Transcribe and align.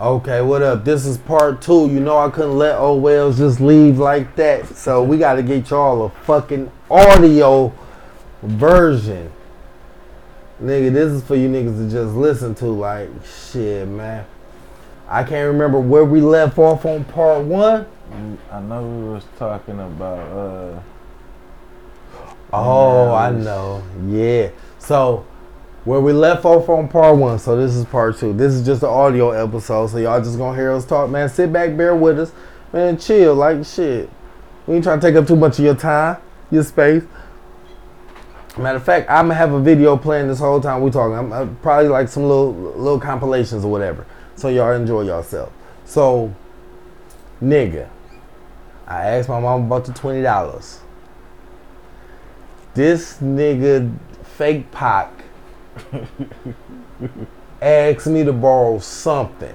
Okay, 0.00 0.42
what 0.42 0.60
up? 0.60 0.84
This 0.84 1.06
is 1.06 1.18
part 1.18 1.62
two. 1.62 1.86
You 1.86 2.00
know 2.00 2.18
I 2.18 2.28
couldn't 2.28 2.58
let 2.58 2.76
old 2.78 3.00
Wells 3.00 3.38
just 3.38 3.60
leave 3.60 3.96
like 3.96 4.34
that. 4.34 4.66
So 4.76 5.04
we 5.04 5.18
gotta 5.18 5.40
get 5.40 5.70
y'all 5.70 6.06
a 6.06 6.10
fucking 6.10 6.68
audio 6.90 7.72
version. 8.42 9.30
Nigga, 10.60 10.92
this 10.92 11.12
is 11.12 11.22
for 11.22 11.36
you 11.36 11.48
niggas 11.48 11.76
to 11.76 11.88
just 11.88 12.14
listen 12.16 12.56
to. 12.56 12.66
Like, 12.66 13.08
shit, 13.24 13.86
man. 13.86 14.26
I 15.08 15.22
can't 15.22 15.46
remember 15.52 15.78
where 15.78 16.04
we 16.04 16.20
left 16.20 16.58
off 16.58 16.84
on 16.84 17.04
part 17.04 17.44
one. 17.44 17.86
I 18.50 18.60
know 18.60 18.82
we 18.82 19.12
was 19.12 19.24
talking 19.38 19.78
about 19.78 20.18
uh 20.18 20.80
Oh, 22.52 23.14
I 23.14 23.30
know. 23.30 23.82
Yeah. 24.08 24.50
So 24.80 25.24
where 25.84 26.00
we 26.00 26.12
left 26.12 26.44
off 26.44 26.68
on 26.68 26.88
part 26.88 27.16
one, 27.16 27.38
so 27.38 27.56
this 27.56 27.74
is 27.74 27.84
part 27.84 28.16
two. 28.16 28.32
This 28.32 28.54
is 28.54 28.64
just 28.64 28.82
an 28.82 28.88
audio 28.88 29.30
episode, 29.30 29.88
so 29.88 29.98
y'all 29.98 30.22
just 30.22 30.38
gonna 30.38 30.56
hear 30.56 30.72
us 30.72 30.86
talk, 30.86 31.10
man. 31.10 31.28
Sit 31.28 31.52
back, 31.52 31.76
bear 31.76 31.94
with 31.94 32.18
us, 32.18 32.32
man. 32.72 32.96
Chill, 32.96 33.34
like 33.34 33.64
shit. 33.64 34.08
We 34.66 34.76
ain't 34.76 34.84
trying 34.84 34.98
to 35.00 35.06
take 35.06 35.14
up 35.16 35.26
too 35.26 35.36
much 35.36 35.58
of 35.58 35.64
your 35.64 35.74
time, 35.74 36.16
your 36.50 36.64
space. 36.64 37.04
Matter 38.56 38.76
of 38.76 38.84
fact, 38.84 39.10
I'm 39.10 39.26
gonna 39.26 39.34
have 39.34 39.52
a 39.52 39.60
video 39.60 39.96
playing 39.96 40.28
this 40.28 40.38
whole 40.38 40.60
time 40.60 40.80
we 40.80 40.90
talking. 40.90 41.32
I'm 41.32 41.56
probably 41.56 41.88
like 41.88 42.08
some 42.08 42.22
little 42.22 42.52
little 42.52 43.00
compilations 43.00 43.64
or 43.64 43.70
whatever, 43.70 44.06
so 44.36 44.48
y'all 44.48 44.72
enjoy 44.72 45.02
yourself. 45.02 45.52
So, 45.84 46.32
nigga, 47.42 47.88
I 48.86 49.02
asked 49.06 49.28
my 49.28 49.40
mom 49.40 49.66
about 49.66 49.84
the 49.84 49.92
twenty 49.92 50.22
dollars. 50.22 50.80
This 52.72 53.18
nigga, 53.18 53.94
fake 54.22 54.70
Pac, 54.70 55.12
asked 57.62 58.06
me 58.06 58.24
to 58.24 58.32
borrow 58.32 58.78
something. 58.78 59.54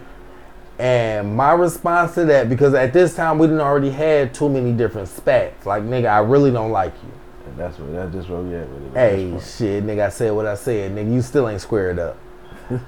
And 0.79 1.35
my 1.35 1.51
response 1.51 2.13
to 2.15 2.23
that, 2.25 2.47
because 2.47 2.73
at 2.73 2.93
this 2.93 3.13
time 3.13 3.37
we 3.37 3.47
didn't 3.47 3.61
already 3.61 3.89
had 3.89 4.33
too 4.33 4.47
many 4.47 4.71
different 4.71 5.09
spats. 5.09 5.65
Like, 5.65 5.83
nigga, 5.83 6.09
I 6.09 6.19
really 6.19 6.51
don't 6.51 6.71
like 6.71 6.93
you. 7.03 7.11
and 7.47 7.57
that's 7.57 7.77
what 7.77 7.91
that's 7.91 8.13
just 8.13 8.29
where 8.29 8.39
we 8.39 8.55
at 8.55 8.69
with 8.69 8.85
it. 8.85 8.93
Hey, 8.93 9.31
shit, 9.39 9.83
nigga, 9.83 10.05
I 10.05 10.09
said 10.09 10.31
what 10.31 10.45
I 10.45 10.55
said. 10.55 10.93
Nigga, 10.93 11.13
you 11.13 11.21
still 11.21 11.49
ain't 11.49 11.59
squared 11.59 11.99
up. 11.99 12.17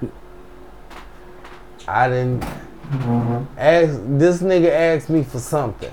I 1.88 2.08
didn't 2.08 2.40
mm-hmm. 2.40 3.44
ask 3.58 4.00
this 4.18 4.40
nigga 4.40 4.70
asked 4.70 5.10
me 5.10 5.22
for 5.22 5.38
something. 5.38 5.92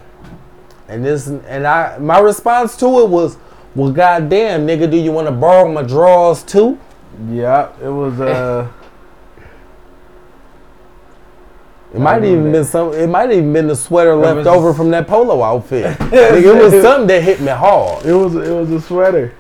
And 0.88 1.04
this 1.04 1.28
and 1.28 1.68
I 1.68 1.98
my 1.98 2.20
response 2.20 2.78
to 2.78 3.02
it 3.02 3.10
was, 3.10 3.38
well 3.76 3.92
goddamn 3.92 4.66
nigga, 4.66 4.90
do 4.90 4.98
you 4.98 5.12
want 5.12 5.28
to 5.28 5.34
borrow 5.34 5.70
my 5.70 5.84
drawers 5.84 6.44
too? 6.44 6.80
Yeah, 7.30 7.72
it 7.82 7.90
was 7.90 8.20
uh 8.20 8.68
It 11.94 12.00
might 12.00 12.24
even 12.24 12.46
that. 12.46 12.52
been 12.52 12.66
some 12.66 12.94
it 12.94 13.08
might 13.08 13.32
even 13.32 13.52
been 13.52 13.68
the 13.68 13.76
sweater 13.76 14.16
left 14.16 14.38
was- 14.38 14.48
over 14.48 14.74
from 14.74 14.92
that 14.92 15.08
polo 15.08 15.42
outfit. 15.44 15.86
nigga, 16.00 16.56
it 16.56 16.64
was 16.64 16.82
something 16.84 17.08
that 17.08 17.24
hit 17.24 17.40
me 17.42 17.48
hard. 17.48 18.06
it 18.06 18.14
was 18.14 18.36
it 18.36 18.54
was 18.54 18.70
a 18.72 18.80
sweater. 18.82 19.34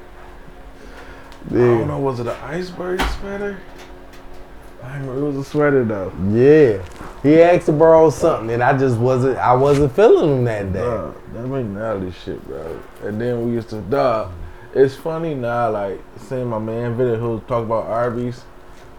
I 1.51 1.53
don't 1.53 1.87
know, 1.87 1.99
was 1.99 2.19
it 2.19 2.27
an 2.27 2.35
iceberg 2.43 3.01
sweater? 3.19 3.59
I 4.83 4.93
remember 4.97 5.19
it 5.19 5.23
was 5.25 5.37
a 5.37 5.43
sweater 5.43 5.83
though. 5.83 6.11
yeah. 6.31 6.83
He 7.21 7.41
asked 7.41 7.65
to 7.67 7.71
borrow 7.73 8.09
something 8.09 8.49
and 8.51 8.63
I 8.63 8.75
just 8.77 8.97
wasn't 8.97 9.37
I 9.37 9.53
wasn't 9.53 9.91
feeling 9.95 10.37
him 10.39 10.43
that 10.45 10.73
day. 10.73 10.79
Dog, 10.79 11.15
that 11.33 11.43
McNally 11.45 12.13
shit, 12.13 12.43
bro. 12.47 12.79
And 13.03 13.19
then 13.21 13.45
we 13.45 13.51
used 13.53 13.69
to, 13.69 13.81
dog. 13.81 14.31
It's 14.73 14.95
funny 14.95 15.33
now, 15.33 15.71
like 15.71 15.99
seeing 16.17 16.47
my 16.47 16.59
man 16.59 16.95
video 16.95 17.17
who 17.17 17.39
talk 17.47 17.65
about 17.65 17.87
Arby's. 17.87 18.43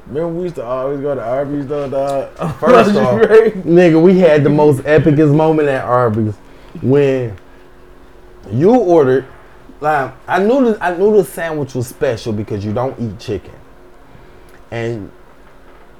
Remember 0.06 0.28
we 0.28 0.42
used 0.44 0.56
to 0.56 0.64
always 0.64 1.00
go 1.00 1.14
to 1.14 1.22
Arby's 1.22 1.66
though, 1.66 1.88
dog. 1.88 2.28
First 2.58 2.96
off, 2.96 3.20
Nigga, 3.20 4.02
we 4.02 4.18
had 4.18 4.42
the 4.42 4.50
most 4.50 4.80
epicest 4.80 5.34
moment 5.34 5.68
at 5.68 5.84
Arby's 5.84 6.34
when 6.82 7.36
you 8.50 8.74
ordered. 8.74 9.26
Like, 9.80 10.12
I 10.26 10.40
knew 10.42 10.72
the, 10.72 10.84
I 10.84 10.96
knew 10.96 11.16
the 11.16 11.24
sandwich 11.24 11.74
was 11.74 11.86
special 11.86 12.32
because 12.32 12.64
you 12.64 12.72
don't 12.74 12.98
eat 13.00 13.18
chicken, 13.18 13.54
and 14.70 15.10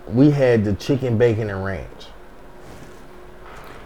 we 0.08 0.30
had 0.30 0.64
the 0.64 0.74
chicken 0.74 1.16
bacon 1.16 1.48
and 1.48 1.64
ranch. 1.64 2.06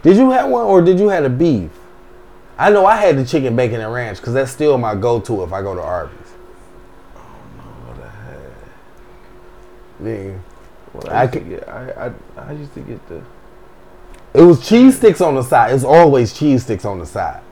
Did 0.01 0.17
you 0.17 0.31
have 0.31 0.49
one 0.49 0.65
or 0.65 0.81
did 0.81 0.99
you 0.99 1.09
have 1.09 1.23
a 1.23 1.29
beef? 1.29 1.71
I 2.57 2.69
know 2.69 2.85
I 2.85 2.95
had 2.97 3.17
the 3.17 3.25
chicken 3.25 3.55
bacon 3.55 3.81
and 3.81 3.91
ranch 3.93 4.17
because 4.17 4.33
that's 4.33 4.51
still 4.51 4.77
my 4.77 4.95
go-to 4.95 5.43
if 5.43 5.51
I 5.51 5.61
go 5.61 5.75
to 5.75 5.81
Arby's. 5.81 6.17
What 7.85 7.99
I 7.99 8.09
had. 8.09 8.39
Nigga. 10.01 10.39
Well, 10.93 11.09
I 11.09 11.15
I, 11.19 11.23
used 11.23 11.33
to 11.33 11.39
could- 11.39 11.49
get, 11.49 11.69
I, 11.69 11.89
I, 12.37 12.41
I 12.47 12.51
used 12.53 12.73
to 12.75 12.79
get 12.81 13.07
the. 13.09 13.21
It 14.33 14.41
was 14.41 14.67
cheese 14.67 14.97
sticks 14.97 15.21
on 15.21 15.35
the 15.35 15.43
side. 15.43 15.73
It's 15.73 15.83
always 15.83 16.33
cheese 16.33 16.63
sticks 16.63 16.85
on 16.85 16.99
the 16.99 17.05
side. 17.05 17.41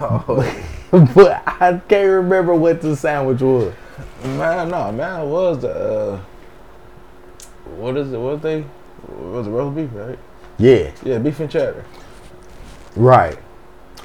Oh, 0.00 0.68
but 1.14 1.42
I 1.46 1.80
can't 1.88 2.10
remember 2.10 2.54
what 2.54 2.80
the 2.82 2.94
sandwich 2.96 3.40
was. 3.40 3.72
man, 4.24 4.68
no, 4.70 4.90
man, 4.92 5.20
it 5.22 5.26
was 5.26 5.60
the. 5.60 5.70
Uh, 5.70 6.20
what 7.76 7.96
is 7.96 8.12
it? 8.12 8.18
What 8.18 8.42
they? 8.42 8.64
Was 9.08 9.46
it 9.46 9.50
roast 9.50 9.76
beef, 9.76 9.88
right? 9.94 10.18
Yeah, 10.58 10.90
Yeah, 11.02 11.18
beef 11.18 11.40
and 11.40 11.50
cheddar. 11.50 11.84
right. 12.96 13.38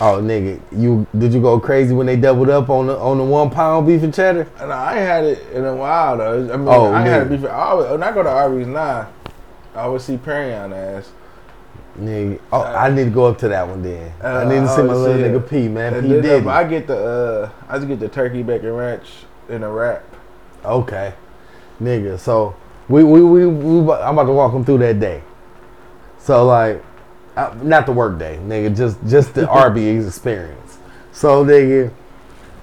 Oh 0.02 0.20
nigga, 0.22 0.60
you 0.74 1.08
did 1.18 1.34
you 1.34 1.42
go 1.42 1.58
crazy 1.60 1.94
when 1.94 2.06
they 2.06 2.18
doubled 2.18 2.50
up 2.50 2.70
on 2.70 2.88
the 2.88 2.98
on 2.98 3.18
the 3.18 3.24
one 3.24 3.50
pound 3.50 3.88
beef 3.88 4.04
and 4.04 4.14
cheddar? 4.14 4.48
And 4.60 4.72
I 4.74 4.92
ain't 4.92 5.00
had 5.00 5.24
it 5.24 5.48
in 5.54 5.64
a 5.64 5.74
while 5.76 6.18
though. 6.18 6.54
I 6.54 6.58
mean, 6.58 6.68
Oh, 6.68 6.92
I 6.92 7.00
ain't 7.00 7.08
had 7.08 7.30
beef. 7.30 7.46
I 7.46 7.50
always, 7.50 7.92
when 7.92 8.04
I 8.04 8.12
go 8.12 8.22
to 8.24 8.30
Arby's 8.30 8.68
now, 8.68 9.08
I 9.74 9.82
always 9.84 10.04
see 10.04 10.18
Perry 10.18 10.54
on 10.54 10.74
ass. 10.74 11.12
Nigga, 11.98 12.42
oh, 12.52 12.62
I 12.62 12.90
need 12.90 13.06
to 13.06 13.10
go 13.10 13.26
up 13.28 13.38
to 13.38 13.48
that 13.48 13.66
one 13.66 13.82
then. 13.82 14.12
I 14.22 14.44
need 14.44 14.56
to 14.56 14.62
Uh, 14.64 14.76
see 14.76 14.82
my 14.84 14.94
oh, 14.94 14.98
little 14.98 15.18
shit. 15.18 15.32
nigga 15.32 15.50
P, 15.50 15.68
man. 15.70 16.02
P 16.04 16.18
uh, 16.18 16.22
did. 16.22 16.46
I 16.48 16.64
get 16.66 16.88
the 16.88 16.98
uh, 16.98 17.50
I 17.70 17.78
just 17.78 17.88
get 17.88 18.02
the 18.02 18.10
turkey 18.10 18.44
bacon 18.44 18.74
ranch 18.74 19.08
in 19.48 19.64
a 19.64 19.72
wrap. 19.72 20.04
Okay, 20.66 21.14
nigga. 21.82 22.20
So 22.20 22.54
we 22.90 23.02
we 23.06 23.24
we, 23.24 23.46
we 23.48 23.80
I'm 23.94 24.18
about 24.18 24.26
to 24.26 24.34
walk 24.34 24.52
them 24.52 24.66
through 24.66 24.80
that 24.80 25.00
day. 25.00 25.24
So 26.20 26.46
like, 26.46 26.84
uh, 27.36 27.54
not 27.62 27.86
the 27.86 27.92
work 27.92 28.18
day, 28.18 28.40
nigga. 28.44 28.76
Just 28.76 28.98
just 29.08 29.34
the 29.34 29.48
Arby's 29.50 30.08
experience. 30.08 30.78
So 31.12 31.46
nigga, 31.46 31.92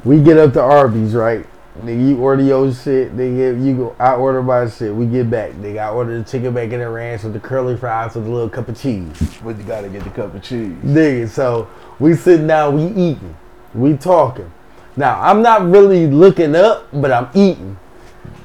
we 0.05 0.22
get 0.22 0.38
up 0.38 0.53
to 0.55 0.62
Arby's, 0.62 1.15
right? 1.15 1.47
Nigga, 1.81 2.09
you 2.09 2.19
order 2.19 2.43
your 2.43 2.72
shit. 2.72 3.16
Nigga, 3.16 3.65
you 3.65 3.77
go. 3.77 3.97
I 3.99 4.15
order 4.15 4.43
my 4.43 4.69
shit. 4.69 4.94
We 4.94 5.06
get 5.06 5.31
back. 5.31 5.53
Nigga, 5.53 5.78
I 5.78 5.91
order 5.91 6.19
the 6.19 6.25
chicken 6.25 6.53
bacon 6.53 6.81
and 6.81 6.93
ranch 6.93 7.22
with 7.22 7.33
the 7.33 7.41
curly 7.41 7.77
fries 7.77 8.15
with 8.15 8.27
a 8.27 8.31
little 8.31 8.49
cup 8.49 8.69
of 8.69 8.78
cheese. 8.78 9.38
But 9.43 9.56
you 9.56 9.65
gotta 9.65 9.88
get 9.88 10.05
the 10.05 10.10
cup 10.10 10.34
of 10.34 10.43
cheese. 10.43 10.72
Nigga, 10.83 11.28
so 11.28 11.69
we 11.99 12.15
sitting 12.15 12.47
down, 12.47 12.77
we 12.77 12.87
eating, 12.89 13.34
we 13.75 13.97
talking. 13.97 14.53
Now 14.97 15.19
I'm 15.21 15.41
not 15.41 15.62
really 15.71 16.06
looking 16.06 16.54
up, 16.54 16.89
but 16.93 17.10
I'm 17.10 17.28
eating, 17.34 17.78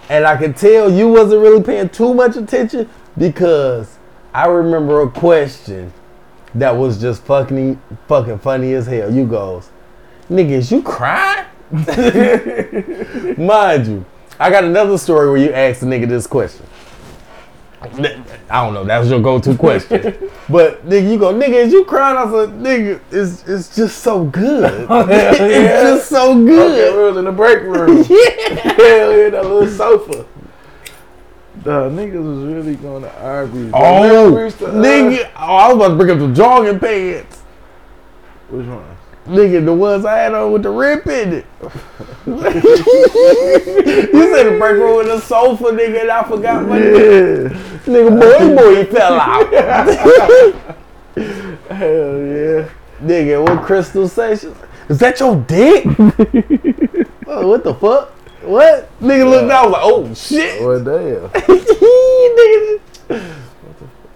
and 0.10 0.26
I 0.26 0.38
can 0.38 0.54
tell 0.54 0.90
you 0.90 1.10
wasn't 1.10 1.42
really 1.42 1.62
paying 1.62 1.90
too 1.90 2.14
much 2.14 2.38
attention 2.38 2.90
because 3.18 3.98
I 4.34 4.48
remember 4.48 5.02
a 5.02 5.10
question 5.10 5.92
that 6.56 6.72
was 6.72 7.00
just 7.00 7.24
fucking 7.24 7.80
fucking 8.08 8.40
funny 8.40 8.74
as 8.74 8.88
hell. 8.88 9.14
You 9.14 9.26
goes, 9.26 9.70
nigga, 10.30 10.52
is 10.52 10.72
you 10.72 10.82
cry? 10.82 11.46
Mind 13.38 13.88
you, 13.88 14.06
I 14.40 14.50
got 14.50 14.64
another 14.64 14.98
story 14.98 15.30
where 15.30 15.38
you 15.38 15.52
asked 15.52 15.82
the 15.82 15.86
nigga 15.88 16.08
this 16.08 16.26
question. 16.28 16.66
I 17.80 18.64
don't 18.66 18.74
know. 18.74 18.84
That 18.86 18.98
was 19.00 19.10
your 19.10 19.22
go-to 19.22 19.56
question. 19.56 20.02
but 20.50 20.84
nigga, 20.88 21.12
you 21.12 21.20
go, 21.20 21.32
nigga, 21.34 21.54
is 21.66 21.72
you 21.72 21.86
crying? 21.86 22.18
I 22.18 22.24
said, 22.26 22.50
nigga, 22.56 23.00
it's 23.12 23.48
it's 23.48 23.76
just 23.76 24.00
so 24.00 24.24
good. 24.26 24.88
Oh, 24.90 25.06
it's 25.08 25.38
just 25.38 26.10
so 26.10 26.32
Okay, 26.32 26.46
good. 26.46 26.96
we 26.98 27.04
was 27.04 27.18
in 27.18 27.26
the 27.26 27.32
break 27.32 27.62
room. 27.62 27.98
Yeah. 28.10 28.74
Hell 28.74 29.18
yeah, 29.18 29.30
that 29.30 29.44
little 29.46 29.68
sofa. 29.68 30.26
The 31.68 31.90
niggas 31.90 32.24
was 32.24 32.46
really 32.46 32.76
going 32.78 33.04
to 33.04 33.12
Arby's. 33.22 33.72
Oh, 33.74 34.04
Remember 34.08 34.38
we 34.38 34.44
used 34.46 34.58
to, 34.60 34.68
uh, 34.68 34.72
nigga, 34.72 35.30
oh, 35.36 35.44
I 35.44 35.68
was 35.68 35.76
about 35.76 35.88
to 35.90 35.96
bring 35.96 36.12
up 36.12 36.20
the 36.20 36.34
jogging 36.34 36.80
pants. 36.80 37.42
Which 38.50 38.66
one? 38.68 38.86
Nigga, 39.28 39.66
the 39.66 39.74
ones 39.74 40.06
I 40.06 40.18
had 40.18 40.34
on 40.34 40.54
with 40.54 40.64
the 40.64 40.70
rip 40.70 41.06
in 41.08 41.34
it. 41.34 41.46
you 42.26 42.40
said 44.34 44.46
the 44.46 44.56
break 44.58 44.78
room 44.78 44.96
with 44.96 45.08
the 45.08 45.20
sofa, 45.20 45.66
nigga, 45.66 46.04
and 46.04 46.12
I 46.12 46.24
forgot 46.24 46.66
my 46.66 46.78
Yeah. 46.78 46.86
nigga. 47.84 48.18
Boy, 48.18 48.56
boy, 48.56 48.76
he 48.78 48.84
fell 48.90 49.20
out. 49.20 49.52
Hell 51.70 52.18
yeah. 52.26 52.70
Nigga, 53.02 53.44
what 53.44 53.62
Crystal 53.66 54.08
say? 54.08 54.32
Is 54.32 55.00
that 55.00 55.20
your 55.20 55.36
dick? 55.36 55.84
oh, 57.28 57.46
what 57.50 57.66
the 57.66 57.74
fuck? 57.78 58.14
What? 58.42 58.90
Nigga 59.02 59.30
looked 59.30 59.50
down, 59.50 59.66
was 59.66 59.74
like, 59.74 59.82
oh 59.84 60.14
shit. 60.14 60.62
Well, 60.62 60.84
damn. 60.84 61.30
nigga, 63.10 63.34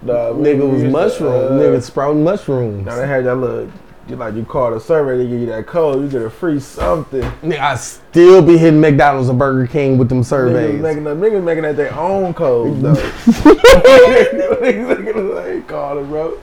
Nah, 0.04 0.14
nigga 0.34 0.70
was 0.72 0.84
mushroom. 0.84 1.32
uh, 1.32 1.50
nigga 1.52 1.82
sprouting 1.82 2.24
mushrooms. 2.24 2.86
Now 2.86 2.96
they 2.96 3.08
had 3.08 3.26
that 3.26 3.36
little 3.36 3.72
you 4.08 4.16
like 4.16 4.34
you 4.34 4.44
call 4.44 4.72
the 4.72 4.80
survey, 4.80 5.18
they 5.18 5.30
give 5.30 5.40
you 5.40 5.46
that 5.48 5.68
code, 5.68 6.02
you 6.04 6.10
get 6.10 6.22
a 6.24 6.30
free 6.30 6.60
something. 6.60 7.22
Nigga, 7.22 7.60
I 7.60 7.76
still 7.76 8.42
be 8.42 8.58
hitting 8.58 8.82
McDonald's 8.82 9.30
and 9.30 9.40
Burger 9.40 9.68
King 9.68 9.98
with 9.98 10.10
them 10.10 10.22
Niggas 10.22 10.26
surveys. 10.26 10.82
making 10.82 11.04
that 11.06 11.18
niggas 11.18 11.44
making 11.44 11.64
that 11.64 11.78
their 11.78 11.94
own 11.96 12.34
code 12.34 12.82
though. 12.82 12.94
niggas 12.96 14.88
making 15.06 15.36
they 15.36 15.62
call 15.62 16.00
it, 16.00 16.08
bro. 16.08 16.38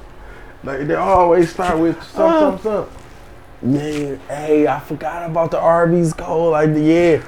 Like 0.65 0.87
they 0.87 0.95
always 0.95 1.51
start 1.51 1.79
with 1.79 2.03
some 2.05 2.59
some 2.59 2.61
some. 2.61 2.89
Man, 3.61 4.21
hey, 4.29 4.69
I 4.69 4.79
forgot 4.79 5.29
about 5.29 5.51
the 5.51 5.59
Arby's 5.59 6.15
code. 6.15 6.53
Like, 6.53 6.71
yeah, 6.77 7.21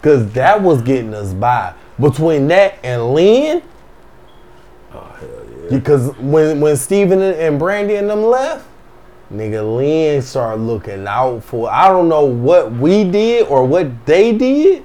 because 0.00 0.30
that 0.32 0.60
was 0.62 0.80
getting 0.82 1.14
us 1.14 1.32
by. 1.34 1.74
Between 1.98 2.48
that 2.48 2.78
and 2.82 3.12
Lynn, 3.12 3.62
Oh 4.92 4.98
hell 5.20 5.28
yeah. 5.64 5.68
because 5.78 6.16
when 6.18 6.60
when 6.60 6.76
Steven 6.76 7.20
and- 7.20 7.36
and 7.36 7.58
Brandy 7.58 7.96
and 7.96 8.08
them 8.08 8.24
left, 8.24 8.66
nigga, 9.32 9.76
Lynn 9.76 10.22
started 10.22 10.62
looking 10.62 11.06
out 11.06 11.44
for. 11.44 11.70
I 11.70 11.88
don't 11.88 12.08
know 12.08 12.24
what 12.24 12.72
we 12.72 13.04
did 13.04 13.46
or 13.48 13.64
what 13.64 14.06
they 14.06 14.32
did, 14.32 14.82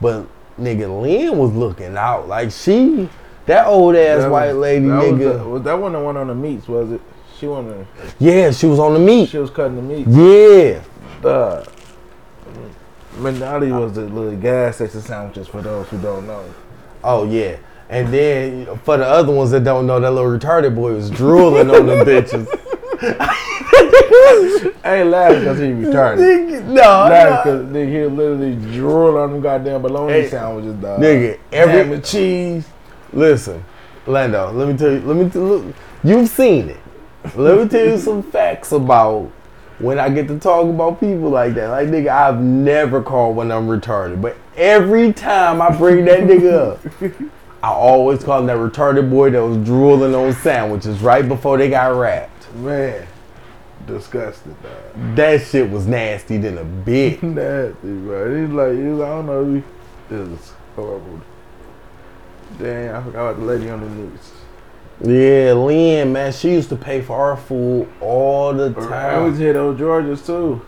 but 0.00 0.24
nigga, 0.58 1.00
Lynn 1.02 1.36
was 1.38 1.52
looking 1.52 1.96
out. 1.96 2.26
Like 2.28 2.50
she, 2.50 3.08
that 3.46 3.66
old 3.66 3.94
ass 3.94 4.22
That 4.22 4.30
white 4.30 4.46
was- 4.48 4.56
lady, 4.56 4.86
that 4.86 5.02
nigga. 5.02 5.32
Was 5.32 5.38
the, 5.42 5.48
was 5.48 5.62
that 5.64 5.74
one 5.78 5.92
the 5.92 6.00
one 6.00 6.16
on 6.16 6.28
the 6.28 6.34
meats? 6.34 6.66
Was 6.68 6.90
it? 6.92 7.00
She 7.38 7.46
wanted. 7.48 7.86
yeah, 8.18 8.50
she 8.52 8.66
was 8.66 8.78
on 8.78 8.94
the 8.94 9.00
meat. 9.00 9.28
She 9.28 9.38
was 9.38 9.50
cutting 9.50 9.76
the 9.76 9.82
meat. 9.82 10.06
Yeah. 10.08 10.80
Uh, 11.28 11.64
Minali 13.16 13.78
was 13.78 13.92
the 13.94 14.02
little 14.02 14.36
gas 14.36 14.76
station 14.76 15.00
sandwiches 15.02 15.46
for 15.48 15.60
those 15.62 15.86
who 15.88 15.98
don't 16.00 16.26
know. 16.26 16.44
Oh 17.04 17.24
yeah. 17.24 17.56
And 17.88 18.12
then 18.12 18.78
for 18.78 18.96
the 18.96 19.04
other 19.06 19.32
ones 19.32 19.50
that 19.50 19.64
don't 19.64 19.86
know, 19.86 20.00
that 20.00 20.10
little 20.10 20.30
retarded 20.38 20.74
boy 20.74 20.94
was 20.94 21.10
drooling 21.10 21.70
on 21.70 21.86
the 21.86 21.96
bitches. 22.04 22.46
I 24.84 24.96
ain't 24.96 25.08
laughing 25.10 25.40
because 25.40 25.58
he 25.58 25.66
retarded. 25.66 26.64
No, 26.64 26.74
Laughing 26.82 27.52
no. 27.52 27.62
because 27.64 27.74
nigga 27.76 27.92
he 27.92 28.06
literally 28.06 28.54
drool 28.74 29.18
on 29.18 29.32
them 29.32 29.40
goddamn 29.42 29.82
bologna 29.82 30.12
Hey, 30.12 30.28
sandwiches, 30.28 30.74
dog. 30.76 31.00
nigga, 31.00 31.38
Ham 31.52 31.68
every 31.68 31.94
and 31.96 32.04
cheese. 32.04 32.66
listen, 33.12 33.62
Lando. 34.06 34.52
Let 34.52 34.68
me 34.68 34.76
tell 34.76 34.90
you. 34.92 35.00
Let 35.00 35.16
me 35.16 35.28
tell 35.30 35.42
look. 35.42 35.74
You've 36.04 36.28
seen 36.28 36.68
it. 36.70 36.78
Let 37.36 37.58
me 37.58 37.68
tell 37.68 37.86
you 37.86 37.98
some 37.98 38.22
facts 38.22 38.72
about 38.72 39.30
when 39.82 39.98
I 39.98 40.08
get 40.08 40.28
to 40.28 40.38
talk 40.38 40.64
about 40.68 41.00
people 41.00 41.28
like 41.28 41.54
that. 41.54 41.68
Like 41.68 41.88
nigga, 41.88 42.08
I've 42.08 42.40
never 42.40 43.02
called 43.02 43.36
when 43.36 43.50
I'm 43.50 43.66
retarded, 43.66 44.22
but 44.22 44.36
every 44.56 45.12
time 45.12 45.60
I 45.60 45.76
bring 45.76 46.04
that 46.04 46.20
nigga 46.20 46.72
up, 47.02 47.32
I 47.62 47.68
always 47.70 48.22
call 48.22 48.40
him 48.40 48.46
that 48.46 48.56
retarded 48.56 49.10
boy 49.10 49.30
that 49.30 49.44
was 49.44 49.58
drooling 49.58 50.14
on 50.14 50.32
sandwiches 50.34 51.00
right 51.00 51.26
before 51.28 51.58
they 51.58 51.68
got 51.68 51.96
wrapped. 51.96 52.52
Man, 52.54 53.06
disgusted. 53.86 54.54
dog. 54.62 55.16
That 55.16 55.42
shit 55.42 55.68
was 55.68 55.86
nasty 55.86 56.38
than 56.38 56.58
a 56.58 56.64
bit. 56.64 57.22
Nasty, 57.22 57.76
bro. 57.82 58.40
He's 58.40 58.52
like, 58.52 58.72
he's, 58.72 59.00
I 59.00 59.08
don't 59.08 59.26
know. 59.26 59.62
It 60.10 60.28
was 60.28 60.52
horrible. 60.76 61.20
Damn, 62.58 62.96
I 62.96 63.02
forgot 63.02 63.30
about 63.30 63.40
the 63.40 63.46
lady 63.46 63.70
on 63.70 63.80
the 63.80 63.88
news. 63.88 64.32
Yeah, 65.04 65.54
Lynn, 65.54 66.12
man, 66.12 66.32
she 66.32 66.50
used 66.52 66.68
to 66.68 66.76
pay 66.76 67.00
for 67.02 67.16
our 67.18 67.36
food 67.36 67.88
all 68.00 68.52
the 68.52 68.72
time. 68.72 68.92
I 68.92 69.18
was 69.18 69.38
hit 69.38 69.56
old 69.56 69.76
Georgia's 69.78 70.24
too. 70.24 70.60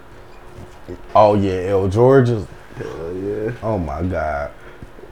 Oh 1.15 1.35
yeah, 1.35 1.69
El 1.71 1.89
George's. 1.89 2.47
Hell 2.77 3.13
yeah. 3.15 3.53
Oh 3.63 3.79
my 3.79 4.03
God, 4.03 4.51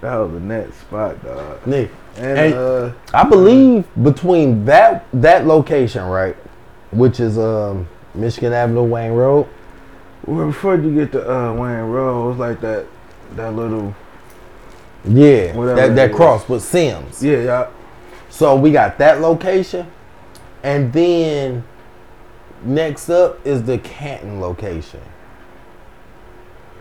That 0.00 0.16
was 0.16 0.32
a 0.34 0.40
net 0.40 0.74
spot, 0.74 1.24
dog. 1.24 1.64
Nick. 1.66 1.90
And 2.16 2.36
Hey. 2.36 2.52
uh, 2.52 2.90
I 3.14 3.22
believe 3.24 3.84
between 4.02 4.64
that 4.64 5.06
that 5.14 5.46
location, 5.46 6.04
right, 6.06 6.36
which 6.90 7.20
is 7.20 7.38
um 7.38 7.86
Michigan 8.14 8.52
Avenue, 8.52 8.82
Wayne 8.82 9.12
Road. 9.12 9.46
well, 10.26 10.46
before 10.48 10.74
you 10.76 10.94
get 10.94 11.12
to 11.12 11.22
uh, 11.32 11.52
Wayne 11.52 11.84
Road, 11.90 12.24
it 12.24 12.28
was 12.30 12.38
like 12.38 12.60
that, 12.60 12.86
that 13.36 13.54
little 13.54 13.94
Yeah, 15.04 15.52
that 15.74 15.94
that 15.94 16.10
is. 16.10 16.16
cross 16.16 16.48
with 16.48 16.62
Sims. 16.62 17.22
yeah, 17.22 17.36
yeah. 17.38 17.66
So 18.32 18.56
we 18.56 18.72
got 18.72 18.96
that 18.96 19.20
location, 19.20 19.86
and 20.62 20.90
then 20.90 21.62
next 22.64 23.10
up 23.10 23.46
is 23.46 23.62
the 23.62 23.76
Canton 23.76 24.40
location. 24.40 25.02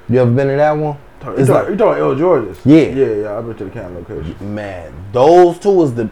You 0.07 0.21
ever 0.21 0.31
been 0.31 0.47
to 0.47 0.55
that 0.55 0.71
one? 0.71 0.97
It's 1.19 1.39
you, 1.41 1.45
talk, 1.47 1.63
like- 1.63 1.69
you 1.71 1.75
talking 1.75 2.01
El 2.01 2.15
George's? 2.15 2.57
Yeah. 2.65 2.83
yeah, 2.83 3.05
yeah. 3.15 3.37
I've 3.37 3.45
been 3.45 3.57
to 3.57 3.65
the 3.65 3.69
Canton 3.69 3.95
location. 3.95 4.55
Man, 4.55 4.93
those 5.11 5.59
two 5.59 5.83
is 5.83 5.93
the 5.93 6.09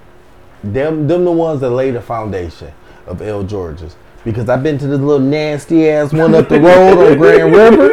them 0.62 1.07
them 1.07 1.24
the 1.24 1.31
ones 1.31 1.62
that 1.62 1.69
lay 1.69 1.92
the 1.92 2.01
foundation 2.01 2.74
of 3.07 3.21
El 3.21 3.44
George's. 3.44 3.95
Because 4.25 4.50
I've 4.50 4.62
been 4.62 4.77
to 4.77 4.88
this 4.88 5.00
little 5.00 5.25
nasty 5.25 5.89
ass 5.89 6.12
one 6.12 6.35
up 6.35 6.50
the 6.50 6.59
road 6.59 7.12
on 7.12 7.18
Grand 7.18 7.56
River. 7.56 7.89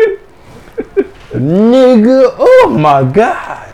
Nigga, 1.30 2.34
oh 2.38 2.76
my 2.76 3.04
god. 3.08 3.65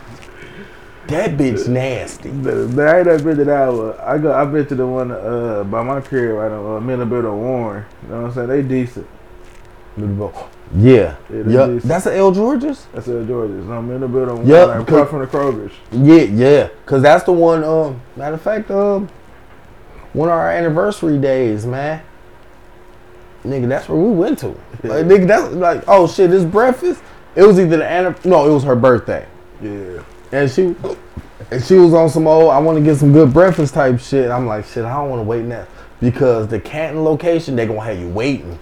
That 1.12 1.36
bitch 1.36 1.68
nasty. 1.68 2.30
The, 2.30 2.66
the, 2.66 2.82
I 2.82 2.98
ain't 2.98 3.24
been 3.24 3.36
to 3.36 3.44
that 3.44 3.68
one. 3.68 3.94
I 4.00 4.18
go. 4.18 4.32
I've 4.32 4.52
been 4.52 4.66
to 4.66 4.74
the 4.74 4.86
one 4.86 5.10
uh, 5.12 5.64
by 5.64 5.82
my 5.82 6.00
crib 6.00 6.36
right 6.36 6.50
on 6.50 6.84
uh, 6.84 7.28
or 7.28 7.36
Warren. 7.36 7.84
You 8.02 8.08
know 8.08 8.22
what 8.22 8.28
I'm 8.28 8.34
saying? 8.34 8.48
They 8.48 8.62
decent. 8.62 9.06
Yeah. 9.96 11.16
Yeah, 11.30 11.42
Yep. 11.46 11.82
That's 11.82 12.06
an 12.06 12.14
El 12.14 12.32
George's? 12.32 12.86
That's 12.94 13.08
El 13.08 13.24
George's. 13.26 13.68
On 13.68 13.86
Middlebelt 13.88 14.28
or 14.28 14.34
Warren. 14.36 14.46
Yep, 14.46 14.68
Like, 14.68 14.80
across 14.80 15.10
from 15.10 15.20
the 15.20 15.26
Kroger's. 15.26 15.72
Yeah, 15.90 16.22
yeah. 16.22 16.68
Cause 16.86 17.02
that's 17.02 17.24
the 17.24 17.32
one, 17.32 17.62
um, 17.62 18.00
matter 18.16 18.34
of 18.34 18.42
fact, 18.42 18.70
um, 18.70 19.08
one 20.14 20.28
of 20.28 20.34
our 20.34 20.50
anniversary 20.50 21.18
days, 21.18 21.66
man. 21.66 22.02
Nigga, 23.44 23.68
that's 23.68 23.88
where 23.88 23.98
we 23.98 24.12
went 24.12 24.38
to. 24.40 24.48
Like, 24.84 25.06
nigga, 25.06 25.28
that's 25.28 25.52
like, 25.52 25.84
oh 25.86 26.08
shit, 26.08 26.30
this 26.30 26.44
breakfast. 26.44 27.00
It 27.36 27.42
was 27.44 27.58
either 27.60 27.76
the 27.76 27.84
annip- 27.84 28.24
no, 28.24 28.50
it 28.50 28.52
was 28.52 28.64
her 28.64 28.74
birthday, 28.74 29.26
Yeah. 29.62 30.02
And 30.32 30.50
she, 30.50 30.74
and 31.50 31.62
she 31.64 31.74
was 31.74 31.94
on 31.94 32.08
some 32.08 32.26
old. 32.26 32.50
I 32.50 32.58
want 32.58 32.78
to 32.78 32.84
get 32.84 32.96
some 32.96 33.12
good 33.12 33.32
breakfast 33.32 33.74
type 33.74 34.00
shit. 34.00 34.30
I'm 34.30 34.46
like, 34.46 34.64
shit, 34.64 34.84
I 34.84 34.94
don't 34.94 35.10
want 35.10 35.20
to 35.20 35.24
wait 35.24 35.44
now 35.44 35.66
because 36.00 36.48
the 36.48 36.58
Canton 36.58 37.04
location 37.04 37.54
they 37.56 37.66
gonna 37.66 37.80
have 37.80 37.98
you 37.98 38.08
waiting, 38.08 38.58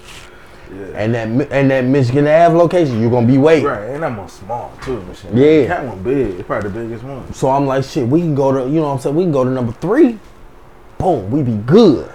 Yeah. 0.70 0.87
and 0.94 1.14
that 1.14 1.28
and 1.52 1.70
that 1.70 1.84
Michigan 1.84 2.26
Ave 2.26 2.55
location 2.55 3.00
you're 3.00 3.11
gonna 3.11 3.26
be 3.26 3.38
waiting. 3.38 3.64
Right, 3.64 3.90
and 3.90 4.02
that 4.02 4.17
one 4.17 4.28
small 4.28 4.72
too, 4.82 5.00
machine. 5.02 5.37
Yeah. 5.37 5.67
that 5.69 5.84
one 5.87 6.02
big. 6.02 6.38
It's 6.38 6.46
probably 6.46 6.70
the 6.70 6.81
biggest 6.81 7.05
one. 7.05 7.32
So 7.32 7.49
I'm 7.49 7.67
like, 7.67 7.84
shit, 7.84 8.06
we 8.06 8.20
can 8.20 8.34
go 8.34 8.52
to, 8.52 8.69
you 8.69 8.76
know 8.81 8.88
what 8.88 8.93
I'm 8.94 8.99
saying? 8.99 9.17
We 9.17 9.25
can 9.25 9.32
go 9.32 9.44
to 9.44 9.50
number 9.50 9.72
three. 9.72 10.19
Boom, 10.99 11.31
we 11.31 11.43
be 11.43 11.56
good. 11.56 12.12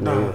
Nah. 0.00 0.32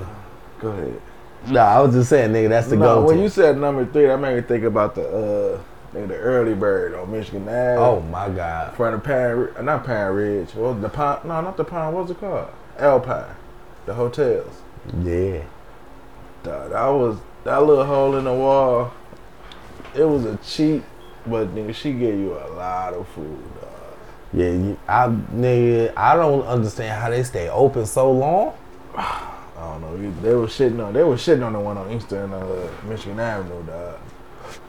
Go 0.60 0.70
ahead. 0.70 1.02
Nah, 1.48 1.62
I 1.62 1.80
was 1.82 1.94
just 1.94 2.10
saying, 2.10 2.32
nigga, 2.32 2.50
that's 2.50 2.68
the 2.68 2.76
No, 2.78 3.02
go 3.02 3.08
when 3.08 3.20
you 3.20 3.28
said 3.28 3.58
number 3.58 3.86
three, 3.86 4.06
that 4.06 4.18
made 4.20 4.36
me 4.36 4.42
think 4.42 4.64
about 4.64 4.96
the 4.96 5.56
uh, 5.56 5.60
nigga, 5.94 6.08
the 6.10 6.18
early 6.18 6.54
bird 6.54 6.94
on 6.96 7.12
Michigan 7.12 7.44
Ave. 7.44 7.78
oh 7.78 8.02
my 8.02 8.30
God. 8.30 8.70
in 8.70 8.76
front 8.76 8.96
of 8.96 9.04
Pine, 9.04 9.50
uh, 9.58 9.62
not 9.62 9.86
Pine 9.86 10.12
Ridge. 10.14 10.54
Was 10.56 10.82
the 10.82 10.90
Pine? 10.90 11.20
No, 11.24 11.42
not 11.42 11.58
the 11.58 11.64
Pine. 11.64 11.94
What's 11.94 12.12
it 12.12 12.20
called? 12.20 12.48
Alpine. 12.78 13.36
The 13.86 13.94
hotels. 13.94 14.62
Yeah. 15.04 15.44
Dog, 16.44 16.72
that 16.72 16.88
was 16.88 17.18
that 17.44 17.64
little 17.64 17.86
hole 17.86 18.16
in 18.18 18.26
the 18.26 18.34
wall. 18.34 18.92
It 19.96 20.04
was 20.04 20.26
a 20.26 20.38
cheap, 20.38 20.84
but 21.26 21.54
nigga, 21.54 21.74
she 21.74 21.94
gave 21.94 22.18
you 22.18 22.34
a 22.34 22.48
lot 22.56 22.94
of 22.94 23.08
food. 23.10 23.40
Dog. 23.62 23.70
Yeah, 24.34 24.50
you, 24.50 24.78
I, 24.88 25.08
nigga, 25.08 25.94
I 25.96 26.16
don't 26.16 26.44
understand 26.44 27.00
how 27.00 27.10
they 27.10 27.24
stay 27.24 27.50
open 27.50 27.86
so 27.86 28.12
long. 28.12 28.56
I 28.96 29.80
don't 29.80 29.82
know. 29.82 30.22
They 30.22 30.34
were 30.34 30.48
shitting 30.48 30.86
on. 30.86 30.94
They 30.94 31.04
were 31.04 31.16
shitting 31.16 31.46
on 31.46 31.54
the 31.54 31.60
one 31.60 31.78
on 31.78 31.92
Eastern 31.92 32.34
uh, 32.34 32.68
Michigan 32.86 33.20
Avenue, 33.20 33.64
dog. 33.64 33.98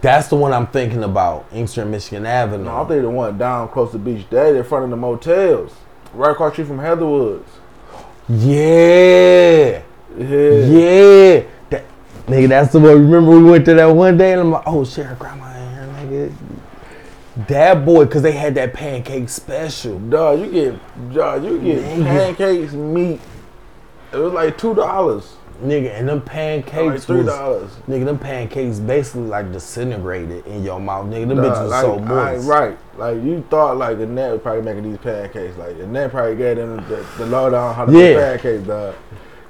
That's 0.04 0.28
the 0.28 0.36
one 0.36 0.52
I'm 0.52 0.66
thinking 0.66 1.02
about, 1.02 1.46
Inkster, 1.50 1.86
Michigan 1.86 2.26
Avenue. 2.26 2.64
No, 2.64 2.82
I 2.82 2.86
think 2.86 3.00
the 3.00 3.08
one 3.08 3.38
down 3.38 3.68
close 3.68 3.90
to 3.92 3.98
Beech 3.98 4.28
Daly, 4.28 4.58
in 4.58 4.64
front 4.64 4.84
of 4.84 4.90
the 4.90 4.96
motels, 4.98 5.72
right 6.12 6.32
across 6.32 6.50
the 6.50 6.56
street 6.56 6.66
from 6.68 6.78
Heatherwoods. 6.78 7.48
yeah. 8.28 9.82
Yeah. 10.16 10.26
Yeah. 10.28 11.42
That, 11.70 11.84
nigga, 12.26 12.48
that's 12.48 12.72
the 12.72 12.80
one. 12.80 13.10
Remember 13.10 13.30
we 13.30 13.42
went 13.50 13.64
to 13.64 13.74
that 13.74 13.86
one 13.86 14.16
day 14.18 14.32
and 14.32 14.42
I'm 14.42 14.50
like, 14.50 14.62
oh 14.66 14.84
shit, 14.84 15.06
her 15.06 15.14
grandma 15.14 15.46
in 15.56 16.08
here, 16.10 16.28
nigga. 17.38 17.46
That 17.48 17.84
boy, 17.86 18.06
cause 18.06 18.20
they 18.22 18.32
had 18.32 18.54
that 18.56 18.74
pancake 18.74 19.28
special. 19.30 19.98
Dog, 19.98 20.38
you 20.38 20.50
get, 20.52 21.12
dog, 21.14 21.42
you 21.44 21.58
get 21.60 21.82
Nigga. 21.82 22.04
pancakes, 22.04 22.72
meat. 22.74 23.20
It 24.12 24.18
was 24.18 24.32
like 24.34 24.56
two 24.56 24.74
dollars, 24.74 25.34
Nigga, 25.62 25.94
and 25.98 26.08
them 26.08 26.18
like 26.18 26.26
pancakes 26.26 27.04
three 27.04 27.18
was, 27.18 27.26
dollars. 27.26 27.70
nigga, 27.88 28.04
them 28.04 28.18
pancakes 28.18 28.80
basically 28.80 29.22
like 29.28 29.52
disintegrated 29.52 30.44
in 30.46 30.64
your 30.64 30.80
mouth, 30.80 31.06
nigga. 31.06 31.28
Them 31.28 31.38
bitches 31.38 31.62
was 31.62 31.70
like, 31.70 31.82
so 31.82 31.98
I- 31.98 32.32
moist. 32.32 32.48
right, 32.48 32.78
like 32.98 33.22
you 33.22 33.44
thought 33.50 33.76
like 33.76 33.98
Annette 33.98 34.32
was 34.32 34.40
probably 34.40 34.62
making 34.62 34.90
these 34.90 34.98
pancakes. 34.98 35.56
Like 35.56 35.76
Annette 35.78 36.10
probably 36.10 36.36
gave 36.36 36.56
them 36.56 36.76
the, 36.88 37.06
the 37.18 37.26
lowdown 37.26 37.74
how 37.74 37.86
to 37.86 37.92
Yeah. 37.92 37.98
make 37.98 38.16
pancakes, 38.16 38.66
dog. 38.66 38.94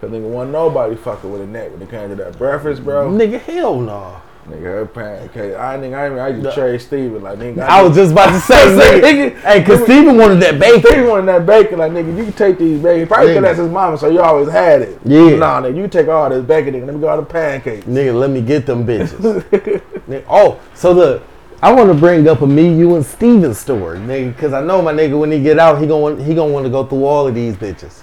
Cause 0.00 0.10
nigga, 0.10 0.28
wasn't 0.28 0.52
nobody 0.52 0.94
fucking 0.96 1.32
with 1.32 1.40
Annette 1.40 1.72
when 1.72 1.80
it 1.80 1.88
came 1.90 2.10
to 2.10 2.14
that 2.16 2.36
breakfast, 2.36 2.84
bro. 2.84 3.10
Nigga, 3.10 3.40
hell 3.40 3.80
no. 3.80 4.20
Nigga, 4.48 4.62
her 4.62 4.86
pancake. 4.86 5.54
I 5.56 5.78
nigga, 5.78 6.18
I, 6.18 6.26
I 6.26 6.28
used 6.28 6.44
to 6.44 6.52
trade 6.52 6.80
Steven. 6.82 7.22
Like, 7.22 7.38
nigga, 7.38 7.60
I 7.60 7.82
was 7.82 7.96
just 7.96 8.12
about 8.12 8.30
to 8.32 8.40
say, 8.40 8.54
nigga. 9.00 9.40
Hey, 9.40 9.64
cause 9.64 9.82
Steven 9.84 10.18
wanted 10.18 10.40
that 10.40 10.58
bacon. 10.58 10.80
Steven 10.80 11.08
wanted 11.08 11.26
that 11.26 11.46
bacon. 11.46 11.78
Like, 11.78 11.92
nigga, 11.92 12.14
you 12.14 12.24
can 12.24 12.32
take 12.34 12.58
these 12.58 12.78
bacon. 12.82 13.08
Probably 13.08 13.28
because 13.28 13.42
that's 13.42 13.58
his 13.58 13.70
mama, 13.70 13.96
so 13.96 14.10
you 14.10 14.20
always 14.20 14.50
had 14.50 14.82
it. 14.82 15.00
Yeah. 15.04 15.36
Nah, 15.36 15.62
nigga, 15.62 15.76
you 15.76 15.88
take 15.88 16.08
all 16.08 16.28
this 16.28 16.44
bacon, 16.44 16.74
nigga. 16.74 16.84
Let 16.84 16.94
me 16.94 17.00
go 17.00 17.08
out 17.08 17.16
the 17.16 17.32
pancake. 17.32 17.84
Nigga, 17.84 18.18
let 18.18 18.28
me 18.28 18.42
get 18.42 18.66
them 18.66 18.86
bitches. 18.86 19.42
Nigga, 20.04 20.24
oh, 20.28 20.60
so 20.74 20.92
look, 20.92 21.22
I 21.62 21.72
want 21.72 21.90
to 21.90 21.98
bring 21.98 22.28
up 22.28 22.42
a 22.42 22.46
me, 22.46 22.76
you, 22.76 22.94
and 22.96 23.06
Steven 23.06 23.54
story, 23.54 23.98
nigga, 23.98 24.34
because 24.34 24.52
I 24.52 24.62
know 24.62 24.82
my 24.82 24.92
nigga 24.92 25.18
when 25.18 25.32
he 25.32 25.42
get 25.42 25.58
out, 25.58 25.80
he 25.80 25.86
gonna 25.86 26.22
he 26.22 26.34
gonna 26.34 26.52
want 26.52 26.66
to 26.66 26.70
go 26.70 26.84
through 26.84 27.06
all 27.06 27.26
of 27.26 27.34
these 27.34 27.56
bitches. 27.56 28.02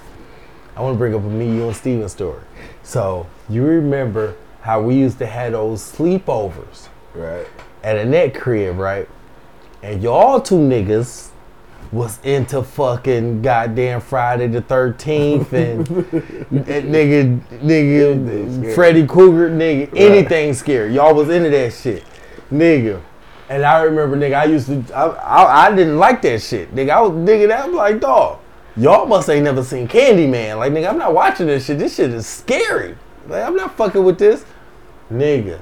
I 0.74 0.80
want 0.80 0.94
to 0.94 0.98
bring 0.98 1.14
up 1.14 1.22
a 1.22 1.28
me, 1.28 1.46
you, 1.46 1.68
and 1.68 1.76
Steven 1.76 2.08
story. 2.08 2.42
So 2.82 3.28
you 3.48 3.62
remember 3.62 4.34
how 4.62 4.80
we 4.80 4.94
used 4.94 5.18
to 5.18 5.26
have 5.26 5.52
those 5.52 5.80
sleepovers 5.82 6.88
Right. 7.14 7.46
at 7.84 7.98
Annette 7.98 8.34
crib, 8.34 8.78
right? 8.78 9.08
And 9.82 10.02
y'all 10.02 10.40
two 10.40 10.54
niggas 10.56 11.28
was 11.90 12.18
into 12.24 12.62
fucking 12.62 13.42
goddamn 13.42 14.00
Friday 14.00 14.46
the 14.46 14.62
Thirteenth 14.62 15.52
and, 15.52 15.86
and 15.88 16.46
nigga, 16.50 17.40
nigga. 17.60 18.74
Freddy 18.74 19.06
Krueger, 19.06 19.50
nigga, 19.50 19.90
anything 19.94 20.54
scary. 20.54 20.94
Y'all 20.94 21.14
was 21.14 21.28
into 21.28 21.50
that 21.50 21.72
shit, 21.74 22.04
nigga. 22.50 23.00
And 23.50 23.64
I 23.64 23.82
remember, 23.82 24.16
nigga, 24.16 24.34
I 24.38 24.44
used 24.44 24.68
to, 24.68 24.96
I, 24.96 25.08
I, 25.08 25.66
I 25.66 25.76
didn't 25.76 25.98
like 25.98 26.22
that 26.22 26.40
shit, 26.40 26.74
nigga. 26.74 26.90
I 26.90 27.00
was, 27.02 27.10
nigga, 27.12 27.48
that 27.48 27.66
was 27.66 27.74
like, 27.74 28.00
dog, 28.00 28.38
y'all 28.76 29.04
must 29.04 29.28
ain't 29.28 29.44
never 29.44 29.62
seen 29.62 29.86
Candyman. 29.86 30.56
Like, 30.58 30.72
nigga, 30.72 30.88
I'm 30.88 30.96
not 30.96 31.12
watching 31.12 31.46
this 31.48 31.66
shit. 31.66 31.78
This 31.78 31.96
shit 31.96 32.10
is 32.10 32.26
scary. 32.26 32.96
Like, 33.28 33.44
I'm 33.44 33.54
not 33.54 33.76
fucking 33.76 34.02
with 34.02 34.18
this, 34.18 34.46
nigga. 35.12 35.60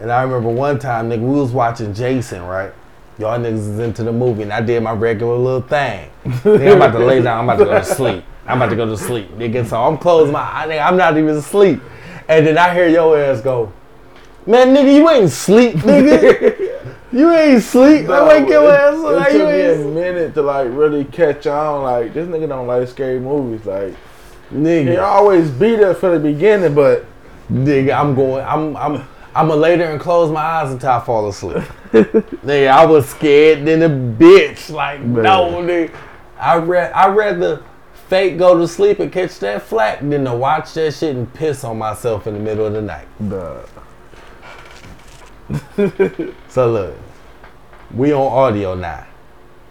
And 0.00 0.10
I 0.10 0.22
remember 0.22 0.48
one 0.48 0.78
time, 0.78 1.08
nigga, 1.08 1.20
we 1.20 1.40
was 1.40 1.52
watching 1.52 1.94
Jason, 1.94 2.42
right? 2.42 2.72
Y'all 3.18 3.38
niggas 3.38 3.58
is 3.58 3.78
into 3.78 4.02
the 4.02 4.12
movie, 4.12 4.42
and 4.42 4.52
I 4.52 4.60
did 4.60 4.82
my 4.82 4.92
regular 4.92 5.36
little 5.36 5.60
thing. 5.62 6.10
Nigga, 6.24 6.72
I'm 6.72 6.76
about 6.82 6.98
to 6.98 7.04
lay 7.04 7.22
down. 7.22 7.38
I'm 7.40 7.48
about 7.48 7.58
to 7.58 7.64
go 7.64 7.78
to 7.78 7.84
sleep. 7.84 8.24
I'm 8.46 8.58
about 8.60 8.70
to 8.70 8.76
go 8.76 8.86
to 8.86 8.96
sleep, 8.98 9.30
nigga. 9.38 9.64
So 9.66 9.82
I'm 9.82 9.96
closing 9.96 10.32
my 10.32 10.42
eye, 10.42 10.66
nigga. 10.66 10.86
I'm 10.86 10.96
not 10.96 11.16
even 11.16 11.36
asleep. 11.36 11.80
And 12.28 12.46
then 12.46 12.58
I 12.58 12.74
hear 12.74 12.88
your 12.88 13.16
ass 13.18 13.40
go, 13.40 13.72
man, 14.46 14.74
nigga, 14.74 14.94
you 14.94 15.08
ain't 15.10 15.30
sleep, 15.30 15.76
nigga. 15.76 16.96
you 17.12 17.30
ain't 17.32 17.62
sleep. 17.62 18.08
I 18.08 18.26
wake 18.26 18.48
your 18.48 18.70
ass 18.70 18.94
up. 18.94 19.12
It 19.12 19.16
Like, 19.16 19.28
took 19.32 19.40
you 19.40 19.46
me 19.46 19.60
a 19.62 19.76
minute 19.94 20.34
to 20.34 20.42
like 20.42 20.68
really 20.70 21.04
catch 21.04 21.46
on. 21.46 21.82
Like 21.84 22.12
this 22.14 22.26
nigga 22.28 22.48
don't 22.48 22.66
like 22.66 22.88
scary 22.88 23.20
movies. 23.20 23.64
Like 23.64 23.94
he 24.50 24.56
nigga. 24.56 25.02
always 25.02 25.50
be 25.50 25.76
there 25.76 25.94
for 25.94 26.10
the 26.10 26.18
beginning, 26.18 26.74
but 26.74 27.06
Nigga, 27.50 27.98
I'm 27.98 28.14
going. 28.14 28.44
I'm. 28.44 28.76
I'm. 28.76 29.08
I'm 29.36 29.48
gonna 29.48 29.60
lay 29.60 29.76
there 29.76 29.90
and 29.90 30.00
close 30.00 30.30
my 30.30 30.40
eyes 30.40 30.70
until 30.70 30.90
I 30.90 31.00
fall 31.00 31.28
asleep. 31.28 31.56
nigga, 31.92 32.68
I 32.68 32.86
was 32.86 33.08
scared 33.08 33.66
than 33.66 33.82
a 33.82 33.88
bitch. 33.88 34.70
Like 34.70 35.00
no, 35.00 35.60
nigga. 35.60 35.92
I 36.38 36.56
read. 36.56 36.92
I 36.92 37.08
rather 37.08 37.62
fake 38.08 38.38
go 38.38 38.56
to 38.56 38.68
sleep 38.68 39.00
and 39.00 39.10
catch 39.12 39.38
that 39.40 39.62
flack 39.62 40.00
than 40.00 40.24
to 40.24 40.34
watch 40.34 40.72
that 40.74 40.94
shit 40.94 41.16
and 41.16 41.32
piss 41.34 41.64
on 41.64 41.78
myself 41.78 42.26
in 42.28 42.34
the 42.34 42.40
middle 42.40 42.66
of 42.66 42.74
the 42.74 42.82
night. 42.82 43.08
So 46.48 46.70
look, 46.70 46.94
we 47.92 48.12
on 48.12 48.32
audio 48.32 48.74
now. 48.74 49.06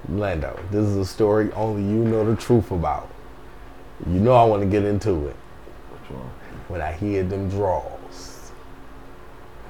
Lando, 0.10 0.60
this 0.70 0.86
is 0.86 0.98
a 0.98 1.06
story 1.06 1.52
only 1.54 1.82
you 1.82 2.04
know 2.04 2.30
the 2.30 2.36
truth 2.36 2.72
about. 2.72 3.10
You 4.06 4.20
know 4.20 4.34
I 4.34 4.44
want 4.44 4.62
to 4.62 4.68
get 4.68 4.84
into 4.84 5.28
it 5.28 5.36
when 6.68 6.82
I 6.82 6.94
hear 6.94 7.24
them 7.24 7.50
draws. 7.50 8.52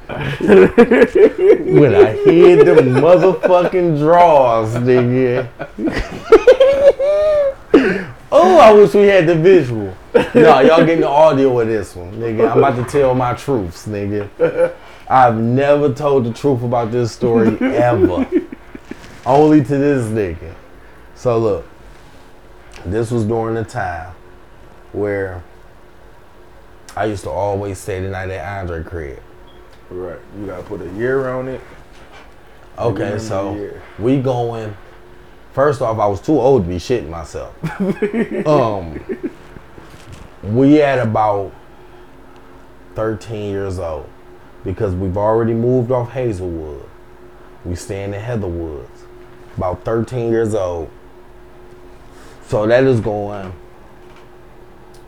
when 0.07 1.95
I 1.95 2.13
hear 2.25 2.63
them 2.63 2.95
motherfucking 2.95 3.99
draws, 3.99 4.75
nigga. 4.75 5.47
oh, 8.31 8.59
I 8.59 8.73
wish 8.73 8.93
we 8.93 9.07
had 9.07 9.27
the 9.27 9.35
visual. 9.35 9.95
No, 10.13 10.59
y'all 10.59 10.85
getting 10.85 11.01
the 11.01 11.07
audio 11.07 11.59
of 11.59 11.67
this 11.67 11.95
one, 11.95 12.11
nigga. 12.13 12.51
I'm 12.51 12.57
about 12.57 12.75
to 12.75 12.83
tell 12.91 13.15
my 13.15 13.33
truths, 13.33 13.87
nigga. 13.87 14.73
I've 15.07 15.37
never 15.37 15.93
told 15.93 16.25
the 16.25 16.33
truth 16.33 16.63
about 16.63 16.91
this 16.91 17.11
story 17.11 17.57
ever. 17.61 18.27
Only 19.25 19.63
to 19.63 19.77
this 19.77 20.05
nigga. 20.07 20.53
So 21.15 21.37
look, 21.37 21.65
this 22.85 23.09
was 23.09 23.23
during 23.23 23.55
the 23.55 23.63
time 23.63 24.13
where 24.91 25.41
I 26.95 27.05
used 27.05 27.23
to 27.23 27.29
always 27.29 27.79
stay 27.79 28.01
the 28.01 28.09
night 28.09 28.29
at 28.29 28.61
Andre 28.61 28.83
crib. 28.83 29.19
right. 29.89 30.19
You 30.39 30.45
gotta 30.45 30.63
put 30.63 30.81
a 30.81 30.89
year 30.93 31.29
on 31.29 31.47
it. 31.47 31.61
Okay, 32.77 33.19
so 33.19 33.71
we 33.99 34.19
going. 34.19 34.75
First 35.53 35.81
off, 35.81 35.99
I 35.99 36.07
was 36.07 36.19
too 36.19 36.39
old 36.39 36.63
to 36.63 36.69
be 36.69 36.77
shitting 36.77 37.09
myself. 37.09 37.53
um, 38.47 38.99
we 40.43 40.81
at 40.81 40.99
about 40.99 41.51
thirteen 42.95 43.51
years 43.51 43.79
old 43.79 44.09
because 44.63 44.95
we've 44.95 45.17
already 45.17 45.53
moved 45.53 45.91
off 45.91 46.11
Hazelwood. 46.11 46.89
We 47.65 47.75
staying 47.75 48.13
in 48.13 48.19
Heatherwoods. 48.19 49.03
About 49.57 49.83
thirteen 49.83 50.31
years 50.31 50.55
old. 50.55 50.89
So 52.47 52.65
that 52.67 52.83
is 52.83 52.99
going. 52.99 53.53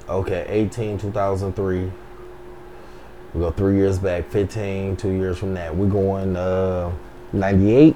Okay, 0.08 0.46
18, 0.48 1.00
2003. 1.00 1.92
We 3.34 3.40
go 3.40 3.52
three 3.52 3.76
years 3.76 3.98
back, 3.98 4.30
15, 4.30 4.98
two 4.98 5.10
years 5.10 5.38
from 5.40 5.56
that. 5.56 5.76
We're 5.76 5.88
going 5.88 6.36
uh, 6.36 6.92
98, 7.34 7.96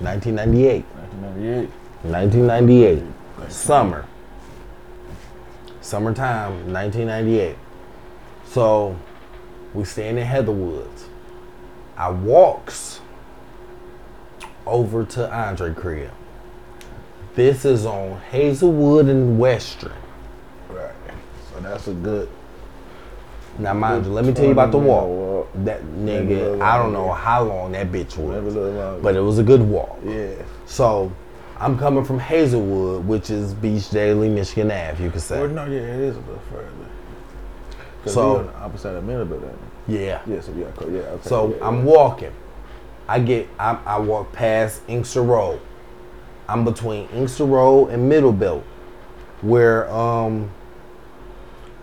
1998. 0.00 0.84
1998. 0.84 1.70
1998. 2.02 3.50
Summer. 3.50 4.06
Summertime, 5.80 6.72
1998. 6.72 7.56
So, 8.44 8.98
we 9.72 9.84
staying 9.84 10.18
in 10.18 10.26
Heatherwoods. 10.26 11.06
I 11.96 12.10
walks 12.10 13.00
over 14.66 15.04
to 15.04 15.32
Andre 15.32 15.72
crib. 15.72 16.10
This 17.34 17.64
is 17.64 17.86
on 17.86 18.20
Hazelwood 18.30 19.06
and 19.06 19.38
Western. 19.38 19.92
Right. 21.56 21.62
So 21.62 21.68
that's 21.68 21.88
a 21.88 21.94
good. 21.94 22.28
Now, 23.58 23.72
mind 23.72 24.04
you, 24.04 24.12
let 24.12 24.24
me 24.24 24.32
tell 24.34 24.44
you 24.44 24.52
about 24.52 24.70
the 24.70 24.78
20 24.78 24.86
walk. 24.90 25.48
That 25.64 25.82
nigga, 25.82 26.60
I 26.60 26.76
don't 26.76 26.92
know 26.92 27.10
how 27.12 27.42
long 27.42 27.72
that 27.72 27.90
bitch 27.90 28.16
was, 28.18 29.02
but 29.02 29.16
it 29.16 29.20
was 29.20 29.38
a 29.38 29.42
good 29.42 29.62
walk. 29.62 29.98
yeah. 30.04 30.34
So, 30.66 31.10
I'm 31.58 31.78
coming 31.78 32.04
from 32.04 32.18
Hazelwood, 32.18 33.06
which 33.06 33.30
is 33.30 33.54
Beech 33.54 33.88
Daly, 33.88 34.28
Michigan 34.28 34.70
Ave, 34.70 35.02
you 35.02 35.10
could 35.10 35.22
say. 35.22 35.40
Or 35.40 35.48
no, 35.48 35.64
yeah, 35.64 35.78
it 35.78 36.00
is 36.00 36.16
a 36.16 36.20
little 36.20 36.42
further. 36.50 36.68
So- 38.04 38.36
on 38.38 38.46
the 38.46 38.54
opposite 38.56 38.94
of 38.94 39.04
Middlebelt. 39.04 39.42
ain't 39.42 39.58
Yeah. 39.88 40.20
Yeah, 40.26 40.40
so 40.40 40.52
yeah, 40.52 40.66
yeah. 40.80 40.98
Okay, 40.98 41.28
So 41.28 41.54
yeah, 41.56 41.66
I'm 41.66 41.84
walking. 41.84 42.32
I 43.08 43.20
get 43.20 43.48
I, 43.58 43.78
I 43.86 43.98
walk 43.98 44.32
past 44.32 44.82
Inkster 44.88 45.22
Road. 45.22 45.60
I'm 46.48 46.64
between 46.64 47.08
Inkster 47.08 47.44
Road 47.44 47.88
and 47.90 48.10
Middlebelt, 48.10 48.62
where 49.42 49.90
um, 49.90 50.50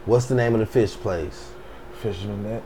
what's 0.06 0.26
the 0.26 0.36
name 0.36 0.54
of 0.54 0.60
the 0.60 0.66
fish 0.66 0.94
place? 0.94 1.52
Fisherman's 2.02 2.46
net. 2.46 2.64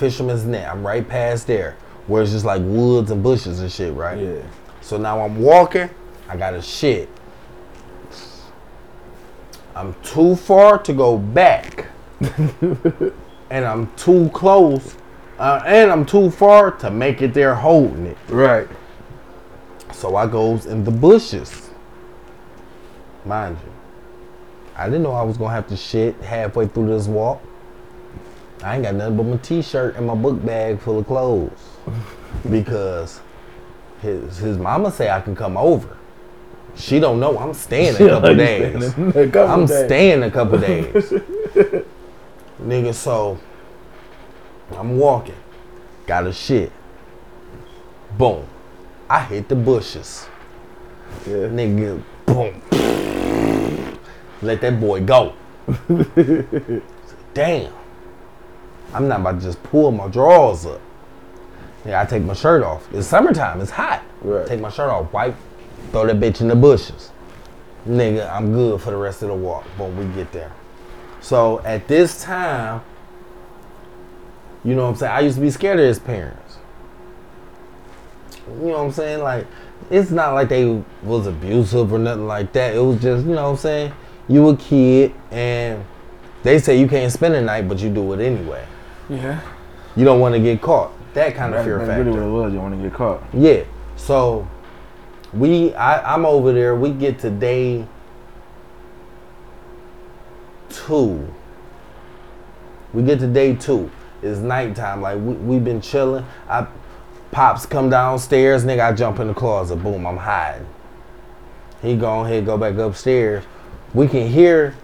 Fisherman's 0.00 0.46
Net. 0.46 0.66
I'm 0.66 0.86
right 0.86 1.06
past 1.06 1.46
there, 1.46 1.76
where 2.06 2.22
it's 2.22 2.32
just 2.32 2.46
like 2.46 2.62
woods 2.64 3.10
and 3.10 3.22
bushes 3.22 3.60
and 3.60 3.70
shit, 3.70 3.92
right? 3.92 4.18
Yeah. 4.18 4.42
So 4.80 4.96
now 4.96 5.20
I'm 5.20 5.38
walking. 5.40 5.90
I 6.26 6.38
got 6.38 6.54
a 6.54 6.62
shit. 6.62 7.08
I'm 9.74 9.94
too 10.02 10.36
far 10.36 10.78
to 10.78 10.92
go 10.94 11.18
back, 11.18 11.88
and 13.50 13.64
I'm 13.64 13.92
too 13.94 14.30
close, 14.32 14.96
uh, 15.38 15.62
and 15.66 15.90
I'm 15.90 16.06
too 16.06 16.30
far 16.30 16.70
to 16.78 16.90
make 16.90 17.20
it 17.20 17.34
there 17.34 17.54
holding 17.54 18.06
it. 18.06 18.18
Right. 18.28 18.68
So 19.92 20.16
I 20.16 20.26
goes 20.26 20.64
in 20.64 20.82
the 20.82 20.90
bushes. 20.90 21.70
Mind 23.26 23.58
you, 23.64 23.72
I 24.80 24.86
didn't 24.86 25.02
know 25.02 25.12
I 25.12 25.22
was 25.22 25.36
gonna 25.36 25.52
have 25.52 25.68
to 25.68 25.76
shit 25.76 26.16
halfway 26.22 26.66
through 26.66 26.86
this 26.86 27.06
walk. 27.06 27.42
I 28.62 28.76
ain't 28.76 28.84
got 28.84 28.94
nothing 28.94 29.16
but 29.18 29.22
my 29.24 29.36
t-shirt 29.36 29.96
and 29.96 30.06
my 30.06 30.14
book 30.14 30.42
bag 30.44 30.80
full 30.80 30.98
of 31.00 31.06
clothes 31.06 31.50
because 32.50 33.20
his 34.00 34.38
his 34.38 34.56
mama 34.56 34.90
say 34.90 35.10
I 35.10 35.20
can 35.20 35.36
come 35.36 35.58
over. 35.58 35.98
She 36.76 36.98
don't 36.98 37.20
know 37.20 37.38
I'm 37.38 37.52
staying 37.52 37.94
a 37.96 37.98
couple 38.08 38.34
days. 38.34 38.98
a 38.98 39.28
couple 39.28 39.40
I'm 39.54 39.66
days. 39.66 39.84
staying 39.84 40.22
a 40.22 40.30
couple 40.30 40.58
days. 40.70 40.94
Nigga, 42.62 42.94
so 42.94 43.38
I'm 44.78 44.96
walking. 44.96 45.34
Got 46.06 46.26
a 46.26 46.32
shit. 46.32 46.72
Boom. 48.16 48.46
I 49.10 49.24
hit 49.24 49.48
the 49.48 49.56
bushes. 49.56 50.26
Yeah. 51.26 51.48
Nigga. 51.48 52.02
Let 54.42 54.60
that 54.62 54.80
boy 54.80 55.02
go. 55.02 55.34
Damn. 57.34 57.72
I'm 58.92 59.06
not 59.08 59.20
about 59.20 59.38
to 59.38 59.46
just 59.46 59.62
pull 59.62 59.92
my 59.92 60.08
drawers 60.08 60.66
up. 60.66 60.80
Yeah, 61.84 62.00
I 62.00 62.04
take 62.04 62.22
my 62.22 62.34
shirt 62.34 62.62
off. 62.62 62.92
It's 62.92 63.06
summertime. 63.06 63.60
It's 63.60 63.70
hot. 63.70 64.02
Right. 64.22 64.46
Take 64.46 64.60
my 64.60 64.70
shirt 64.70 64.90
off. 64.90 65.12
Wipe. 65.12 65.36
Throw 65.92 66.06
that 66.06 66.20
bitch 66.20 66.40
in 66.40 66.48
the 66.48 66.56
bushes. 66.56 67.10
Nigga, 67.88 68.30
I'm 68.30 68.52
good 68.52 68.80
for 68.80 68.90
the 68.90 68.96
rest 68.96 69.22
of 69.22 69.28
the 69.28 69.34
walk 69.34 69.64
when 69.78 69.96
we 69.96 70.14
get 70.14 70.30
there. 70.32 70.52
So 71.20 71.60
at 71.60 71.88
this 71.88 72.22
time, 72.22 72.82
you 74.64 74.74
know 74.74 74.82
what 74.82 74.90
I'm 74.90 74.96
saying? 74.96 75.12
I 75.12 75.20
used 75.20 75.36
to 75.36 75.40
be 75.40 75.50
scared 75.50 75.78
of 75.78 75.86
his 75.86 75.98
parents. 75.98 76.58
You 78.46 78.66
know 78.66 78.68
what 78.68 78.80
I'm 78.80 78.92
saying? 78.92 79.22
Like, 79.22 79.46
it's 79.90 80.10
not 80.10 80.34
like 80.34 80.48
they 80.48 80.82
was 81.02 81.26
abusive 81.26 81.92
or 81.92 81.98
nothing 81.98 82.26
like 82.26 82.52
that. 82.52 82.74
It 82.74 82.80
was 82.80 83.00
just, 83.00 83.24
you 83.26 83.34
know 83.34 83.44
what 83.44 83.50
I'm 83.50 83.56
saying? 83.56 83.92
You 84.30 84.48
a 84.48 84.56
kid 84.56 85.12
and 85.32 85.84
they 86.44 86.60
say 86.60 86.78
you 86.78 86.86
can't 86.86 87.12
spend 87.12 87.34
the 87.34 87.42
night, 87.42 87.68
but 87.68 87.80
you 87.80 87.90
do 87.90 88.12
it 88.12 88.20
anyway. 88.20 88.64
Yeah. 89.08 89.40
You 89.96 90.04
don't 90.04 90.20
want 90.20 90.36
to 90.36 90.40
get 90.40 90.62
caught. 90.62 90.92
That 91.14 91.34
kind 91.34 91.52
of 91.52 91.64
fear 91.64 91.78
That's 91.78 91.88
factor. 91.88 92.04
really 92.04 92.16
what 92.16 92.26
it 92.26 92.30
was. 92.30 92.52
You 92.52 92.60
want 92.60 92.76
to 92.76 92.88
get 92.88 92.94
caught. 92.96 93.22
Yeah. 93.34 93.64
So 93.96 94.48
we 95.32 95.74
I, 95.74 96.14
I'm 96.14 96.24
over 96.24 96.52
there. 96.52 96.76
We 96.76 96.92
get 96.92 97.18
to 97.20 97.30
day 97.30 97.84
two. 100.68 101.26
We 102.94 103.02
get 103.02 103.18
to 103.18 103.26
day 103.26 103.56
two. 103.56 103.90
It's 104.22 104.38
nighttime. 104.38 105.02
Like 105.02 105.18
we 105.18 105.34
we've 105.34 105.64
been 105.64 105.80
chilling. 105.80 106.24
I 106.48 106.68
pops 107.32 107.66
come 107.66 107.90
downstairs, 107.90 108.64
nigga. 108.64 108.90
I 108.90 108.92
jump 108.92 109.18
in 109.18 109.26
the 109.26 109.34
closet. 109.34 109.76
Boom, 109.76 110.06
I'm 110.06 110.16
hiding. 110.16 110.68
He 111.82 111.96
go 111.96 112.24
ahead, 112.24 112.46
go 112.46 112.56
back 112.56 112.76
upstairs. 112.76 113.42
We 113.94 114.06
can 114.08 114.28
hear 114.28 114.74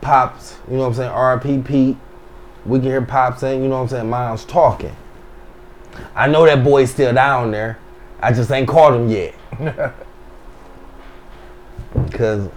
pops. 0.00 0.56
You 0.68 0.74
know 0.74 0.88
what 0.88 0.88
I'm 0.88 0.94
saying? 0.94 1.10
RP 1.12 1.64
Pete. 1.64 1.96
We 2.64 2.78
can 2.80 2.88
hear 2.88 3.02
pops 3.02 3.40
saying, 3.40 3.62
you 3.62 3.68
know 3.68 3.76
what 3.76 3.82
I'm 3.82 3.88
saying? 3.88 4.10
Mom's 4.10 4.44
talking. 4.44 4.94
I 6.14 6.26
know 6.26 6.44
that 6.46 6.64
boy's 6.64 6.90
still 6.90 7.12
down 7.14 7.50
there. 7.52 7.78
I 8.20 8.32
just 8.32 8.50
ain't 8.50 8.68
caught 8.68 8.94
him 8.94 9.08
yet. 9.08 9.34
Cause 12.12 12.48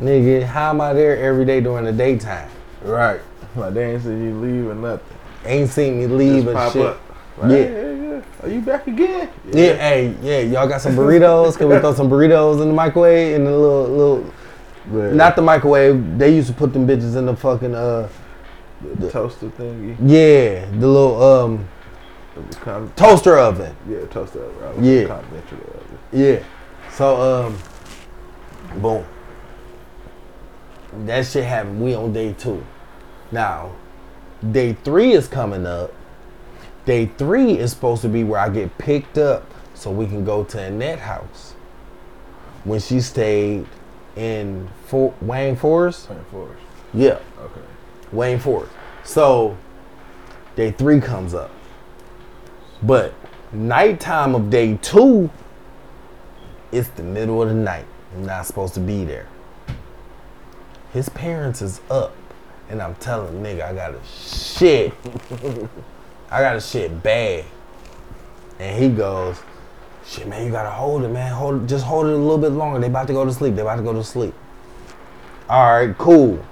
nigga, 0.00 0.42
how 0.44 0.70
am 0.70 0.80
I 0.80 0.92
there 0.92 1.16
every 1.18 1.44
day 1.44 1.60
during 1.60 1.84
the 1.84 1.92
daytime? 1.92 2.50
Right. 2.82 3.20
Like 3.56 3.74
they 3.74 3.92
ain't 3.92 4.02
said 4.02 4.18
you 4.18 4.34
leave 4.40 4.66
or 4.68 4.74
nothing. 4.74 5.06
Ain't 5.44 5.70
seen 5.70 5.98
me 5.98 6.06
leave 6.06 6.44
Just 6.44 6.48
and 6.48 6.56
pop 6.56 6.72
shit. 6.72 6.86
up. 6.86 7.00
Like, 7.38 7.50
Yeah. 7.50 7.56
yeah, 7.58 7.70
yeah, 7.70 7.92
yeah. 7.92 8.22
Are 8.42 8.48
you 8.48 8.60
back 8.60 8.86
again? 8.86 9.28
Yeah, 9.52 9.74
hey, 9.76 10.14
yeah, 10.22 10.40
y'all 10.40 10.68
got 10.68 10.80
some 10.80 10.94
burritos? 10.94 11.56
Can 11.56 11.68
we 11.68 11.78
throw 11.78 11.94
some 11.94 12.08
burritos 12.10 12.60
in 12.62 12.68
the 12.68 12.74
microwave 12.74 13.34
in 13.36 13.44
the 13.44 13.50
little 13.56 13.84
little 13.84 14.33
But 14.90 15.14
not 15.14 15.36
the 15.36 15.42
microwave. 15.42 16.18
They 16.18 16.34
used 16.34 16.48
to 16.48 16.54
put 16.54 16.72
them 16.72 16.86
bitches 16.86 17.16
in 17.16 17.26
the 17.26 17.36
fucking 17.36 17.74
uh 17.74 18.08
the 18.98 19.10
toaster 19.10 19.48
thingy. 19.48 19.96
yeah, 20.00 20.66
the 20.78 20.86
little 20.86 21.22
um 21.22 21.68
It 22.36 22.46
was 22.46 22.56
kind 22.56 22.84
of, 22.84 22.96
toaster 22.96 23.38
oven. 23.38 23.74
yeah, 23.88 24.04
toaster. 24.06 24.44
oven. 24.44 24.84
Yeah. 24.84 25.20
It. 26.12 26.40
Yeah. 26.40 26.44
So 26.92 27.46
um 27.46 27.58
boom. 28.82 29.04
That 31.06 31.26
shit 31.26 31.44
happened. 31.44 31.80
We 31.82 31.94
on 31.94 32.12
day 32.12 32.34
two. 32.34 32.64
Now, 33.32 33.72
day 34.52 34.74
three 34.84 35.12
is 35.12 35.26
coming 35.26 35.66
up. 35.66 35.92
Day 36.84 37.06
three 37.06 37.58
is 37.58 37.70
supposed 37.72 38.02
to 38.02 38.08
be 38.08 38.22
where 38.22 38.38
I 38.38 38.48
get 38.50 38.76
picked 38.78 39.16
up 39.18 39.50
so 39.72 39.90
we 39.90 40.06
can 40.06 40.24
go 40.24 40.44
to 40.44 40.60
Annette 40.60 41.00
house. 41.00 41.54
When 42.64 42.78
she 42.80 43.00
stayed 43.00 43.66
in 44.16 44.68
For- 44.86 45.14
Wayne 45.20 45.56
Forest? 45.56 46.08
Wayne 46.10 46.24
Forest. 46.30 46.62
Yeah. 46.92 47.18
Okay. 47.40 47.60
Wayne 48.12 48.38
Forest. 48.38 48.72
So 49.04 49.56
day 50.56 50.70
three 50.70 51.00
comes 51.00 51.34
up. 51.34 51.50
But 52.82 53.14
nighttime 53.52 54.34
of 54.34 54.50
day 54.50 54.78
two, 54.82 55.30
it's 56.70 56.88
the 56.90 57.02
middle 57.02 57.42
of 57.42 57.48
the 57.48 57.54
night. 57.54 57.86
I'm 58.14 58.24
not 58.24 58.46
supposed 58.46 58.74
to 58.74 58.80
be 58.80 59.04
there. 59.04 59.26
His 60.92 61.08
parents 61.08 61.62
is 61.62 61.80
up. 61.90 62.14
And 62.70 62.80
I'm 62.80 62.94
telling 62.96 63.42
nigga, 63.42 63.62
I 63.62 63.74
got 63.74 63.94
a 63.94 64.00
shit. 64.04 64.92
I 66.30 66.40
got 66.40 66.56
a 66.56 66.60
shit 66.60 67.02
bad. 67.02 67.44
And 68.58 68.82
he 68.82 68.88
goes, 68.88 69.36
shit, 70.06 70.26
man, 70.26 70.44
you 70.44 70.50
gotta 70.52 70.70
hold 70.70 71.04
it, 71.04 71.08
man. 71.08 71.32
Hold 71.32 71.62
it, 71.62 71.66
just 71.66 71.84
hold 71.84 72.06
it 72.06 72.12
a 72.12 72.16
little 72.16 72.38
bit 72.38 72.50
longer. 72.50 72.78
They 72.78 72.86
about 72.86 73.06
to 73.08 73.12
go 73.12 73.24
to 73.24 73.32
sleep. 73.32 73.54
They 73.54 73.62
about 73.62 73.76
to 73.76 73.82
go 73.82 73.92
to 73.92 74.04
sleep. 74.04 74.34
All 75.48 75.72
right, 75.72 75.96
cool. 75.98 76.44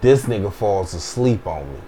This 0.00 0.24
nigga 0.24 0.52
falls 0.52 0.94
asleep 0.94 1.46
on 1.46 1.70
me. 1.72 1.78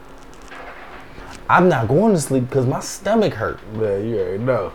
I'm 1.48 1.68
not 1.68 1.88
going 1.88 2.14
to 2.14 2.20
sleep 2.20 2.48
because 2.48 2.66
my 2.66 2.80
stomach 2.80 3.34
hurt. 3.34 3.58
Yeah, 3.74 3.98
you 3.98 4.18
already 4.18 4.38
know. 4.38 4.72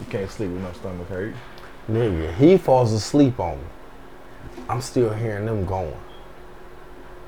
You 0.00 0.06
can't 0.10 0.30
sleep 0.30 0.50
with 0.50 0.62
no 0.62 0.72
stomach 0.72 1.08
hurt. 1.08 1.34
Nigga, 1.88 2.34
he 2.34 2.58
falls 2.58 2.92
asleep 2.92 3.40
on 3.40 3.58
me. 3.58 3.64
I'm 4.68 4.80
still 4.80 5.12
hearing 5.12 5.46
them 5.46 5.64
going. 5.64 5.96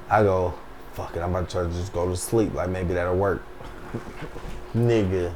I 0.08 0.22
go, 0.22 0.54
fuck 0.92 1.16
it, 1.16 1.20
I'm 1.20 1.30
about 1.30 1.48
to 1.48 1.52
try 1.52 1.62
to 1.64 1.70
just 1.70 1.92
go 1.92 2.08
to 2.08 2.16
sleep. 2.16 2.54
Like 2.54 2.68
maybe 2.68 2.94
that'll 2.94 3.16
work. 3.16 3.42
nigga. 4.74 5.32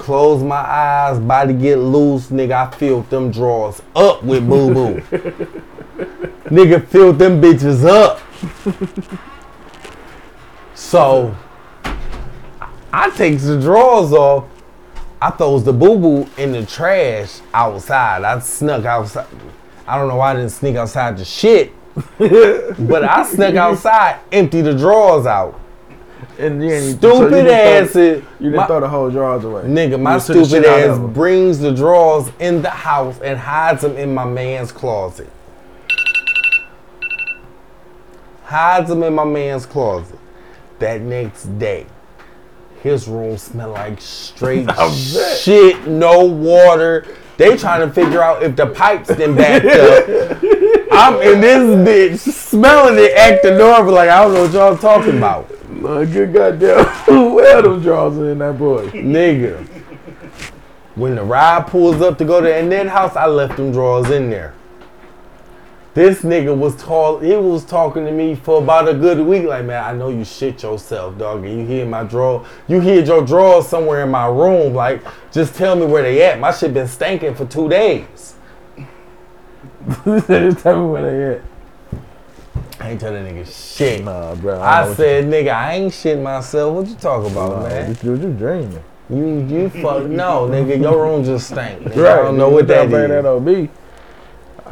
Close 0.00 0.42
my 0.42 0.56
eyes, 0.56 1.18
body 1.18 1.52
get 1.52 1.76
loose, 1.76 2.28
nigga. 2.28 2.52
I 2.52 2.70
filled 2.74 3.10
them 3.10 3.30
drawers 3.30 3.82
up 3.94 4.24
with 4.24 4.48
boo 4.48 4.72
boo. 4.72 4.94
nigga 6.46 6.86
filled 6.86 7.18
them 7.18 7.38
bitches 7.38 7.84
up. 7.84 8.18
so 10.74 11.36
I 12.90 13.10
takes 13.10 13.44
the 13.44 13.60
drawers 13.60 14.12
off. 14.12 14.46
I 15.20 15.32
throws 15.32 15.64
the 15.64 15.74
boo 15.74 15.98
boo 15.98 16.30
in 16.38 16.52
the 16.52 16.64
trash 16.64 17.40
outside. 17.52 18.24
I 18.24 18.38
snuck 18.38 18.86
outside. 18.86 19.26
I 19.86 19.98
don't 19.98 20.08
know 20.08 20.16
why 20.16 20.30
I 20.30 20.36
didn't 20.36 20.52
sneak 20.52 20.76
outside 20.76 21.18
the 21.18 21.26
shit. 21.26 21.74
but 22.18 23.04
I 23.04 23.22
snuck 23.26 23.54
outside, 23.54 24.20
empty 24.32 24.62
the 24.62 24.72
drawers 24.72 25.26
out. 25.26 25.59
And 26.38 26.60
then 26.60 26.84
you, 26.84 26.92
Stupid 26.92 27.30
didn't 27.30 27.48
ass. 27.48 27.90
Throw, 27.92 28.02
it- 28.02 28.24
you 28.40 28.50
didn't 28.50 28.66
throw 28.66 28.80
the 28.80 28.88
whole 28.88 29.10
drawers 29.10 29.44
away. 29.44 29.62
Nigga, 29.62 30.00
my 30.00 30.14
You 30.14 30.20
stupid 30.20 30.64
ass 30.64 30.98
brings 31.14 31.58
the 31.58 31.72
drawers 31.72 32.30
in 32.38 32.62
the 32.62 32.70
house 32.70 33.18
and 33.20 33.38
hides 33.38 33.82
them 33.82 33.96
in 33.96 34.14
my 34.14 34.24
man's 34.24 34.72
closet. 34.72 35.28
Hides 38.44 38.88
them 38.88 39.02
in 39.02 39.14
my 39.14 39.24
man's 39.24 39.66
closet. 39.66 40.18
That 40.78 41.02
next 41.02 41.44
day, 41.58 41.86
his 42.82 43.06
room 43.06 43.36
smelled 43.36 43.74
like 43.74 44.00
straight 44.00 44.68
shit, 45.38 45.86
no 45.86 46.24
water. 46.24 47.06
They 47.36 47.56
trying 47.56 47.86
to 47.86 47.92
figure 47.94 48.22
out 48.22 48.42
if 48.42 48.56
the 48.56 48.66
pipes 48.66 49.08
then 49.08 49.34
backed 49.36 49.66
up. 49.66 50.38
I'm 50.92 51.14
in 51.22 51.40
this 51.40 52.18
bitch 52.26 52.32
smelling 52.32 52.98
it, 52.98 53.12
acting 53.16 53.56
normal, 53.56 53.94
like 53.94 54.10
I 54.10 54.22
don't 54.24 54.34
know 54.34 54.42
what 54.42 54.52
y'all 54.52 54.76
talking 54.76 55.18
about. 55.18 55.50
Lord, 55.80 56.12
good 56.12 56.32
goddamn. 56.34 56.84
Where 57.34 57.62
them 57.62 57.82
drawers 57.82 58.18
in 58.18 58.38
that 58.38 58.58
boy? 58.58 58.88
Nigga. 58.90 59.66
When 60.94 61.14
the 61.14 61.24
ride 61.24 61.66
pulls 61.68 62.02
up 62.02 62.18
to 62.18 62.24
go 62.24 62.40
to 62.40 62.54
Annette 62.54 62.88
house, 62.88 63.16
I 63.16 63.26
left 63.26 63.56
them 63.56 63.72
drawers 63.72 64.10
in 64.10 64.28
there. 64.28 64.54
This 65.92 66.20
nigga 66.20 66.56
was 66.56 66.76
tall. 66.76 67.18
He 67.18 67.34
was 67.34 67.64
talking 67.64 68.04
to 68.04 68.12
me 68.12 68.36
for 68.36 68.62
about 68.62 68.88
a 68.88 68.94
good 68.94 69.18
week. 69.26 69.44
Like, 69.44 69.64
man, 69.64 69.82
I 69.82 69.92
know 69.92 70.08
you 70.08 70.24
shit 70.24 70.62
yourself, 70.62 71.18
dog. 71.18 71.44
And 71.44 71.60
you 71.60 71.66
hear 71.66 71.84
my 71.84 72.04
drawer. 72.04 72.46
You 72.68 72.80
hear 72.80 73.02
your 73.02 73.26
drawers 73.26 73.66
somewhere 73.66 74.04
in 74.04 74.10
my 74.10 74.26
room. 74.26 74.72
Like, 74.72 75.02
just 75.32 75.56
tell 75.56 75.74
me 75.74 75.86
where 75.86 76.02
they 76.02 76.22
at. 76.22 76.38
My 76.38 76.52
shit 76.52 76.74
been 76.74 76.86
stinking 76.86 77.34
for 77.34 77.44
two 77.44 77.68
days. 77.68 78.34
Just 80.04 80.26
tell 80.62 80.80
me 80.80 80.92
where 80.92 81.02
they 81.02 81.36
at. 81.38 81.42
I 82.80 82.90
ain't 82.92 83.00
tell 83.00 83.12
that 83.12 83.24
nigga 83.24 83.76
shit. 83.76 84.02
Nah, 84.04 84.34
bro. 84.36 84.60
I 84.60 84.94
said, 84.94 85.26
nigga, 85.26 85.52
I 85.54 85.74
ain't 85.74 85.92
shit 85.92 86.18
myself. 86.18 86.74
What 86.74 86.86
you 86.88 86.94
talking 86.94 87.30
about, 87.30 87.62
man? 87.68 87.96
You, 88.02 88.12
you 88.12 88.32
dreaming. 88.32 88.82
You 89.10 89.46
you 89.46 89.68
fuck 89.68 90.04
no, 90.06 90.48
nigga. 90.48 90.80
Your 90.80 91.02
room 91.02 91.24
just 91.24 91.48
stank. 91.48 91.84
Right. 91.84 91.98
I 91.98 92.16
don't 92.16 92.38
know 92.38 92.48
what 92.48 92.68
that 92.68 92.90
is. 92.92 93.24
on 93.24 93.44
me. 93.44 93.68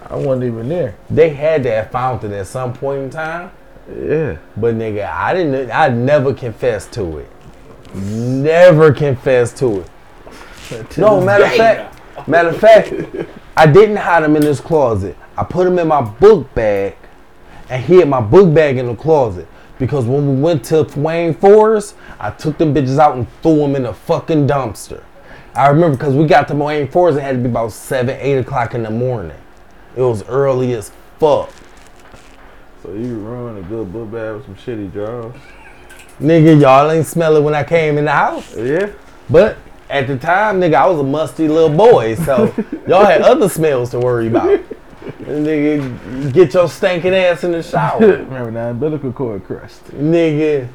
I 0.09 0.17
wasn't 0.17 0.45
even 0.45 0.69
there. 0.69 0.95
They 1.11 1.31
had 1.31 1.65
that 1.65 1.93
fountain 1.93 2.33
at 2.33 2.47
some 2.47 2.73
point 2.73 3.03
in 3.03 3.11
time, 3.11 3.51
Yeah. 3.89 4.39
but 4.57 4.75
nigga, 4.77 5.07
I 5.07 5.35
didn't. 5.35 5.71
I 5.71 5.89
never 5.89 6.33
confessed 6.33 6.93
to 6.93 7.19
it. 7.19 7.31
Never 7.95 8.93
confessed 8.93 9.59
to 9.59 9.81
it. 9.81 10.99
No, 10.99 11.21
matter 11.21 11.45
of 11.45 11.53
fact, 11.53 12.29
matter 12.29 12.49
of 12.51 12.59
fact, 12.59 12.93
I 13.57 13.67
didn't 13.67 13.97
hide 13.97 14.23
them 14.23 14.37
in 14.37 14.43
this 14.43 14.61
closet. 14.61 15.17
I 15.37 15.45
put 15.45 15.65
them 15.65 15.79
in 15.79 15.89
my 15.89 16.01
book 16.01 16.53
bag 16.55 16.97
and 17.71 17.83
hid 17.85 18.09
my 18.09 18.21
book 18.21 18.53
bag 18.55 18.79
in 18.79 18.87
the 18.87 18.95
closet. 18.95 19.47
Because 19.79 20.07
when 20.07 20.37
we 20.37 20.43
went 20.43 20.65
to 20.67 20.83
Wayne 20.97 21.35
Forest, 21.35 21.95
I 22.19 22.31
took 22.31 22.59
them 22.59 22.75
bitches 22.75 22.99
out 22.99 23.17
and 23.17 23.27
threw 23.43 23.59
them 23.59 23.77
in 23.77 23.85
the 23.85 23.95
fucking 23.95 24.47
dumpster. 24.47 25.03
I 25.55 25.69
remember 25.69 25.97
because 25.97 26.15
we 26.15 26.27
got 26.27 26.49
to 26.49 26.55
Wayne 26.55 26.89
Forest, 26.89 27.19
it 27.19 27.23
had 27.23 27.37
to 27.37 27.43
be 27.43 27.49
about 27.49 27.73
7, 27.73 28.17
8 28.19 28.39
o'clock 28.39 28.75
in 28.75 28.83
the 28.83 28.91
morning. 28.91 29.37
It 29.97 30.03
was 30.03 30.23
early 30.25 30.75
as 30.75 30.93
fuck. 31.19 31.51
So 32.83 32.93
you 32.93 33.19
ruined 33.19 33.65
a 33.65 33.69
good 33.69 33.93
book 33.93 34.11
bag 34.11 34.37
with 34.37 34.45
some 34.45 34.55
shitty 34.55 34.93
drawers. 34.93 35.35
Nigga, 36.21 36.61
y'all 36.61 36.91
ain't 36.91 37.07
smell 37.07 37.37
it 37.37 37.43
when 37.43 37.55
I 37.55 37.63
came 37.63 37.99
in 37.99 38.05
the 38.05 38.13
house. 38.13 38.57
Yeah. 38.57 38.91
But 39.31 39.59
at 39.91 40.07
the 40.07 40.17
time, 40.17 40.61
nigga, 40.61 40.75
I 40.75 40.87
was 40.87 40.99
a 40.99 41.05
musty 41.05 41.49
little 41.49 41.77
boy, 41.77 42.15
so 42.17 42.55
y'all 42.89 43.05
had 43.05 43.23
other 43.23 43.49
smells 43.49 43.91
to 43.91 44.01
worry 44.01 44.29
about. 44.29 44.61
Nigga, 45.21 46.33
get 46.33 46.55
your 46.55 46.69
stinking 46.69 47.15
ass 47.15 47.45
in 47.45 47.53
the 47.53 47.63
shower. 47.63 48.01
Remember 48.01 48.51
that 48.53 48.71
umbilical 48.71 49.13
cord 49.13 49.45
crust. 49.45 49.85
nigga. 49.87 50.69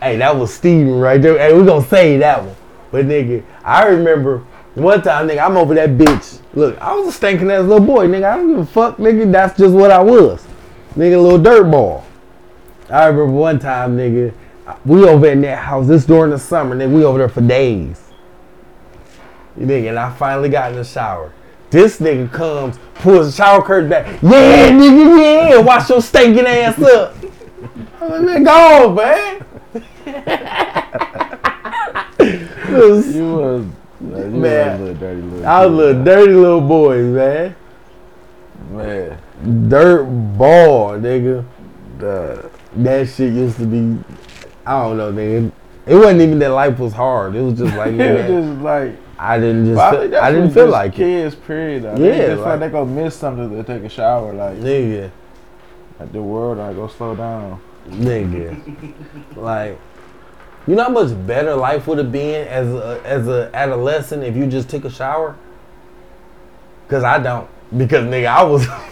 Hey, 0.00 0.16
that 0.18 0.36
was 0.36 0.52
Steven 0.52 0.98
right 1.00 1.20
there. 1.20 1.38
Hey, 1.38 1.52
we 1.56 1.64
gonna 1.64 1.84
say 1.86 2.18
that 2.18 2.44
one. 2.44 2.54
But 2.90 3.06
nigga, 3.06 3.42
I 3.64 3.86
remember 3.86 4.44
one 4.74 5.00
time, 5.02 5.28
nigga, 5.28 5.44
I'm 5.44 5.56
over 5.56 5.74
that 5.74 5.90
bitch. 5.90 6.40
Look, 6.54 6.78
I 6.78 6.94
was 6.94 7.08
a 7.08 7.12
stinking 7.12 7.50
ass 7.50 7.64
little 7.64 7.84
boy, 7.84 8.06
nigga. 8.06 8.24
I 8.24 8.36
don't 8.36 8.48
give 8.48 8.58
a 8.58 8.66
fuck, 8.66 8.98
nigga. 8.98 9.30
That's 9.30 9.56
just 9.58 9.74
what 9.74 9.90
I 9.90 10.02
was. 10.02 10.46
Nigga, 10.94 11.20
little 11.22 11.38
dirt 11.38 11.70
ball. 11.70 12.04
I 12.88 13.06
remember 13.06 13.32
one 13.32 13.58
time, 13.58 13.96
nigga, 13.96 14.32
we 14.84 15.04
over 15.04 15.26
in 15.28 15.40
that 15.42 15.58
house, 15.58 15.86
this 15.86 16.04
during 16.04 16.30
the 16.30 16.38
summer, 16.38 16.76
nigga, 16.76 16.92
we 16.92 17.04
over 17.04 17.18
there 17.18 17.28
for 17.28 17.40
days. 17.40 18.02
You 19.58 19.66
nigga, 19.66 19.88
and 19.90 19.98
I 19.98 20.10
finally 20.14 20.48
got 20.48 20.70
in 20.72 20.76
the 20.76 20.84
shower. 20.84 21.32
This 21.70 21.98
nigga 21.98 22.30
comes, 22.32 22.78
pulls 22.96 23.26
the 23.26 23.32
shower 23.42 23.62
curtain 23.62 23.90
back. 23.90 24.06
Yeah, 24.22 24.70
nigga, 24.70 25.50
yeah, 25.50 25.58
wash 25.58 25.88
your 25.90 26.00
stinking 26.00 26.46
ass 26.46 26.80
up. 26.80 27.14
I'm 28.00 28.10
like, 28.10 28.20
man, 28.22 28.44
go 28.44 28.88
on, 28.88 28.94
man. 28.94 29.42
You 32.68 32.76
was, 32.76 33.14
you 33.14 33.72
Man, 34.00 34.80
was 34.80 34.90
a 34.90 34.94
dirty 34.94 35.22
little. 35.22 35.46
I 35.46 35.64
was 35.66 35.72
a 35.72 35.76
little 35.76 36.04
dirty 36.04 36.32
little 36.32 36.60
boy, 36.60 37.02
man. 37.02 37.56
Man, 38.70 39.18
Dirt 39.68 40.04
ball, 40.36 40.98
nigga. 40.98 41.44
the, 41.98 42.50
That 42.76 43.08
shit 43.08 43.32
used 43.32 43.56
to 43.58 43.66
be, 43.66 44.02
I 44.66 44.82
don't 44.82 44.96
know, 44.96 45.12
nigga. 45.12 45.52
It 45.86 45.94
wasn't 45.94 46.20
even 46.22 46.38
that 46.40 46.50
life 46.50 46.78
was 46.78 46.92
hard. 46.92 47.36
It 47.36 47.42
was 47.42 47.58
just 47.58 47.76
like, 47.76 47.92
it 47.94 48.30
was 48.30 48.44
just 48.46 48.62
like. 48.62 48.96
I 49.18 49.38
didn't 49.38 49.66
just, 49.66 49.80
I, 49.80 49.90
feel, 49.90 50.16
I, 50.16 50.30
didn't 50.32 50.50
feel 50.50 50.68
like 50.68 50.92
it. 50.92 50.96
kids, 50.96 51.34
period. 51.34 51.84
though. 51.84 51.92
Yeah, 51.96 51.96
they 52.10 52.26
just 52.26 52.40
like- 52.42 52.46
like 52.46 52.60
they 52.60 52.68
gonna 52.70 52.90
miss 52.90 53.14
something 53.16 53.50
to 53.50 53.62
take 53.64 53.82
a 53.82 53.88
shower. 53.88 54.32
Like, 54.34 54.58
Nigga, 54.58 55.10
like 55.98 56.12
the 56.12 56.22
world, 56.22 56.58
I 56.58 56.72
go 56.74 56.86
slow 56.88 57.14
down. 57.16 57.60
nigga. 57.88 58.92
like, 59.36 59.78
you 60.66 60.74
know 60.74 60.84
how 60.84 60.90
much 60.90 61.12
better 61.26 61.54
life 61.54 61.86
would 61.86 61.98
have 61.98 62.12
been 62.12 62.46
as 62.48 62.66
a, 62.74 63.00
as 63.04 63.26
a 63.28 63.50
adolescent 63.54 64.22
if 64.22 64.36
you 64.36 64.46
just 64.46 64.68
took 64.68 64.84
a 64.84 64.90
shower? 64.90 65.36
Cause 66.88 67.02
I 67.04 67.18
don't. 67.18 67.48
Because 67.76 68.04
nigga, 68.04 68.26
I 68.26 68.42
was, 68.44 68.66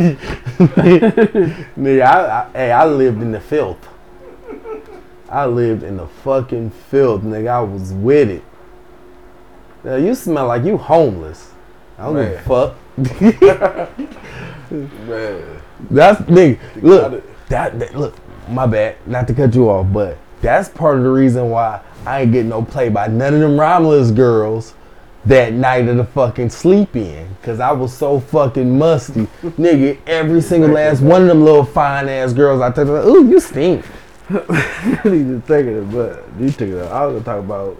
nigga, 1.77 2.03
I, 2.05 2.41
I, 2.43 2.51
hey, 2.53 2.73
I 2.73 2.85
lived 2.87 3.23
in 3.23 3.31
the 3.33 3.41
filth. 3.41 3.89
I 5.29 5.47
lived 5.47 5.83
in 5.83 5.97
the 5.97 6.07
fucking 6.07 6.71
filth, 6.71 7.23
nigga. 7.23 7.49
I 7.49 7.61
was 7.61 7.93
with 7.93 8.31
it. 8.31 8.43
Now, 9.85 9.97
you 9.97 10.15
smell 10.15 10.47
like 10.47 10.65
you 10.65 10.79
homeless. 10.79 11.51
I 11.99 12.05
don't 12.05 12.17
give 12.17 12.33
a 12.33 12.43
fuck. 12.43 12.75
Man, 14.71 15.61
That's 15.91 16.21
nigga. 16.23 16.59
Look, 16.83 17.23
that, 17.49 17.79
that 17.79 17.95
look. 17.95 18.17
My 18.49 18.67
bad. 18.67 18.97
Not 19.07 19.29
to 19.29 19.35
cut 19.35 19.55
you 19.55 19.69
off, 19.69 19.87
but 19.93 20.17
that's 20.41 20.71
part 20.71 20.99
of 20.99 21.05
the 21.05 21.11
reason 21.11 21.51
why 21.51 21.83
I 22.07 22.23
ain't 22.23 22.33
getting 22.33 22.49
no 22.49 22.63
play 22.63 22.89
by 22.89 23.09
none 23.09 23.35
of 23.35 23.41
them 23.41 23.61
Romulus 23.61 24.11
girls 24.11 24.75
that 25.27 25.53
night 25.53 25.89
of 25.89 25.99
the 25.99 26.05
fucking 26.05 26.51
sleep 26.51 26.97
in. 26.97 27.37
Cause 27.43 27.61
I 27.61 27.73
was 27.73 27.95
so 27.95 28.21
fucking 28.21 28.79
musty, 28.79 29.23
nigga. 29.43 29.99
Every 30.07 30.41
single 30.41 30.71
last 30.71 31.03
one 31.03 31.23
of 31.23 31.29
them 31.29 31.43
little 31.43 31.65
fine 31.65 32.09
ass 32.09 32.33
girls 32.33 32.63
I 32.63 32.71
took, 32.71 32.89
like, 32.89 33.05
ooh, 33.05 33.29
you 33.29 33.39
stink. 33.39 33.85
you 34.31 34.41
need 35.05 35.29
to 35.29 35.43
take 35.47 35.67
it, 35.67 35.91
but 35.93 36.25
you 36.41 36.51
took 36.51 36.69
it. 36.69 36.79
I 36.79 37.05
was 37.07 37.23
gonna 37.23 37.25
talk 37.25 37.45
about 37.45 37.79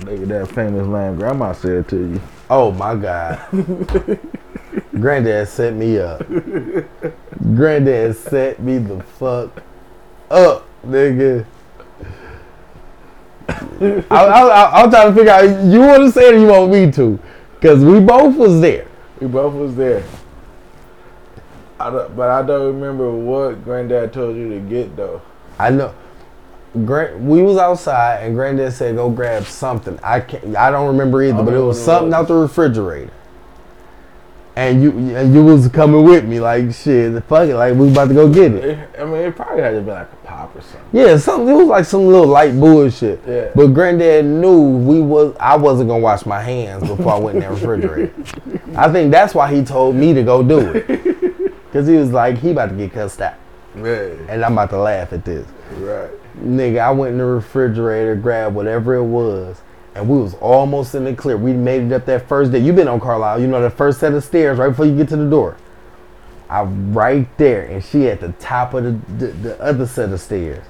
nigga 0.00 0.28
that 0.28 0.48
famous 0.48 0.86
line 0.86 1.16
grandma 1.16 1.52
said 1.52 1.88
to 1.88 1.96
you. 1.96 2.20
Oh 2.48 2.72
my 2.72 2.94
god. 2.94 3.40
Granddad 4.92 5.48
set 5.48 5.74
me 5.74 5.98
up. 5.98 6.26
Granddad 7.54 8.16
set 8.16 8.60
me 8.60 8.78
the 8.78 9.02
fuck 9.02 9.62
up, 10.30 10.66
nigga. 10.86 11.44
I, 13.48 14.04
I, 14.10 14.42
I, 14.42 14.82
I'm 14.82 14.90
trying 14.90 15.08
to 15.08 15.14
figure 15.14 15.32
out. 15.32 15.64
You 15.64 15.80
want 15.80 16.02
to 16.02 16.10
say 16.10 16.28
it 16.28 16.34
or 16.34 16.38
you 16.38 16.46
want 16.46 16.72
me 16.72 16.90
to? 16.92 17.18
Cause 17.60 17.84
we 17.84 18.00
both 18.00 18.36
was 18.36 18.60
there. 18.60 18.86
We 19.20 19.28
both 19.28 19.54
was 19.54 19.74
there. 19.76 20.04
I 21.78 21.90
but 21.90 22.30
I 22.30 22.42
don't 22.42 22.66
remember 22.74 23.10
what 23.12 23.62
granddad 23.64 24.12
told 24.12 24.36
you 24.36 24.48
to 24.50 24.60
get 24.60 24.96
though. 24.96 25.20
I 25.58 25.70
know. 25.70 25.94
Grand, 26.84 27.26
we 27.28 27.42
was 27.42 27.56
outside 27.56 28.22
and 28.24 28.34
Granddad 28.34 28.72
said 28.72 28.96
go 28.96 29.08
grab 29.10 29.44
something. 29.44 29.98
I 30.02 30.20
can't. 30.20 30.56
I 30.56 30.70
don't 30.70 30.88
remember 30.88 31.22
either, 31.22 31.38
I 31.38 31.42
but 31.42 31.54
it 31.54 31.60
was 31.60 31.82
something 31.82 32.12
out 32.12 32.28
the 32.28 32.34
refrigerator. 32.34 33.12
And 34.56 34.82
you 34.82 34.90
and 35.14 35.34
you 35.34 35.44
was 35.44 35.68
coming 35.68 36.02
with 36.04 36.24
me 36.24 36.40
like 36.40 36.72
shit. 36.72 37.22
Fuck 37.24 37.48
it, 37.48 37.56
like 37.56 37.74
we 37.74 37.80
was 37.80 37.92
about 37.92 38.08
to 38.08 38.14
go 38.14 38.32
get 38.32 38.54
it. 38.54 38.64
It, 38.64 38.88
I 38.98 39.04
mean, 39.04 39.16
it 39.16 39.36
probably 39.36 39.62
had 39.62 39.72
to 39.72 39.82
be 39.82 39.90
like 39.90 40.10
a 40.10 40.16
pop 40.26 40.56
or 40.56 40.62
something. 40.62 40.80
Yeah, 40.92 41.18
something. 41.18 41.48
It 41.48 41.58
was 41.58 41.66
like 41.66 41.84
some 41.84 42.06
little 42.06 42.26
light 42.26 42.58
bullshit. 42.58 43.20
Yeah. 43.26 43.50
But 43.54 43.68
Granddad 43.68 44.24
knew 44.24 44.78
we 44.78 45.02
was. 45.02 45.36
I 45.38 45.56
wasn't 45.56 45.90
gonna 45.90 46.02
wash 46.02 46.24
my 46.24 46.40
hands 46.40 46.88
before 46.88 47.12
I 47.12 47.18
went 47.18 47.36
in 47.36 47.42
that 47.42 47.50
refrigerator. 47.50 48.14
I 48.76 48.90
think 48.90 49.10
that's 49.12 49.34
why 49.34 49.54
he 49.54 49.62
told 49.62 49.94
me 49.94 50.14
to 50.14 50.22
go 50.22 50.42
do 50.42 50.60
it. 50.74 51.52
Cause 51.72 51.86
he 51.86 51.96
was 51.96 52.10
like, 52.12 52.38
he 52.38 52.52
about 52.52 52.70
to 52.70 52.74
get 52.74 52.92
cussed 52.92 53.20
out, 53.20 53.34
Man, 53.74 54.24
and 54.30 54.42
I'm 54.42 54.52
about 54.54 54.70
to 54.70 54.78
laugh 54.78 55.12
at 55.12 55.22
this. 55.26 55.46
right. 55.72 56.08
Nigga, 56.40 56.80
I 56.80 56.90
went 56.90 57.12
in 57.12 57.18
the 57.18 57.24
refrigerator, 57.24 58.14
grabbed 58.14 58.54
whatever 58.54 58.94
it 58.94 59.04
was, 59.04 59.60
and 59.94 60.08
we 60.08 60.18
was 60.18 60.34
almost 60.34 60.94
in 60.94 61.04
the 61.04 61.14
clear. 61.14 61.36
We 61.36 61.52
made 61.52 61.82
it 61.84 61.92
up 61.92 62.04
that 62.06 62.28
first 62.28 62.52
day. 62.52 62.58
you 62.58 62.72
been 62.72 62.88
on 62.88 63.00
Carlisle, 63.00 63.40
you 63.40 63.46
know 63.46 63.62
the 63.62 63.70
first 63.70 64.00
set 64.00 64.12
of 64.12 64.22
stairs 64.22 64.58
right 64.58 64.68
before 64.68 64.86
you 64.86 64.96
get 64.96 65.08
to 65.08 65.16
the 65.16 65.28
door. 65.28 65.56
I 66.48 66.62
right 66.62 67.26
there, 67.38 67.62
and 67.62 67.82
she 67.82 68.08
at 68.08 68.20
the 68.20 68.32
top 68.32 68.74
of 68.74 68.84
the, 68.84 68.90
the, 69.14 69.32
the 69.32 69.60
other 69.60 69.86
set 69.86 70.12
of 70.12 70.20
stairs. 70.20 70.64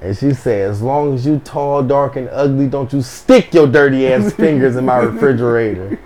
And 0.00 0.16
she 0.16 0.34
said, 0.34 0.70
as 0.70 0.82
long 0.82 1.14
as 1.14 1.24
you 1.24 1.38
tall, 1.38 1.82
dark, 1.82 2.16
and 2.16 2.28
ugly, 2.30 2.66
don't 2.66 2.92
you 2.92 3.00
stick 3.00 3.54
your 3.54 3.66
dirty 3.66 4.06
ass 4.06 4.32
fingers 4.34 4.76
in 4.76 4.84
my 4.84 4.98
refrigerator. 4.98 5.98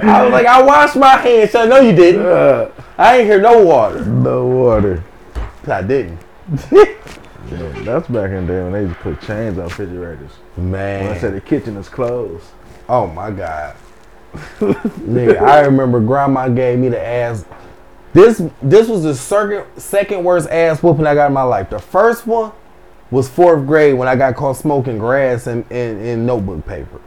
I 0.02 0.22
was 0.22 0.32
like, 0.32 0.46
I 0.46 0.62
washed 0.62 0.96
my 0.96 1.16
hands. 1.16 1.54
I 1.54 1.66
know 1.66 1.80
you 1.80 1.94
didn't. 1.94 2.26
Uh, 2.26 2.70
I 2.98 3.18
ain't 3.18 3.26
hear 3.26 3.40
no 3.40 3.62
water. 3.64 4.04
no 4.04 4.46
water. 4.46 5.04
I 5.66 5.82
didn't. 5.82 6.18
Yeah, 7.50 7.68
that's 7.82 8.08
back 8.08 8.30
in 8.30 8.46
the 8.46 8.52
day 8.52 8.62
when 8.62 8.72
they 8.72 8.82
used 8.82 8.94
to 8.94 9.00
put 9.02 9.20
chains 9.20 9.58
on 9.58 9.64
refrigerators. 9.64 10.30
Man. 10.56 11.04
When 11.04 11.16
I 11.16 11.18
said 11.18 11.34
the 11.34 11.40
kitchen 11.40 11.76
is 11.76 11.88
closed. 11.88 12.46
Oh 12.88 13.06
my 13.08 13.30
God. 13.30 13.76
Nigga, 14.60 15.38
I 15.38 15.60
remember 15.60 16.00
grandma 16.00 16.48
gave 16.48 16.78
me 16.78 16.88
the 16.88 17.04
ass. 17.04 17.44
This 18.14 18.42
this 18.62 18.88
was 18.88 19.02
the 19.02 19.14
second 19.14 19.66
second 19.76 20.24
worst 20.24 20.48
ass 20.48 20.82
whooping 20.82 21.06
I 21.06 21.14
got 21.14 21.26
in 21.26 21.32
my 21.34 21.42
life. 21.42 21.68
The 21.68 21.78
first 21.78 22.26
one 22.26 22.52
was 23.10 23.28
fourth 23.28 23.66
grade 23.66 23.94
when 23.98 24.08
I 24.08 24.16
got 24.16 24.36
caught 24.36 24.56
smoking 24.56 24.96
grass 24.98 25.46
and 25.46 25.70
in, 25.70 26.00
in 26.00 26.24
notebook 26.24 26.66
paper. 26.66 27.00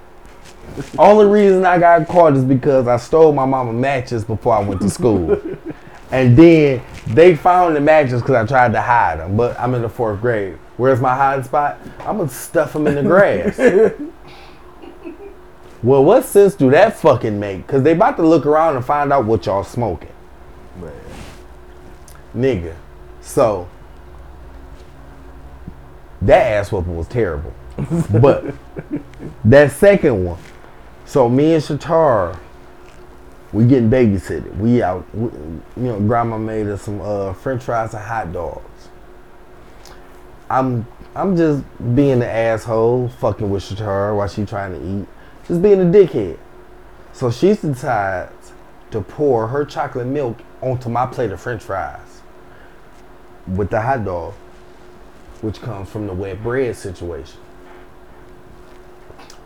Only 0.98 1.26
reason 1.26 1.66
I 1.66 1.80
got 1.80 2.08
caught 2.08 2.36
is 2.36 2.44
because 2.44 2.88
I 2.88 2.98
stole 2.98 3.32
my 3.32 3.46
mama 3.46 3.74
matches 3.74 4.24
before 4.24 4.56
I 4.56 4.60
went 4.60 4.82
to 4.82 4.90
school. 4.90 5.32
and 6.12 6.38
then 6.38 6.82
they 7.08 7.36
found 7.36 7.76
the 7.76 7.82
matches 7.82 8.22
because 8.22 8.36
I 8.36 8.46
tried 8.46 8.74
to 8.74 8.82
hide 8.82 9.20
them. 9.20 9.38
But 9.38 9.60
I'm 9.60 9.74
in 9.74 9.82
the 9.82 9.90
fourth 9.90 10.22
grade. 10.22 10.58
Where's 10.78 11.00
my 11.00 11.16
hiding 11.16 11.46
spot? 11.46 11.80
I'm 12.00 12.18
going 12.18 12.30
to 12.30 12.36
stuff 12.36 12.74
them 12.74 12.88
in 12.88 12.96
the 12.96 13.04
grass. 13.04 13.58
well, 15.84 16.04
what 16.04 16.26
sense 16.26 16.56
do 16.56 16.70
that 16.72 16.98
fucking 16.98 17.40
make? 17.40 17.66
Because 17.66 17.84
they 17.84 17.94
about 17.94 18.18
to 18.18 18.28
look 18.28 18.46
around 18.46 18.76
and 18.76 18.84
find 18.84 19.14
out 19.14 19.26
what 19.26 19.46
y'all 19.46 19.64
smoking. 19.64 20.12
Man. 20.80 20.92
Nigga. 22.36 22.76
So, 23.22 23.70
that 26.22 26.52
ass 26.52 26.72
whooping 26.72 26.96
was 26.96 27.08
terrible. 27.08 27.54
but 28.22 28.54
that 29.44 29.72
second 29.72 30.26
one, 30.26 30.40
so 31.06 31.30
me 31.30 31.54
and 31.54 31.64
Shatar, 31.64 32.40
we 33.54 33.66
getting 33.68 33.90
babysitted. 33.90 34.58
We 34.58 34.82
out, 34.82 35.06
we, 35.16 35.30
you 35.78 35.84
know, 35.84 36.00
grandma 36.00 36.38
made 36.38 36.68
us 36.68 36.82
some 36.82 37.00
uh, 37.02 37.34
French 37.34 37.64
fries 37.64 37.94
and 37.94 38.04
hot 38.04 38.34
dogs. 38.34 38.90
I'm, 40.50 40.86
I'm 41.16 41.38
just 41.38 41.64
being 41.96 42.14
an 42.14 42.24
asshole, 42.24 43.10
fucking 43.20 43.50
with 43.50 43.64
Shatar 43.64 44.16
while 44.16 44.28
she 44.28 44.46
trying 44.46 44.74
to 44.74 45.02
eat, 45.02 45.08
just 45.48 45.62
being 45.62 45.80
a 45.82 45.86
dickhead. 45.86 46.38
So 47.14 47.32
she 47.32 47.54
decides 47.54 48.52
to 48.92 49.02
pour 49.02 49.48
her 49.48 49.64
chocolate 49.64 50.08
milk 50.08 50.40
onto 50.62 50.90
my 50.90 51.06
plate 51.06 51.32
of 51.32 51.40
French 51.40 51.64
fries 51.64 52.22
with 53.48 53.70
the 53.70 53.82
hot 53.82 54.04
dog, 54.04 54.34
which 55.42 55.62
comes 55.62 55.90
from 55.90 56.08
the 56.08 56.14
wet 56.14 56.42
bread 56.44 56.76
situation. 56.76 57.40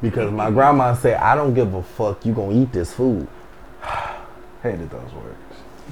Because 0.01 0.31
my 0.31 0.49
grandma 0.49 0.95
said, 0.95 1.17
I 1.17 1.35
don't 1.35 1.53
give 1.53 1.73
a 1.73 1.83
fuck, 1.83 2.25
you 2.25 2.33
gonna 2.33 2.62
eat 2.62 2.71
this 2.71 2.93
food. 2.93 3.27
Hated 4.63 4.89
those 4.89 5.13
words. 5.13 5.38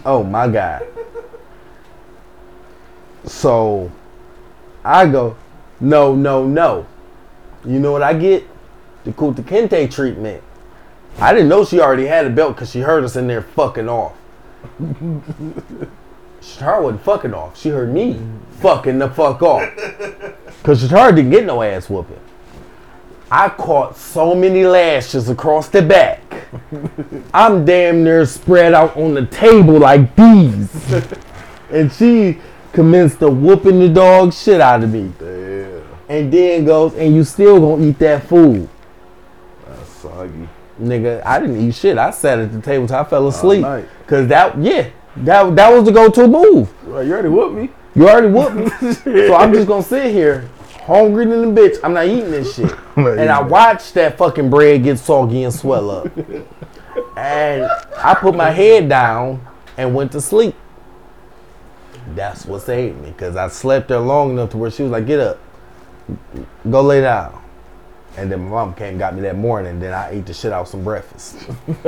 Oh 0.06 0.24
my 0.24 0.48
God. 0.48 0.88
So 3.26 3.92
I 4.84 5.08
go, 5.08 5.36
no, 5.80 6.16
no, 6.16 6.46
no. 6.46 6.88
You 7.66 7.80
know 7.80 7.92
what 7.92 8.04
I 8.04 8.14
get? 8.14 8.48
The 9.04 9.12
Kunta 9.12 9.44
Kinte 9.44 9.92
treatment. 9.92 10.44
I 11.20 11.34
didn't 11.34 11.50
know 11.50 11.66
she 11.66 11.82
already 11.82 12.06
had 12.06 12.26
a 12.26 12.30
belt 12.30 12.56
because 12.56 12.72
she 12.72 12.80
heard 12.80 13.04
us 13.04 13.16
in 13.16 13.28
there 13.28 13.42
fucking 13.42 13.90
off. 13.90 14.16
Shatara 16.42 16.82
wasn't 16.82 17.02
fucking 17.04 17.34
off. 17.34 17.60
She 17.60 17.70
heard 17.70 17.94
me 17.94 18.22
fucking 18.60 19.00
the 19.00 19.10
fuck 19.10 19.42
off. 19.42 19.70
Because 20.62 20.84
Shatara 20.84 21.16
didn't 21.16 21.32
get 21.32 21.46
no 21.46 21.62
ass 21.62 21.90
whooping. 21.90 22.20
I 23.30 23.50
caught 23.50 23.98
so 23.98 24.34
many 24.34 24.64
lashes 24.64 25.30
across 25.30 25.68
the 25.68 25.82
back. 25.82 26.22
I'm 27.34 27.66
damn 27.66 28.04
near 28.04 28.26
spread 28.26 28.74
out 28.74 28.96
on 28.96 29.14
the 29.14 29.26
table 29.26 29.80
like 29.80 30.16
these. 30.16 30.94
and 31.70 31.92
she 31.92 32.40
commenced 32.72 33.20
to 33.20 33.30
whooping 33.30 33.80
the 33.80 33.90
dog 33.90 34.34
shit 34.34 34.62
out 34.62 34.84
of 34.84 34.92
me. 34.92 35.12
Damn. 35.20 35.84
And 36.10 36.32
then 36.32 36.64
goes, 36.64 36.94
and 36.96 37.14
you 37.14 37.26
still 37.26 37.60
gonna 37.60 37.86
eat 37.86 38.00
that 38.00 38.28
food. 38.28 38.70
That's 39.68 39.90
soggy. 39.90 40.48
Nigga, 40.82 41.26
I 41.26 41.40
didn't 41.40 41.60
eat 41.68 41.76
shit. 41.76 41.98
I 41.98 42.12
sat 42.12 42.40
at 42.40 42.54
the 42.54 42.62
table 42.62 42.88
till 42.88 42.98
I 42.98 43.04
fell 43.04 43.28
asleep. 43.28 43.66
Cause 44.06 44.28
that, 44.28 44.58
yeah, 44.58 44.90
that 45.18 45.56
that 45.56 45.70
was 45.74 45.86
the 45.86 45.92
go-to 45.92 46.28
move. 46.28 46.72
Well, 46.88 47.04
you 47.04 47.14
already 47.14 47.30
whooped 47.30 47.56
me. 47.56 47.70
You 47.96 48.08
already 48.08 48.28
whooped 48.28 48.56
me, 48.56 48.94
so 48.94 49.36
I'm 49.36 49.52
just 49.52 49.68
gonna 49.68 49.84
sit 49.84 50.14
here, 50.14 50.48
hungry 50.88 51.26
than 51.26 51.44
a 51.44 51.48
bitch. 51.48 51.78
I'm 51.84 51.94
not 51.94 52.08
eating 52.08 52.32
this 52.32 52.56
shit. 52.56 52.72
And 52.98 53.30
I 53.30 53.42
watched 53.44 53.94
that 53.94 54.18
fucking 54.18 54.50
bread 54.50 54.82
get 54.84 54.98
soggy 54.98 55.44
and 55.44 55.54
swell 55.54 55.92
up. 55.92 56.08
and 57.16 57.70
I 57.98 58.16
put 58.16 58.36
my 58.36 58.50
head 58.50 58.90
down 58.90 59.46
and 59.78 59.94
went 59.94 60.12
to 60.14 60.22
sleep. 60.22 60.56
That's 62.16 62.46
what 62.46 62.64
saved 62.64 63.00
me, 63.02 63.14
cause 63.18 63.36
I 63.36 63.50
slept 63.50 63.90
there 63.90 64.00
long 64.00 64.32
enough 64.32 64.50
to 64.52 64.58
where 64.58 64.72
she 64.72 64.82
was 64.82 64.92
like, 64.92 65.06
"Get 65.06 65.20
up, 65.20 65.38
go 66.70 66.82
lay 66.82 67.02
down." 67.02 67.40
And 68.18 68.32
then 68.32 68.40
my 68.46 68.50
mom 68.50 68.74
came 68.74 68.92
and 68.92 69.00
got 69.00 69.14
me 69.14 69.22
that 69.22 69.36
morning. 69.36 69.74
And 69.74 69.82
then 69.82 69.94
I 69.94 70.10
ate 70.12 70.26
the 70.26 70.34
shit 70.34 70.52
out 70.52 70.68
some 70.68 70.84
breakfast. 70.84 71.38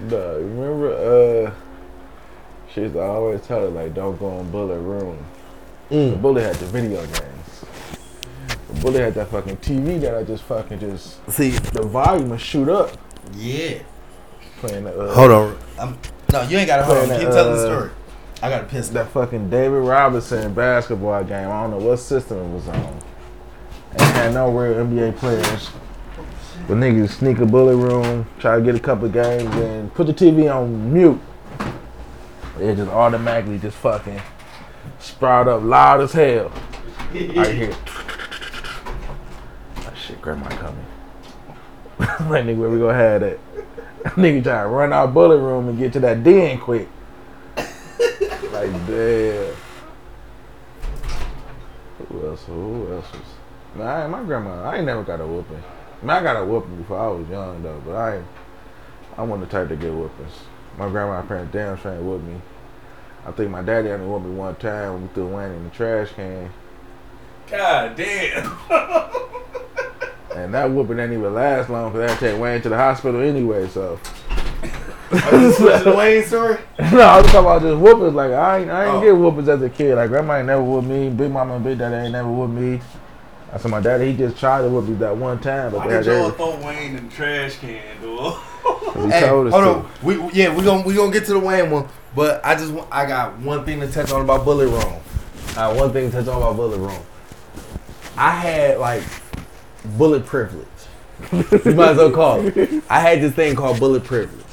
Nah, 0.00 0.16
remember, 0.34 1.46
uh, 1.46 1.52
she 2.74 2.80
used 2.82 2.94
to 2.94 3.00
always 3.00 3.40
tell 3.42 3.60
her, 3.60 3.68
like, 3.68 3.94
don't 3.94 4.18
go 4.18 4.40
in 4.40 4.50
Bullet 4.50 4.80
Room. 4.80 5.16
The 5.88 5.94
Mm. 5.96 6.20
Bullet 6.20 6.42
had 6.42 6.56
the 6.56 6.66
video 6.66 7.00
games. 7.06 7.39
The 8.74 8.80
Bullet 8.80 9.00
had 9.00 9.14
that 9.14 9.28
fucking 9.28 9.56
TV 9.58 10.00
that 10.00 10.14
I 10.14 10.22
just 10.22 10.42
fucking 10.44 10.78
just, 10.78 11.28
See, 11.30 11.50
the 11.50 11.82
volume 11.82 12.30
would 12.30 12.40
shoot 12.40 12.68
up 12.68 12.96
Yeah. 13.34 13.78
playing 14.58 14.84
the, 14.84 14.98
uh, 14.98 15.14
hold 15.14 15.30
on. 15.30 15.58
I'm, 15.78 15.98
no, 16.32 16.42
you 16.42 16.58
ain't 16.58 16.66
got 16.68 16.76
to 16.78 16.84
hold 16.84 16.98
on. 16.98 17.08
Keep 17.18 17.28
that, 17.28 17.34
telling 17.34 17.56
the 17.56 17.62
uh, 17.62 17.76
story. 17.76 17.90
I 18.42 18.48
got 18.48 18.62
a 18.62 18.66
pistol. 18.66 18.94
that 18.94 19.08
fucking 19.10 19.50
David 19.50 19.78
Robinson 19.80 20.54
basketball 20.54 21.22
game. 21.24 21.48
I 21.50 21.62
don't 21.62 21.70
know 21.72 21.86
what 21.86 21.96
system 21.98 22.38
it 22.38 22.54
was 22.54 22.68
on. 22.68 23.00
Ain't 23.92 24.00
had 24.00 24.34
no 24.34 24.50
real 24.50 24.74
NBA 24.86 25.16
players. 25.16 25.70
But 26.68 26.76
niggas 26.76 27.10
sneak 27.10 27.38
a 27.38 27.46
bullet 27.46 27.76
room, 27.76 28.26
try 28.38 28.56
to 28.56 28.62
get 28.64 28.76
a 28.76 28.80
couple 28.80 29.08
games, 29.08 29.52
and 29.56 29.92
put 29.92 30.06
the 30.06 30.14
TV 30.14 30.54
on 30.54 30.92
mute. 30.92 31.20
It 32.60 32.76
just 32.76 32.90
automatically 32.90 33.58
just 33.58 33.76
fucking 33.78 34.20
sprout 35.00 35.48
up 35.48 35.62
loud 35.62 36.02
as 36.02 36.12
hell. 36.12 36.52
I 37.12 37.16
hear. 37.52 37.74
Shit, 40.20 40.22
grandma 40.22 40.48
coming. 40.48 40.86
like 41.98 42.44
nigga, 42.44 42.56
where 42.58 42.70
we 42.70 42.78
gonna 42.78 42.94
have 42.94 43.20
that? 43.22 43.38
nigga 44.16 44.42
try 44.42 44.62
to 44.62 44.68
run 44.68 44.92
out 44.92 45.14
bullet 45.14 45.38
room 45.38 45.68
and 45.68 45.78
get 45.78 45.92
to 45.94 46.00
that 46.00 46.22
den 46.22 46.58
quick. 46.58 46.88
like 47.56 48.70
damn. 48.86 49.54
Who 52.08 52.26
else? 52.26 52.44
Who 52.44 52.92
else 52.92 53.12
was? 53.12 53.22
Nah, 53.76 54.08
my 54.08 54.22
grandma. 54.22 54.64
I 54.64 54.76
ain't 54.76 54.86
never 54.86 55.02
got 55.02 55.20
a 55.20 55.26
whooping. 55.26 55.56
I, 55.56 56.00
mean, 56.02 56.10
I 56.10 56.22
got 56.22 56.36
a 56.36 56.44
whooping 56.44 56.76
before 56.76 56.98
I 56.98 57.08
was 57.08 57.28
young 57.28 57.62
though, 57.62 57.82
but 57.84 57.96
I. 57.96 58.22
I 59.16 59.22
wasn't 59.22 59.50
the 59.50 59.58
type 59.58 59.68
to 59.68 59.76
get 59.76 59.92
whoopings. 59.92 60.32
My 60.78 60.88
grandma 60.88 61.18
and 61.18 61.28
parents 61.28 61.52
damn 61.52 61.76
sure 61.78 61.92
ain't 61.92 62.24
me. 62.24 62.40
I 63.26 63.32
think 63.32 63.50
my 63.50 63.60
daddy 63.60 63.88
had 63.88 63.98
to 63.98 64.06
whoop 64.06 64.22
me 64.22 64.30
one 64.30 64.56
time 64.56 64.94
when 64.94 65.02
we 65.02 65.08
threw 65.08 65.26
Wayne 65.26 65.52
in 65.52 65.64
the 65.64 65.70
trash 65.70 66.10
can, 66.12 66.50
God 67.48 67.96
damn. 67.96 69.26
And 70.36 70.54
that 70.54 70.70
whooping 70.70 70.96
didn't 70.96 71.18
even 71.18 71.34
last 71.34 71.68
long 71.70 71.92
because 71.92 72.08
I 72.08 72.12
had 72.12 72.20
to 72.20 72.30
take 72.32 72.40
Wayne 72.40 72.62
to 72.62 72.68
the 72.68 72.76
hospital 72.76 73.20
anyway. 73.20 73.68
So 73.68 73.98
Are 75.12 75.40
you 75.40 75.52
the 75.52 75.94
Wayne 75.96 76.24
story? 76.24 76.56
no, 76.78 77.00
I 77.00 77.16
was 77.20 77.26
talking 77.26 77.40
about 77.40 77.62
just 77.62 77.80
whoopings. 77.80 78.14
Like 78.14 78.32
I 78.32 78.58
ain't, 78.60 78.70
I 78.70 78.84
ain't 78.86 78.94
Oh. 78.96 79.00
get 79.00 79.16
whoopings 79.16 79.48
as 79.48 79.60
a 79.62 79.68
kid. 79.70 79.96
Like 79.96 80.08
grandma 80.10 80.36
ain't 80.36 80.46
never 80.46 80.62
whooped 80.62 80.86
me. 80.88 81.08
Big 81.10 81.30
mama 81.30 81.56
and 81.56 81.64
big 81.64 81.78
daddy 81.78 81.96
ain't 81.96 82.12
never 82.12 82.30
whooped 82.30 82.54
me. 82.54 82.80
I 83.52 83.58
said 83.58 83.70
my 83.72 83.80
daddy 83.80 84.12
he 84.12 84.16
just 84.16 84.38
tried 84.38 84.62
to 84.62 84.68
whoop 84.68 84.86
me 84.86 84.94
that 84.96 85.16
one 85.16 85.40
time, 85.40 85.72
but 85.72 85.78
Why 85.78 85.88
they 85.88 85.94
had 85.94 86.04
did 86.04 86.12
y'all 86.12 86.26
every- 86.26 86.36
throw 86.36 86.66
Wayne 86.66 86.96
in 86.96 87.08
the 87.08 87.14
trash 87.14 87.56
can, 87.56 87.82
dude? 88.00 88.18
he 89.06 89.10
Hey, 89.10 89.26
told 89.26 89.48
us 89.48 89.52
hold 89.52 89.64
to. 89.64 89.70
on. 89.70 89.90
We 90.04 90.18
we- 90.18 90.32
yeah, 90.32 90.54
we're 90.56 90.64
gonna 90.64 90.82
we 90.86 90.94
gonna 90.94 91.12
get 91.12 91.24
to 91.26 91.32
the 91.32 91.40
Wayne 91.40 91.68
one, 91.70 91.88
but 92.14 92.40
I 92.46 92.54
just 92.54 92.72
I 92.92 93.06
got 93.06 93.36
one 93.40 93.64
thing 93.64 93.80
to 93.80 93.90
touch 93.90 94.12
on 94.12 94.20
about 94.20 94.44
Bullet 94.44 94.68
Room. 94.68 95.00
I 95.50 95.54
got 95.54 95.74
one 95.76 95.92
thing 95.92 96.08
to 96.12 96.16
touch 96.18 96.28
on 96.28 96.36
about 96.40 96.54
Bullet 96.54 96.78
Room. 96.78 97.02
I 98.16 98.30
had 98.30 98.78
like 98.78 99.02
bullet 99.84 100.26
privilege. 100.26 100.66
you 101.32 101.74
might 101.74 101.90
as 101.90 101.96
well 101.98 102.10
call 102.10 102.46
it. 102.46 102.82
I 102.88 103.00
had 103.00 103.20
this 103.20 103.34
thing 103.34 103.54
called 103.54 103.78
bullet 103.78 104.04
privilege 104.04 104.44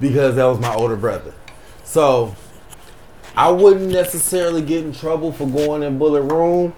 because 0.00 0.36
that 0.36 0.44
was 0.44 0.58
my 0.58 0.74
older 0.74 0.96
brother. 0.96 1.32
So 1.84 2.34
I 3.34 3.50
wouldn't 3.50 3.90
necessarily 3.90 4.62
get 4.62 4.84
in 4.84 4.92
trouble 4.92 5.32
for 5.32 5.46
going 5.46 5.82
in 5.82 5.98
Bullet 5.98 6.22
Room 6.22 6.74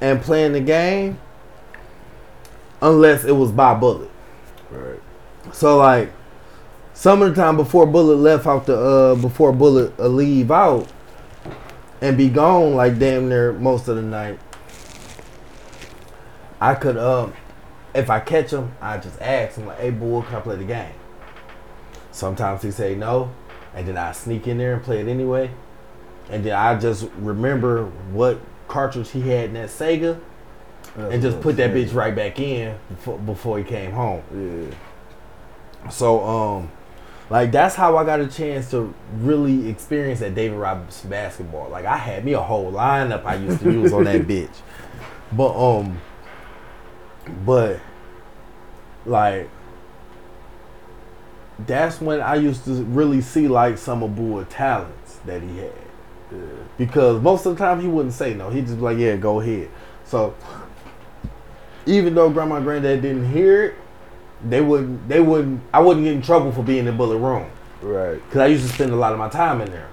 and 0.00 0.20
playing 0.20 0.52
the 0.52 0.60
game 0.60 1.18
unless 2.82 3.24
it 3.24 3.32
was 3.32 3.50
by 3.50 3.74
Bullet. 3.74 4.10
Right. 4.70 5.00
So 5.52 5.78
like 5.78 6.12
some 6.92 7.22
of 7.22 7.34
the 7.34 7.40
time 7.40 7.56
before 7.56 7.86
Bullet 7.86 8.16
left 8.16 8.46
out 8.46 8.66
the 8.66 8.76
uh 8.76 9.14
before 9.14 9.52
Bullet 9.52 9.98
uh, 9.98 10.06
leave 10.08 10.50
out 10.50 10.86
and 12.02 12.16
be 12.16 12.28
gone 12.28 12.74
like 12.74 12.98
damn 12.98 13.28
near 13.28 13.52
most 13.52 13.88
of 13.88 13.96
the 13.96 14.02
night, 14.02 14.38
I 16.60 16.74
could 16.74 16.96
um 16.96 17.32
if 17.94 18.08
I 18.08 18.20
catch 18.20 18.52
him, 18.52 18.72
I 18.80 18.98
just 18.98 19.20
ask 19.20 19.56
him 19.56 19.66
like, 19.66 19.78
"Hey, 19.78 19.90
boy, 19.90 20.22
can 20.22 20.36
I 20.36 20.40
play 20.40 20.56
the 20.56 20.64
game?" 20.64 20.92
Sometimes 22.12 22.62
he 22.62 22.70
say 22.70 22.94
no, 22.94 23.30
and 23.74 23.86
then 23.86 23.96
I 23.96 24.12
sneak 24.12 24.46
in 24.46 24.58
there 24.58 24.74
and 24.74 24.82
play 24.82 25.00
it 25.00 25.08
anyway, 25.08 25.50
and 26.30 26.44
then 26.44 26.54
I 26.54 26.78
just 26.78 27.08
remember 27.18 27.86
what 28.12 28.40
cartridge 28.68 29.10
he 29.10 29.22
had 29.22 29.46
in 29.46 29.54
that 29.54 29.68
Sega, 29.68 30.20
and 30.96 31.22
just 31.22 31.40
put 31.40 31.56
that 31.56 31.70
bitch 31.72 31.94
right 31.94 32.14
back 32.14 32.38
in 32.38 32.76
before, 32.88 33.18
before 33.18 33.58
he 33.58 33.64
came 33.64 33.92
home. 33.92 34.22
Yeah. 34.34 35.88
So 35.90 36.22
um 36.24 36.70
like 37.30 37.52
that's 37.52 37.74
how 37.74 37.96
I 37.96 38.04
got 38.04 38.20
a 38.20 38.26
chance 38.26 38.70
to 38.72 38.92
really 39.18 39.68
experience 39.68 40.20
that 40.20 40.34
David 40.34 40.56
Robinson 40.56 41.10
basketball. 41.10 41.68
Like 41.70 41.86
I 41.86 41.96
had 41.96 42.24
me 42.24 42.32
a 42.32 42.40
whole 42.40 42.72
lineup 42.72 43.24
I 43.24 43.36
used 43.36 43.60
to 43.60 43.72
use 43.72 43.92
on 43.92 44.04
that 44.04 44.22
bitch. 44.28 44.54
But 45.32 45.54
um 45.56 46.00
but 47.44 47.80
like 49.06 49.48
that's 51.66 52.00
when 52.00 52.20
I 52.20 52.36
used 52.36 52.64
to 52.64 52.72
really 52.84 53.20
see 53.20 53.48
like 53.48 53.78
some 53.78 54.02
of 54.02 54.16
Bua 54.16 54.44
talents 54.46 55.16
that 55.26 55.42
he 55.42 55.58
had. 55.58 55.72
Because 56.78 57.20
most 57.20 57.44
of 57.44 57.56
the 57.56 57.64
time 57.64 57.80
he 57.80 57.88
wouldn't 57.88 58.14
say 58.14 58.34
no. 58.34 58.50
He'd 58.50 58.66
just 58.66 58.76
be 58.76 58.82
like, 58.82 58.98
Yeah, 58.98 59.16
go 59.16 59.40
ahead. 59.40 59.68
So 60.04 60.34
even 61.86 62.14
though 62.14 62.30
grandma 62.30 62.56
and 62.56 62.64
granddad 62.64 63.02
didn't 63.02 63.30
hear 63.32 63.64
it, 63.64 63.74
they 64.48 64.60
wouldn't 64.60 65.08
they 65.08 65.20
wouldn't 65.20 65.60
I 65.72 65.80
wouldn't 65.80 66.04
get 66.04 66.14
in 66.14 66.22
trouble 66.22 66.52
for 66.52 66.62
being 66.62 66.80
in 66.80 66.84
the 66.86 66.92
bullet 66.92 67.18
room 67.18 67.50
Right. 67.82 68.14
because 68.26 68.40
I 68.40 68.46
used 68.46 68.66
to 68.66 68.72
spend 68.72 68.92
a 68.92 68.96
lot 68.96 69.12
of 69.12 69.18
my 69.18 69.28
time 69.28 69.60
in 69.60 69.70
there. 69.70 69.88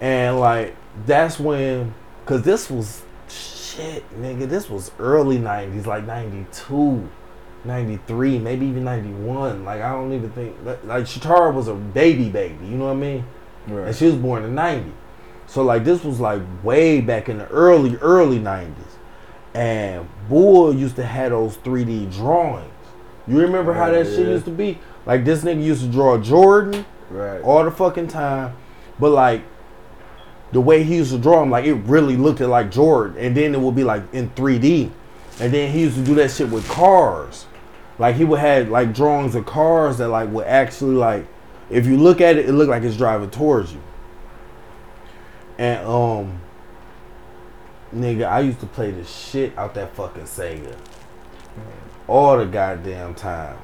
And 0.00 0.38
like 0.38 0.76
that's 1.04 1.38
when, 1.38 1.94
cause 2.24 2.42
this 2.42 2.70
was 2.70 3.02
shit, 3.78 4.20
nigga. 4.20 4.48
This 4.48 4.68
was 4.68 4.90
early 4.98 5.38
'90s, 5.38 5.86
like 5.86 6.04
'92, 6.04 7.08
'93, 7.64 8.38
maybe 8.38 8.66
even 8.66 8.84
'91. 8.84 9.64
Like 9.64 9.80
I 9.80 9.92
don't 9.92 10.12
even 10.12 10.30
think 10.30 10.56
like 10.64 11.04
Shatara 11.04 11.52
was 11.52 11.68
a 11.68 11.74
baby, 11.74 12.28
baby. 12.28 12.66
You 12.66 12.76
know 12.76 12.86
what 12.86 12.92
I 12.92 12.96
mean? 12.96 13.24
Right. 13.66 13.88
And 13.88 13.96
she 13.96 14.06
was 14.06 14.16
born 14.16 14.44
in 14.44 14.54
'90. 14.54 14.92
So 15.46 15.62
like 15.62 15.84
this 15.84 16.04
was 16.04 16.20
like 16.20 16.42
way 16.62 17.00
back 17.00 17.28
in 17.28 17.38
the 17.38 17.48
early 17.48 17.96
early 17.96 18.38
'90s. 18.38 18.74
And 19.54 20.08
Bull 20.28 20.74
used 20.74 20.96
to 20.96 21.04
have 21.04 21.30
those 21.30 21.56
3D 21.56 22.14
drawings. 22.14 22.70
You 23.26 23.40
remember 23.40 23.72
how 23.72 23.90
that 23.90 24.06
oh, 24.06 24.16
shit 24.16 24.28
used 24.28 24.44
to 24.44 24.50
be? 24.50 24.78
Like 25.06 25.24
this 25.24 25.42
nigga 25.42 25.62
used 25.62 25.82
to 25.82 25.88
draw 25.88 26.18
Jordan 26.18 26.84
Right. 27.10 27.40
all 27.40 27.64
the 27.64 27.70
fucking 27.70 28.08
time, 28.08 28.54
but 28.98 29.10
like 29.10 29.42
the 30.52 30.60
way 30.60 30.82
he 30.82 30.96
used 30.96 31.12
to 31.12 31.18
draw 31.18 31.42
him, 31.42 31.50
like 31.50 31.64
it 31.64 31.74
really 31.74 32.16
looked 32.16 32.40
like 32.40 32.70
Jordan, 32.70 33.16
and 33.18 33.36
then 33.36 33.54
it 33.54 33.60
would 33.60 33.74
be 33.74 33.84
like 33.84 34.02
in 34.12 34.30
3D, 34.30 34.90
and 35.40 35.52
then 35.52 35.70
he 35.72 35.80
used 35.80 35.96
to 35.96 36.04
do 36.04 36.14
that 36.16 36.30
shit 36.30 36.48
with 36.48 36.66
cars. 36.68 37.46
Like 37.98 38.16
he 38.16 38.24
would 38.24 38.40
have 38.40 38.68
like 38.68 38.94
drawings 38.94 39.34
of 39.34 39.44
cars 39.46 39.98
that 39.98 40.08
like 40.08 40.30
would 40.30 40.46
actually 40.46 40.94
like, 40.94 41.26
if 41.68 41.86
you 41.86 41.96
look 41.96 42.20
at 42.20 42.36
it, 42.36 42.48
it 42.48 42.52
looked 42.52 42.70
like 42.70 42.82
it's 42.82 42.96
driving 42.96 43.30
towards 43.30 43.72
you. 43.72 43.82
And 45.58 45.84
um, 45.86 46.40
Nigga, 47.94 48.28
I 48.28 48.40
used 48.40 48.60
to 48.60 48.66
play 48.66 48.90
the 48.90 49.04
shit 49.04 49.56
out 49.56 49.74
that 49.74 49.94
fucking 49.94 50.24
Sega. 50.24 50.76
All 52.06 52.36
the 52.36 52.44
goddamn 52.44 53.14
time. 53.14 53.56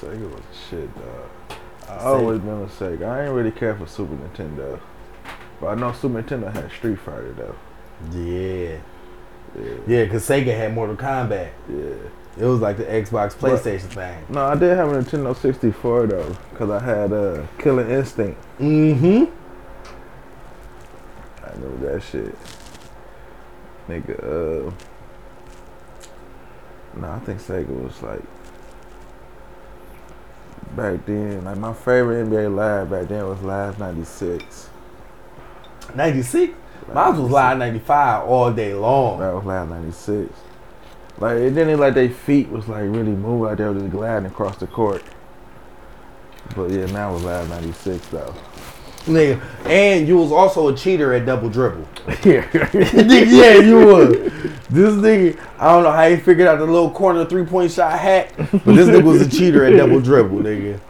Sega 0.00 0.28
was 0.28 0.42
shit, 0.68 0.92
dog. 0.96 1.58
I 1.88 1.96
always 2.04 2.40
been 2.40 2.62
a 2.62 2.66
Sega. 2.66 3.08
I 3.08 3.24
ain't 3.24 3.32
really 3.32 3.52
care 3.52 3.76
for 3.76 3.86
Super 3.86 4.14
Nintendo. 4.14 4.80
But 5.62 5.68
I 5.68 5.74
know 5.76 5.92
Super 5.92 6.20
Nintendo 6.20 6.52
had 6.52 6.72
Street 6.72 6.98
Fighter 6.98 7.32
though. 7.34 7.54
Yeah. 8.18 8.78
Yeah. 9.56 9.74
Yeah, 9.86 10.04
because 10.04 10.28
Sega 10.28 10.46
had 10.56 10.74
Mortal 10.74 10.96
Kombat. 10.96 11.50
Yeah. 11.70 11.94
It 12.36 12.44
was 12.44 12.60
like 12.60 12.78
the 12.78 12.84
Xbox 12.84 13.36
But- 13.40 13.52
PlayStation 13.62 13.82
thing. 13.94 14.24
No, 14.28 14.44
I 14.44 14.56
did 14.56 14.76
have 14.76 14.90
a 14.90 15.00
Nintendo 15.00 15.36
64 15.36 16.06
though, 16.08 16.36
cause 16.56 16.68
I 16.68 16.84
had 16.84 17.12
uh, 17.12 17.46
Killer 17.58 17.88
Instinct. 17.88 18.40
Mm-hmm. 18.58 19.24
I 21.44 21.50
remember 21.52 21.92
that 21.92 22.02
shit. 22.02 22.34
Nigga, 23.88 24.18
uh, 24.18 24.72
no, 27.00 27.08
I 27.08 27.18
think 27.20 27.40
Sega 27.40 27.68
was 27.68 28.02
like 28.02 28.22
back 30.74 31.06
then. 31.06 31.44
Like 31.44 31.58
my 31.58 31.72
favorite 31.72 32.26
NBA 32.28 32.52
live 32.52 32.90
back 32.90 33.06
then 33.06 33.28
was 33.28 33.40
Live 33.42 33.78
'96. 33.78 34.70
96? 35.94 36.54
Mine 36.92 37.22
was 37.22 37.30
Live 37.30 37.58
95 37.58 38.28
all 38.28 38.52
day 38.52 38.74
long. 38.74 39.20
That 39.20 39.34
was 39.34 39.44
Live 39.44 39.68
'96. 39.68 40.32
Like 41.18 41.36
it 41.36 41.50
didn't 41.50 41.78
like 41.78 41.94
their 41.94 42.10
feet 42.10 42.48
was 42.48 42.68
like 42.68 42.82
really 42.82 43.12
moving 43.12 43.50
out 43.50 43.58
there, 43.58 43.72
just 43.72 43.90
gliding 43.90 44.26
across 44.26 44.56
the 44.56 44.66
court. 44.66 45.02
But 46.54 46.70
yeah, 46.70 46.86
now 46.86 47.12
was 47.14 47.24
Live 47.24 47.48
'96 47.48 48.06
though. 48.08 48.34
Nigga. 49.04 49.40
And 49.66 50.06
you 50.06 50.16
was 50.16 50.30
also 50.30 50.68
a 50.68 50.76
cheater 50.76 51.12
at 51.12 51.26
double 51.26 51.48
dribble. 51.48 51.86
yeah, 52.24 52.48
yeah, 52.74 53.54
you 53.58 53.86
was. 53.86 54.32
This 54.72 54.94
nigga, 54.94 55.38
I 55.58 55.70
don't 55.70 55.82
know 55.82 55.92
how 55.92 56.08
he 56.08 56.16
figured 56.16 56.48
out 56.48 56.58
the 56.58 56.64
little 56.64 56.90
corner 56.90 57.26
three 57.26 57.44
point 57.44 57.70
shot 57.70 57.98
hack, 57.98 58.32
but 58.38 58.64
this 58.64 58.88
nigga 58.88 59.02
was 59.02 59.20
a 59.20 59.28
cheater 59.28 59.66
at 59.66 59.76
double 59.76 60.00
dribble, 60.00 60.38
nigga. 60.38 60.80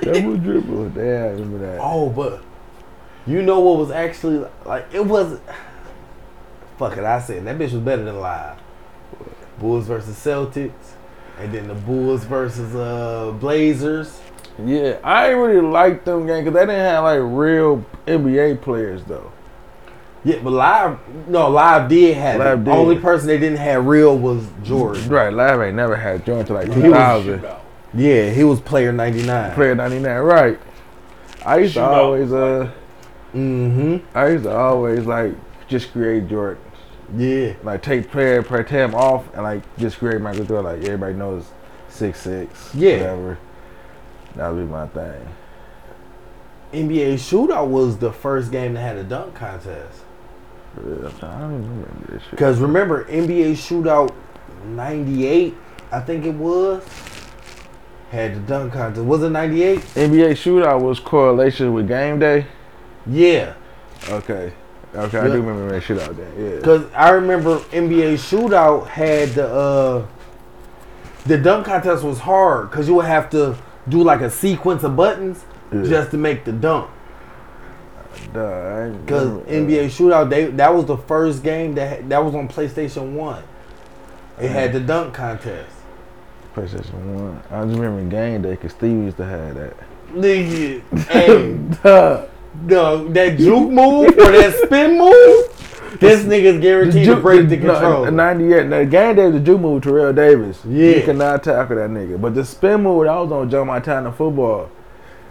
double 0.00 0.38
dribble. 0.38 0.88
Damn, 0.88 1.04
I 1.04 1.28
remember 1.32 1.58
that. 1.58 1.78
Oh, 1.82 2.08
but 2.08 2.42
you 3.26 3.42
know 3.42 3.60
what 3.60 3.78
was 3.78 3.90
actually 3.90 4.44
like? 4.64 4.86
It 4.92 5.04
was. 5.04 5.38
Fuck 6.78 6.96
it, 6.96 7.04
I 7.04 7.20
said 7.20 7.44
that 7.44 7.58
bitch 7.58 7.72
was 7.72 7.82
better 7.82 8.04
than 8.04 8.18
live. 8.18 8.56
Bulls 9.58 9.86
versus 9.86 10.16
Celtics, 10.16 10.72
and 11.38 11.52
then 11.52 11.68
the 11.68 11.74
Bulls 11.74 12.24
versus 12.24 12.74
uh 12.74 13.32
Blazers. 13.38 14.20
Yeah, 14.64 14.98
I 15.04 15.28
ain't 15.30 15.38
really 15.38 15.60
like 15.66 16.04
them 16.04 16.26
games 16.26 16.44
because 16.44 16.54
they 16.54 16.66
didn't 16.66 16.80
have 16.80 17.04
like 17.04 17.20
real 17.22 17.84
NBA 18.06 18.62
players 18.62 19.04
though. 19.04 19.32
Yeah, 20.22 20.38
but 20.42 20.50
live, 20.50 20.98
no, 21.28 21.48
live 21.48 21.88
did 21.88 22.16
have. 22.16 22.38
Live 22.38 22.60
it. 22.60 22.64
did. 22.64 22.70
Only 22.74 22.98
person 22.98 23.26
they 23.26 23.38
didn't 23.38 23.58
have 23.58 23.86
real 23.86 24.18
was 24.18 24.46
Jordan. 24.62 25.08
Right, 25.08 25.32
Live 25.32 25.62
ain't 25.62 25.76
never 25.76 25.96
had 25.96 26.26
Jordan 26.26 26.44
to 26.46 26.52
like 26.52 26.66
2000. 26.72 27.42
Yeah, 27.94 28.30
he 28.30 28.44
was 28.44 28.60
player 28.60 28.92
ninety 28.92 29.22
nine. 29.22 29.52
Player 29.54 29.74
99, 29.74 30.18
right. 30.18 30.60
I 31.44 31.58
used 31.58 31.74
to 31.74 31.80
Shootout. 31.80 31.92
always, 31.92 32.32
uh, 32.32 32.70
Mm-hmm. 33.34 34.16
I 34.16 34.28
used 34.28 34.44
to 34.44 34.56
always 34.56 35.06
like 35.06 35.34
just 35.68 35.92
create 35.92 36.28
Jordan. 36.28 36.62
Yeah. 37.16 37.54
Like 37.62 37.82
take 37.82 38.10
player, 38.10 38.42
player 38.42 38.62
him 38.64 38.94
off 38.94 39.32
and 39.34 39.42
like 39.42 39.62
just 39.78 39.98
create 39.98 40.20
Michael 40.20 40.44
Jordan. 40.44 40.64
Like 40.64 40.84
everybody 40.84 41.14
knows 41.14 41.50
six 41.88 42.20
six. 42.20 42.74
Yeah. 42.74 42.98
Whatever. 42.98 43.38
That 44.36 44.48
would 44.50 44.66
be 44.66 44.70
my 44.70 44.86
thing. 44.86 45.28
NBA 46.72 47.14
Shootout 47.14 47.66
was 47.66 47.98
the 47.98 48.12
first 48.12 48.52
game 48.52 48.74
that 48.74 48.80
had 48.80 48.96
a 48.96 49.02
dunk 49.02 49.34
contest. 49.34 50.02
Yeah, 50.76 51.08
I 51.22 51.40
don't 51.40 51.58
even 51.58 51.68
remember 51.68 52.12
this 52.12 52.22
shit. 52.22 52.30
Because 52.30 52.60
remember, 52.60 53.04
NBA 53.06 53.52
Shootout 53.52 54.14
98, 54.66 55.54
I 55.90 56.00
think 56.00 56.24
it 56.24 56.34
was, 56.34 56.84
had 58.10 58.36
the 58.36 58.40
dunk 58.40 58.72
contest. 58.72 59.04
Was 59.04 59.22
it 59.22 59.30
98? 59.30 59.80
NBA 59.80 60.30
shootout 60.32 60.80
was 60.80 61.00
correlation 61.00 61.72
with 61.72 61.88
game 61.88 62.18
day. 62.20 62.46
Yeah. 63.06 63.54
Okay. 64.08 64.52
Okay, 64.94 65.18
I 65.18 65.26
do 65.28 65.40
remember 65.40 65.68
that 65.70 65.82
shootout 65.84 66.16
then. 66.16 66.32
Yeah. 66.36 66.56
Because 66.56 66.84
I 66.94 67.10
remember 67.10 67.58
NBA 67.70 68.14
Shootout 68.14 68.88
had 68.88 69.28
the, 69.30 69.46
uh, 69.48 70.06
the 71.26 71.38
dunk 71.38 71.66
contest 71.66 72.02
was 72.02 72.18
hard 72.18 72.70
because 72.70 72.88
you 72.88 72.94
would 72.94 73.06
have 73.06 73.30
to 73.30 73.56
do 73.88 74.02
like 74.02 74.20
a 74.20 74.30
sequence 74.30 74.82
of 74.82 74.96
buttons 74.96 75.44
Yeah. 75.72 75.82
just 75.84 76.10
to 76.10 76.16
make 76.16 76.44
the 76.44 76.52
dunk. 76.52 76.90
Duh, 78.32 78.88
Because 79.04 79.28
uh, 79.28 79.44
NBA 79.48 79.86
Shootout, 79.86 80.28
they 80.28 80.46
that 80.46 80.74
was 80.74 80.86
the 80.86 80.96
first 80.96 81.44
game 81.44 81.74
that 81.76 82.08
that 82.08 82.24
was 82.24 82.34
on 82.34 82.48
PlayStation 82.48 83.12
One. 83.12 83.42
It 84.40 84.48
had 84.50 84.72
the 84.72 84.80
dunk 84.80 85.14
contest. 85.14 85.70
PlayStation 86.56 86.94
One. 87.14 87.40
I 87.50 87.64
just 87.64 87.78
remember 87.78 88.10
game 88.10 88.42
day 88.42 88.50
because 88.50 88.72
Steve 88.72 89.04
used 89.04 89.16
to 89.18 89.24
have 89.24 89.54
that. 89.54 89.74
Nigga, 90.12 90.82
hey, 91.82 92.28
No, 92.62 93.08
that 93.08 93.38
juke 93.38 93.70
move 93.70 94.08
or 94.08 94.32
that 94.32 94.54
spin 94.64 94.98
move, 94.98 95.98
this 96.00 96.22
nigga's 96.24 96.60
guaranteed 96.60 97.06
to 97.06 97.14
Ju- 97.16 97.20
break 97.20 97.48
the 97.48 97.56
no, 97.56 97.72
control. 97.72 98.10
98. 98.10 98.66
Now, 98.66 98.78
the 98.80 98.86
game 98.86 99.16
day 99.16 99.30
the 99.30 99.40
juke 99.40 99.60
move, 99.60 99.82
Terrell 99.82 100.12
Davis. 100.12 100.60
Yeah. 100.66 100.96
You 100.96 101.02
cannot 101.02 101.42
tackle 101.42 101.76
that 101.76 101.90
nigga. 101.90 102.20
But 102.20 102.34
the 102.34 102.44
spin 102.44 102.82
move, 102.82 103.04
that 103.06 103.14
was 103.16 103.32
on 103.32 103.50
Joe 103.50 103.64
Montana 103.64 104.12
football. 104.12 104.70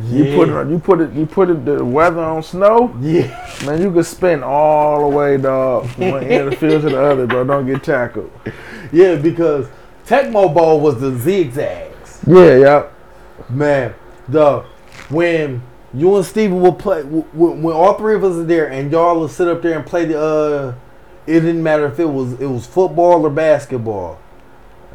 You 0.02 0.24
Yeah. 0.26 0.36
put 0.36 0.50
it, 0.50 0.56
on- 0.56 0.70
you 0.70 0.80
put 0.80 1.02
it, 1.02 1.12
you 1.14 1.26
put 1.26 1.50
it, 1.50 1.66
the 1.66 1.84
weather 1.84 2.22
on 2.22 2.42
snow. 2.42 2.94
yeah, 3.02 3.48
Man, 3.66 3.82
you 3.82 3.92
could 3.92 4.06
spin 4.06 4.44
all 4.44 5.10
the 5.10 5.16
way, 5.16 5.38
dog, 5.38 5.88
from 5.90 6.12
one 6.12 6.24
end 6.24 6.46
of 6.46 6.50
the 6.52 6.56
field 6.56 6.82
to 6.84 6.90
the 6.90 7.02
other, 7.02 7.28
bro. 7.28 7.44
Don't 7.44 7.66
get 7.66 7.84
tackled. 7.84 8.32
yeah, 8.92 9.16
because 9.16 9.68
Tecmo 10.08 10.54
Bowl 10.54 10.80
was 10.80 11.00
the 11.02 11.18
zigzags. 11.18 12.22
Yeah, 12.26 12.56
yep. 12.58 12.94
Man, 13.50 13.94
the 14.30 14.64
when 15.10 15.62
you 15.94 16.16
and 16.16 16.26
Steven 16.26 16.62
will 16.62 16.74
play 16.74 17.04
when, 17.04 17.62
when 17.62 17.76
all 17.76 17.96
three 17.96 18.16
of 18.16 18.24
us 18.24 18.36
are 18.36 18.44
there 18.44 18.70
and 18.70 18.92
y'all 18.92 19.20
will 19.20 19.28
sit 19.28 19.48
up 19.48 19.62
there 19.62 19.78
and 19.78 19.86
play 19.86 20.06
the 20.06 20.20
uh 20.20 20.76
it 21.26 21.42
didn't 21.42 21.64
matter 21.64 21.86
if 21.86 22.00
it 22.00 22.06
was 22.06 22.34
it 22.40 22.46
was 22.48 22.66
football 22.66 23.26
or 23.26 23.30
basketball. 23.30 24.20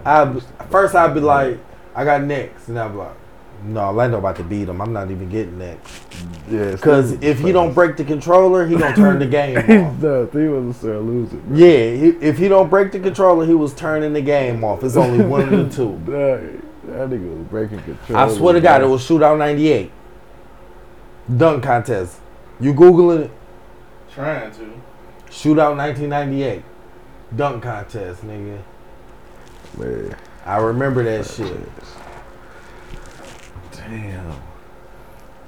I 0.04 0.40
first 0.70 0.94
I'd 0.94 1.14
be 1.14 1.20
like, 1.20 1.59
I 1.94 2.04
got 2.04 2.22
next, 2.22 2.68
and 2.68 2.78
I'd 2.78 2.88
be 2.88 2.98
like, 2.98 3.16
no, 3.64 3.90
Lando 3.92 4.18
about 4.18 4.37
to 4.37 4.44
beat 4.44 4.68
him. 4.68 4.80
I'm 4.83 4.92
not 4.92 5.11
even 5.11 5.28
getting 5.30 5.59
next. 5.59 6.02
Yeah. 6.50 6.72
Because 6.72 7.12
if 7.22 7.38
he 7.38 7.52
don't 7.52 7.72
break 7.72 7.96
the 7.96 8.04
controller, 8.04 8.66
he 8.66 8.76
gonna 8.76 8.94
turn 8.94 9.18
the 9.18 9.26
game 9.26 9.57
off. 10.04 10.33
He 10.33 10.48
was 10.48 10.85
a 10.85 10.98
loser. 10.98 11.37
bro. 11.37 11.57
Yeah, 11.57 11.94
he, 11.96 12.09
if 12.20 12.37
he 12.37 12.48
don't 12.48 12.68
break 12.68 12.92
the 12.92 13.00
controller, 13.00 13.46
he 13.46 13.54
was 13.54 13.72
turning 13.74 14.12
the 14.12 14.20
game 14.20 14.62
off. 14.64 14.83
It's 14.85 14.96
only 14.96 15.24
one 15.24 15.52
of 15.52 15.70
the 15.70 15.76
two. 15.76 16.61
That 16.85 17.09
nigga 17.09 17.38
was 17.38 17.46
breaking 17.48 17.80
control. 17.80 18.18
I 18.18 18.30
swear 18.30 18.52
to 18.52 18.61
God, 18.61 18.83
it 18.83 18.85
was 18.87 19.02
Shootout 19.09 19.38
98. 19.38 19.90
Dunk 21.37 21.63
contest. 21.63 22.19
You 22.61 22.75
Googling 22.75 23.25
it? 23.25 23.31
Trying 24.13 24.53
to. 24.53 24.81
Shootout 25.29 25.77
1998. 25.77 26.63
Dunk 27.35 27.63
contest, 27.63 28.25
nigga. 28.27 28.59
Man. 29.79 30.17
I 30.47 30.59
remember 30.59 31.03
that 31.03 31.27
shit. 31.27 31.57
Damn. 33.73 34.33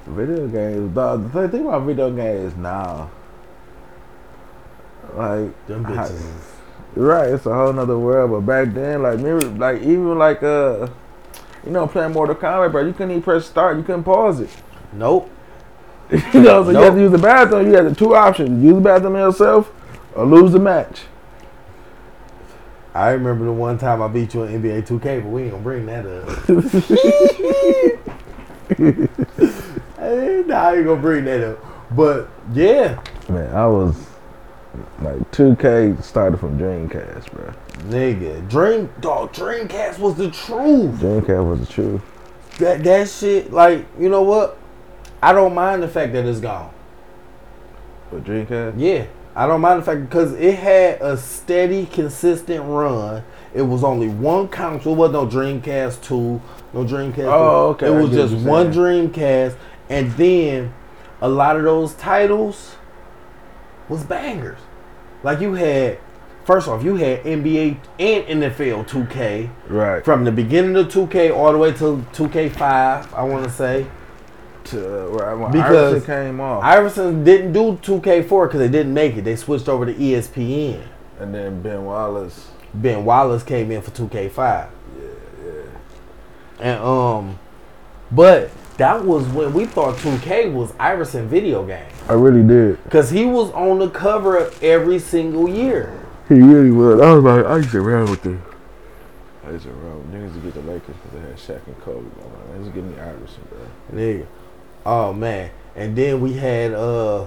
Video 0.07 0.49
games, 0.49 0.95
dog. 0.95 1.33
The 1.33 1.49
thing 1.49 1.67
about 1.67 1.83
video 1.83 2.11
games 2.11 2.57
now, 2.57 3.11
like, 5.15 5.67
Them 5.67 5.85
I- 5.87 6.11
right, 6.95 7.29
it's 7.31 7.47
a 7.47 7.53
whole 7.55 7.73
nother 7.73 7.99
world. 7.99 8.31
But 8.31 8.41
back 8.41 8.75
then, 8.75 9.03
like, 9.03 9.19
me, 9.19 9.33
like 9.33 9.83
even 9.83 10.17
like 10.17 10.43
uh, 10.43 10.89
you 11.65 11.73
know, 11.73 11.87
playing 11.87 12.13
Mortal 12.13 12.37
Kombat, 12.37 12.73
bro, 12.73 12.87
you 12.87 12.93
couldn't 12.93 13.11
even 13.11 13.23
press 13.23 13.47
start. 13.47 13.77
You 13.77 13.83
couldn't 13.83 14.05
pause 14.05 14.41
it. 14.41 14.51
Nope. 14.93 15.31
you 16.33 16.41
know, 16.43 16.63
so 16.65 16.71
you 16.71 16.77
had 16.77 16.85
Nope. 16.89 16.95
to 16.95 17.01
use 17.01 17.13
the 17.13 17.19
bathroom. 17.19 17.67
You 17.69 17.75
have 17.75 17.85
the 17.89 17.95
two 17.95 18.15
options: 18.15 18.63
use 18.65 18.75
the 18.75 18.81
bathroom 18.81 19.15
yourself 19.17 19.73
or 20.15 20.25
lose 20.27 20.53
the 20.53 20.59
match. 20.61 21.03
I 22.95 23.11
remember 23.11 23.45
the 23.45 23.53
one 23.53 23.77
time 23.77 24.01
I 24.01 24.09
beat 24.09 24.33
you 24.35 24.45
in 24.45 24.63
NBA 24.63 24.87
2K, 24.87 25.23
but 25.23 25.29
we 25.29 25.43
ain't 25.43 25.51
gonna 25.51 25.63
bring 25.63 25.85
that 25.87 26.07
up. 26.07 26.27
Nah, 29.99 30.55
I 30.69 30.77
ain't 30.77 30.85
gonna 30.87 31.01
bring 31.01 31.25
that 31.25 31.43
up. 31.43 31.65
But 31.97 32.29
yeah, 32.53 33.01
Man, 33.29 33.53
I 33.55 33.67
was 33.67 33.97
like 35.01 35.17
2K 35.33 36.03
started 36.03 36.39
from 36.39 36.59
Dreamcast, 36.59 37.31
bro. 37.33 37.53
nigga, 37.91 38.49
Dream 38.49 38.89
dog, 39.01 39.33
Dreamcast 39.33 39.99
was 39.99 40.15
the 40.17 40.31
truth. 40.31 41.01
Dreamcast 41.01 41.49
was 41.49 41.61
the 41.61 41.67
truth. 41.73 42.03
That 42.59 42.85
that 42.85 43.09
shit, 43.09 43.53
like, 43.53 43.85
you 43.99 44.09
know 44.09 44.23
what? 44.23 44.59
I 45.23 45.33
don't 45.33 45.55
mind 45.55 45.83
the 45.83 45.89
fact 45.89 46.13
that 46.13 46.25
it's 46.27 46.41
gone. 46.41 46.71
But 48.11 48.25
Dreamcast, 48.25 48.75
Yeah, 48.77 49.07
I 49.35 49.47
don't 49.47 49.61
mind 49.61 49.81
the 49.81 49.85
fact 49.85 50.03
because 50.03 50.33
it 50.35 50.55
had 50.57 51.01
a 51.01 51.17
steady, 51.17 51.87
consistent 51.87 52.65
run. 52.65 53.23
It 53.55 53.63
was 53.63 53.83
only 53.83 54.09
one 54.09 54.49
console. 54.49 54.93
It 54.93 54.97
was 54.97 55.13
no 55.13 55.27
Dreamcast 55.27 56.03
two, 56.03 56.41
no 56.73 56.85
Dreamcast. 56.85 57.25
Oh, 57.27 57.69
okay, 57.71 57.87
It 57.87 57.91
was 57.91 58.11
just 58.11 58.35
one. 58.35 58.73
Dreamcast, 58.73 59.57
and 59.89 60.13
then 60.13 60.73
a 61.21 61.29
lot 61.29 61.57
of 61.57 61.63
those 61.65 61.95
titles 61.95 62.77
was 63.89 64.03
bangers. 64.05 64.59
like 65.23 65.41
you 65.41 65.55
had. 65.55 65.99
First 66.45 66.69
off, 66.69 66.85
you 66.85 66.95
had 66.95 67.25
NBA 67.25 67.77
and 67.99 68.43
NFL 68.45 68.85
2K 68.87 69.51
Right. 69.69 70.05
from 70.05 70.23
the 70.23 70.31
beginning 70.31 70.77
of 70.77 70.87
2K 70.87 71.35
all 71.35 71.51
the 71.51 71.59
way 71.59 71.73
to 71.73 72.05
2K5. 72.13 73.13
I 73.13 73.23
want 73.25 73.43
to 73.43 73.51
say 73.51 73.87
To, 74.67 75.05
uh, 75.05 75.07
right, 75.09 75.35
when 75.35 75.53
Because 75.53 75.95
Iverson 75.95 76.07
came 76.07 76.41
off, 76.41 76.63
Iverson 76.65 77.25
didn't 77.25 77.53
do 77.53 77.79
2K4 77.83 78.47
because 78.49 78.59
they 78.61 78.69
didn't 78.69 78.95
make 78.95 79.17
it. 79.17 79.23
They 79.23 79.37
switched 79.37 79.69
over 79.69 79.87
to 79.87 79.95
ESPN. 79.95 80.81
and 81.21 81.35
then 81.35 81.63
Ben 81.63 81.85
Wallace. 81.85 82.49
Ben 82.75 83.05
Wallace 83.05 83.43
came 83.43 83.71
in 83.71 83.81
for 83.83 83.91
2K5. 83.93 84.37
Yeah, 84.39 84.69
yeah. 85.45 85.63
And 86.61 86.83
um, 86.83 87.39
but 88.11 88.51
that 88.77 89.05
was 89.05 89.27
when 89.29 89.53
we 89.55 89.65
thought 89.67 89.97
2K 89.97 90.53
was 90.53 90.73
Iverson 90.79 91.29
video 91.29 91.65
game 91.67 91.87
I 92.09 92.13
really 92.13 92.43
did. 92.47 92.83
because 92.85 93.09
he 93.11 93.25
was 93.25 93.51
on 93.53 93.79
the 93.79 93.89
cover 93.89 94.37
of 94.37 94.63
every 94.63 94.99
single 94.99 95.49
year. 95.49 95.99
He 96.29 96.35
really 96.35 96.71
was. 96.71 97.01
I 97.01 97.13
was 97.13 97.25
like, 97.25 97.45
I 97.47 97.57
used 97.59 97.71
to 97.71 97.81
run 97.81 98.11
with 98.11 98.23
them. 98.23 98.43
I 99.47 99.51
used 99.53 99.65
to 99.65 99.71
run 99.71 99.97
with 99.99 100.13
niggas 100.13 100.35
to 100.35 100.41
get 100.41 100.55
the 100.55 100.61
Lakers 100.73 100.97
because 100.97 101.13
they 101.13 101.21
had 101.21 101.37
Shaq 101.61 101.67
and 101.69 101.81
Kobe. 101.83 101.99
I'm 102.01 102.33
like, 102.33 102.49
man, 102.51 102.63
just 102.65 102.75
give 102.75 102.85
me 102.85 102.99
Iverson, 102.99 103.43
bro. 103.49 103.99
Nigga. 103.99 104.27
Oh 104.87 105.13
man. 105.13 105.51
And 105.75 105.95
then 105.97 106.21
we 106.21 106.33
had 106.35 106.73
uh 106.73 107.27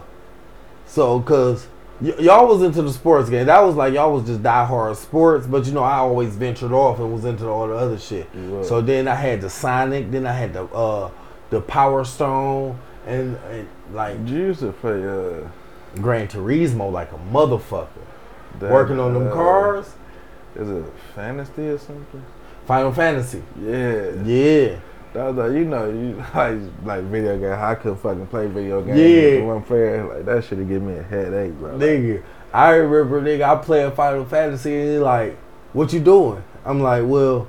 so 0.87 1.19
cause 1.21 1.67
y- 2.01 2.15
y'all 2.19 2.47
was 2.47 2.63
into 2.63 2.81
the 2.81 2.91
sports 2.91 3.29
game. 3.29 3.45
That 3.45 3.61
was 3.61 3.75
like 3.75 3.93
y'all 3.93 4.13
was 4.13 4.25
just 4.25 4.41
diehard 4.41 4.95
sports, 4.95 5.45
but 5.45 5.65
you 5.65 5.73
know 5.73 5.83
I 5.83 5.97
always 5.97 6.35
ventured 6.35 6.71
off 6.71 6.99
and 6.99 7.13
was 7.13 7.25
into 7.25 7.47
all 7.47 7.67
the 7.67 7.75
other 7.75 7.99
shit. 7.99 8.33
Was. 8.35 8.67
So 8.67 8.81
then 8.81 9.07
I 9.07 9.15
had 9.15 9.41
the 9.41 9.49
Sonic, 9.49 10.09
then 10.11 10.25
I 10.25 10.33
had 10.33 10.53
the 10.53 10.63
uh 10.65 11.11
the 11.51 11.61
Power 11.61 12.03
Stone 12.05 12.79
and, 13.07 13.35
and 13.51 13.67
like 13.93 14.17
You 14.25 14.35
used 14.37 14.59
to 14.61 14.71
play 14.71 15.03
uh, 15.03 15.47
Gran 16.01 16.27
Turismo 16.27 16.91
like 16.91 17.11
a 17.11 17.19
motherfucker. 17.33 17.87
that, 18.59 18.71
Working 18.71 18.99
on 18.99 19.13
them 19.15 19.27
uh, 19.27 19.33
cars. 19.33 19.87
Is 20.55 20.69
it 20.69 20.85
Fantasy 21.15 21.69
or 21.69 21.77
something? 21.79 22.23
Final 22.67 22.91
Fantasy. 22.93 23.41
Yeah. 23.61 24.11
Yeah. 24.23 24.75
That 25.13 25.25
was 25.25 25.35
like, 25.37 25.51
you 25.57 25.65
know, 25.65 25.89
you 25.89 26.15
like 26.35 26.59
like 26.85 27.03
video 27.05 27.37
game. 27.39 27.51
I 27.59 27.75
couldn't 27.75 27.97
fucking 27.97 28.27
play 28.27 28.47
video 28.47 28.81
games 28.81 28.99
Yeah. 28.99 29.41
one 29.45 29.63
player. 29.63 30.05
Like 30.05 30.25
that 30.25 30.43
should 30.45 30.59
have 30.59 30.67
given 30.67 30.87
me 30.87 30.99
a 30.99 31.03
headache, 31.03 31.53
bro. 31.53 31.77
Nigga, 31.77 32.21
I 32.53 32.71
remember 32.75 33.21
nigga, 33.21 33.43
I 33.43 33.55
playing 33.63 33.91
Final 33.93 34.25
Fantasy 34.25 34.75
and 34.75 34.89
he 34.91 34.97
like, 34.99 35.35
what 35.73 35.91
you 35.93 35.99
doing? 35.99 36.43
I'm 36.65 36.79
like, 36.81 37.03
well, 37.05 37.47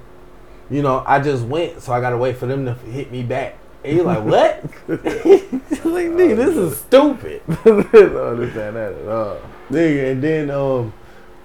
you 0.70 0.82
know, 0.82 1.02
I 1.06 1.20
just 1.20 1.44
went, 1.44 1.82
so 1.82 1.92
I 1.92 2.00
gotta 2.00 2.16
wait 2.16 2.36
for 2.36 2.46
them 2.46 2.64
to 2.64 2.74
hit 2.74 3.10
me 3.10 3.22
back. 3.22 3.56
And 3.82 3.96
you 3.96 4.02
like, 4.04 4.24
what? 4.24 4.62
like, 4.88 6.10
nigga, 6.10 6.36
this 6.36 6.56
is 6.56 6.78
stupid. 6.78 7.42
I 7.48 7.54
don't 7.64 8.16
understand 8.16 8.76
that 8.76 8.92
at 8.92 9.08
all. 9.08 9.38
Nigga, 9.70 10.12
and 10.12 10.22
then 10.22 10.50
um, 10.50 10.92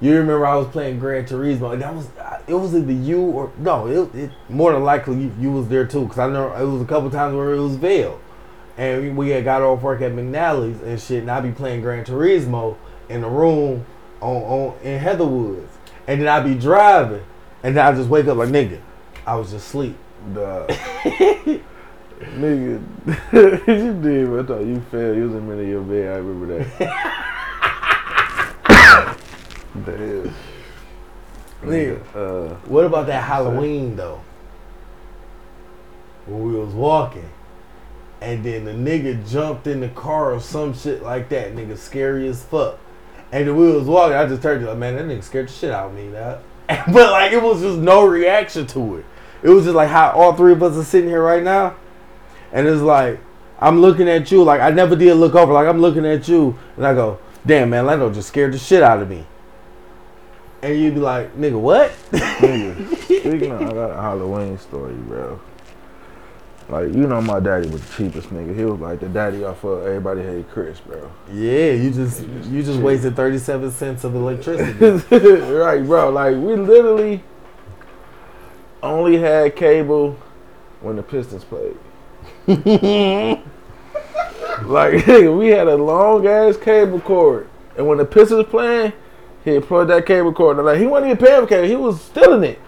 you 0.05 0.15
remember 0.17 0.45
I 0.45 0.55
was 0.55 0.67
playing 0.67 0.99
Gran 0.99 1.25
Turismo, 1.25 1.73
and 1.73 1.81
that 1.81 1.93
was 1.93 2.07
uh, 2.17 2.41
it 2.47 2.53
was 2.53 2.75
either 2.75 2.91
you 2.91 3.21
or 3.21 3.51
no, 3.57 3.87
it, 3.87 4.15
it 4.15 4.31
more 4.49 4.73
than 4.73 4.83
likely 4.83 5.15
you, 5.15 5.35
you 5.39 5.51
was 5.51 5.67
there 5.67 5.85
too, 5.85 6.03
because 6.03 6.19
I 6.19 6.29
know 6.29 6.53
it 6.53 6.65
was 6.65 6.81
a 6.81 6.85
couple 6.85 7.09
times 7.09 7.35
where 7.35 7.53
it 7.53 7.59
was 7.59 7.75
Vail, 7.75 8.19
and 8.77 9.01
we, 9.01 9.09
we 9.09 9.29
had 9.29 9.43
got 9.43 9.61
off 9.61 9.81
work 9.81 10.01
at 10.01 10.11
McNally's 10.11 10.81
and 10.81 10.99
shit, 10.99 11.21
and 11.21 11.31
I'd 11.31 11.43
be 11.43 11.51
playing 11.51 11.81
Gran 11.81 12.05
Turismo 12.05 12.77
in 13.09 13.21
the 13.21 13.29
room 13.29 13.85
on 14.21 14.43
on 14.43 14.77
in 14.83 14.99
Heatherwoods, 14.99 15.71
and 16.07 16.21
then 16.21 16.27
I'd 16.27 16.43
be 16.43 16.55
driving, 16.55 17.23
and 17.63 17.75
then 17.75 17.85
I 17.85 17.95
just 17.95 18.09
wake 18.09 18.27
up 18.27 18.37
like 18.37 18.49
nigga, 18.49 18.79
I 19.25 19.35
was 19.35 19.51
just 19.51 19.67
asleep. 19.67 19.97
Duh. 20.33 20.67
Nigga, 22.17 22.81
you 23.67 24.01
did, 24.01 24.29
but 24.29 24.39
I 24.39 24.43
thought 24.45 24.65
you 24.65 24.81
fell. 24.89 25.13
You 25.13 25.23
was 25.23 25.33
in 25.33 25.35
the 25.35 25.41
middle 25.41 25.59
of 25.59 25.67
your 25.67 25.81
bed. 25.81 26.13
I 26.13 26.17
remember 26.17 26.63
that. 26.63 27.31
Damn. 29.83 30.33
Nigga. 31.63 31.99
Uh, 32.15 32.55
What 32.67 32.85
about 32.85 33.07
that 33.07 33.23
Halloween 33.23 33.95
though? 33.95 34.21
When 36.25 36.41
we 36.43 36.59
was 36.59 36.73
walking, 36.73 37.29
and 38.21 38.43
then 38.43 38.65
the 38.65 38.71
nigga 38.71 39.29
jumped 39.29 39.67
in 39.67 39.81
the 39.81 39.89
car 39.89 40.33
or 40.33 40.39
some 40.39 40.73
shit 40.73 41.03
like 41.03 41.29
that. 41.29 41.53
Nigga 41.55 41.77
scary 41.77 42.27
as 42.27 42.43
fuck. 42.43 42.79
And 43.31 43.47
then 43.47 43.55
we 43.55 43.71
was 43.71 43.85
walking. 43.85 44.15
I 44.15 44.25
just 44.25 44.41
turned 44.41 44.61
to 44.61 44.69
like, 44.69 44.77
man, 44.77 44.95
that 44.95 45.05
nigga 45.05 45.23
scared 45.23 45.49
the 45.49 45.51
shit 45.51 45.71
out 45.71 45.89
of 45.89 45.95
me. 45.95 46.11
But 46.91 47.11
like 47.11 47.31
it 47.31 47.43
was 47.43 47.61
just 47.61 47.77
no 47.77 48.05
reaction 48.05 48.65
to 48.67 48.97
it. 48.97 49.05
It 49.43 49.49
was 49.49 49.65
just 49.65 49.75
like 49.75 49.89
how 49.89 50.11
all 50.11 50.33
three 50.33 50.53
of 50.53 50.63
us 50.63 50.75
are 50.75 50.83
sitting 50.83 51.09
here 51.09 51.21
right 51.21 51.43
now, 51.43 51.75
and 52.51 52.67
it's 52.67 52.81
like 52.81 53.19
I'm 53.59 53.81
looking 53.81 54.09
at 54.09 54.31
you. 54.31 54.43
Like 54.43 54.61
I 54.61 54.71
never 54.71 54.95
did 54.95 55.13
look 55.15 55.35
over. 55.35 55.53
Like 55.53 55.67
I'm 55.67 55.79
looking 55.79 56.05
at 56.07 56.27
you, 56.27 56.57
and 56.75 56.87
I 56.87 56.95
go, 56.95 57.19
damn 57.45 57.69
man, 57.69 57.85
Lando 57.85 58.11
just 58.11 58.29
scared 58.29 58.53
the 58.53 58.57
shit 58.57 58.81
out 58.81 58.99
of 59.01 59.09
me. 59.09 59.25
And 60.65 60.81
you'd 60.81 60.95
be 60.95 60.99
like, 60.99 61.37
nigga, 61.37 61.59
what? 61.59 61.91
nigga, 62.09 62.97
speaking 63.03 63.51
of, 63.51 63.61
I 63.61 63.71
got 63.71 63.91
a 63.91 64.01
Halloween 64.01 64.57
story, 64.57 64.95
bro. 64.95 65.39
Like, 66.69 66.87
you 66.87 67.05
know, 67.05 67.21
my 67.21 67.39
daddy 67.39 67.69
was 67.69 67.87
the 67.87 67.93
cheapest 67.93 68.29
nigga. 68.29 68.55
He 68.55 68.65
was 68.65 68.79
like 68.79 68.99
the 68.99 69.09
daddy 69.09 69.43
off 69.43 69.63
of 69.63 69.83
uh, 69.83 69.85
Everybody 69.85 70.23
Hate 70.23 70.49
Chris, 70.49 70.79
bro. 70.79 71.11
Yeah, 71.31 71.73
you 71.73 71.91
just 71.91 72.25
you 72.49 72.63
just 72.63 72.79
wasted 72.79 73.15
thirty 73.15 73.37
seven 73.37 73.69
cents 73.69 74.03
of 74.05 74.15
electricity. 74.15 74.73
right, 75.53 75.85
bro. 75.85 76.09
Like, 76.09 76.35
we 76.35 76.55
literally 76.55 77.21
only 78.81 79.19
had 79.19 79.55
cable 79.55 80.17
when 80.81 80.95
the 80.95 81.03
Pistons 81.03 81.43
played. 81.43 81.77
like, 84.65 85.05
we 85.05 85.49
had 85.49 85.67
a 85.67 85.75
long 85.75 86.25
ass 86.25 86.57
cable 86.57 87.01
cord, 87.01 87.47
and 87.77 87.85
when 87.85 87.99
the 87.99 88.05
Pistons 88.05 88.47
playing, 88.47 88.93
he 89.45 89.59
plug 89.59 89.87
that 89.87 90.05
cable 90.05 90.33
cord. 90.33 90.57
Like, 90.57 90.79
he 90.79 90.87
wasn't 90.87 91.11
even 91.11 91.25
paying 91.25 91.41
for 91.41 91.47
cable; 91.47 91.67
he 91.67 91.75
was 91.75 92.01
stealing 92.01 92.43
it. 92.43 92.59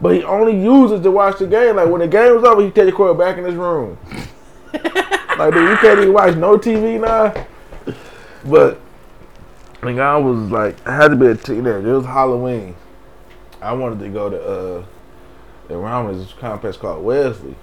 But 0.00 0.14
he 0.14 0.22
only 0.22 0.58
uses 0.62 1.00
to 1.02 1.10
watch 1.10 1.38
the 1.38 1.46
game. 1.46 1.76
Like 1.76 1.88
when 1.88 2.00
the 2.00 2.08
game 2.08 2.34
was 2.34 2.44
over, 2.44 2.62
he 2.62 2.70
take 2.70 2.86
the 2.86 2.92
cord 2.92 3.18
back 3.18 3.36
in 3.36 3.44
his 3.44 3.54
room. 3.54 3.98
like, 4.72 5.52
dude, 5.52 5.68
you 5.68 5.76
can't 5.76 5.98
even 5.98 6.12
watch 6.12 6.36
no 6.36 6.56
TV 6.56 7.00
now. 7.00 7.46
But 8.44 8.80
like 9.82 9.98
I 9.98 10.16
was 10.16 10.50
like, 10.50 10.86
I 10.86 10.96
had 10.96 11.08
to 11.08 11.16
be 11.16 11.26
a 11.26 11.34
teenager. 11.34 11.86
It 11.86 11.96
was 11.96 12.06
Halloween. 12.06 12.74
I 13.60 13.72
wanted 13.74 13.98
to 14.00 14.08
go 14.08 14.30
to 14.30 14.42
uh, 14.42 14.84
around 15.74 16.16
this 16.16 16.32
complex 16.32 16.78
called 16.78 17.04
Wesley. 17.04 17.54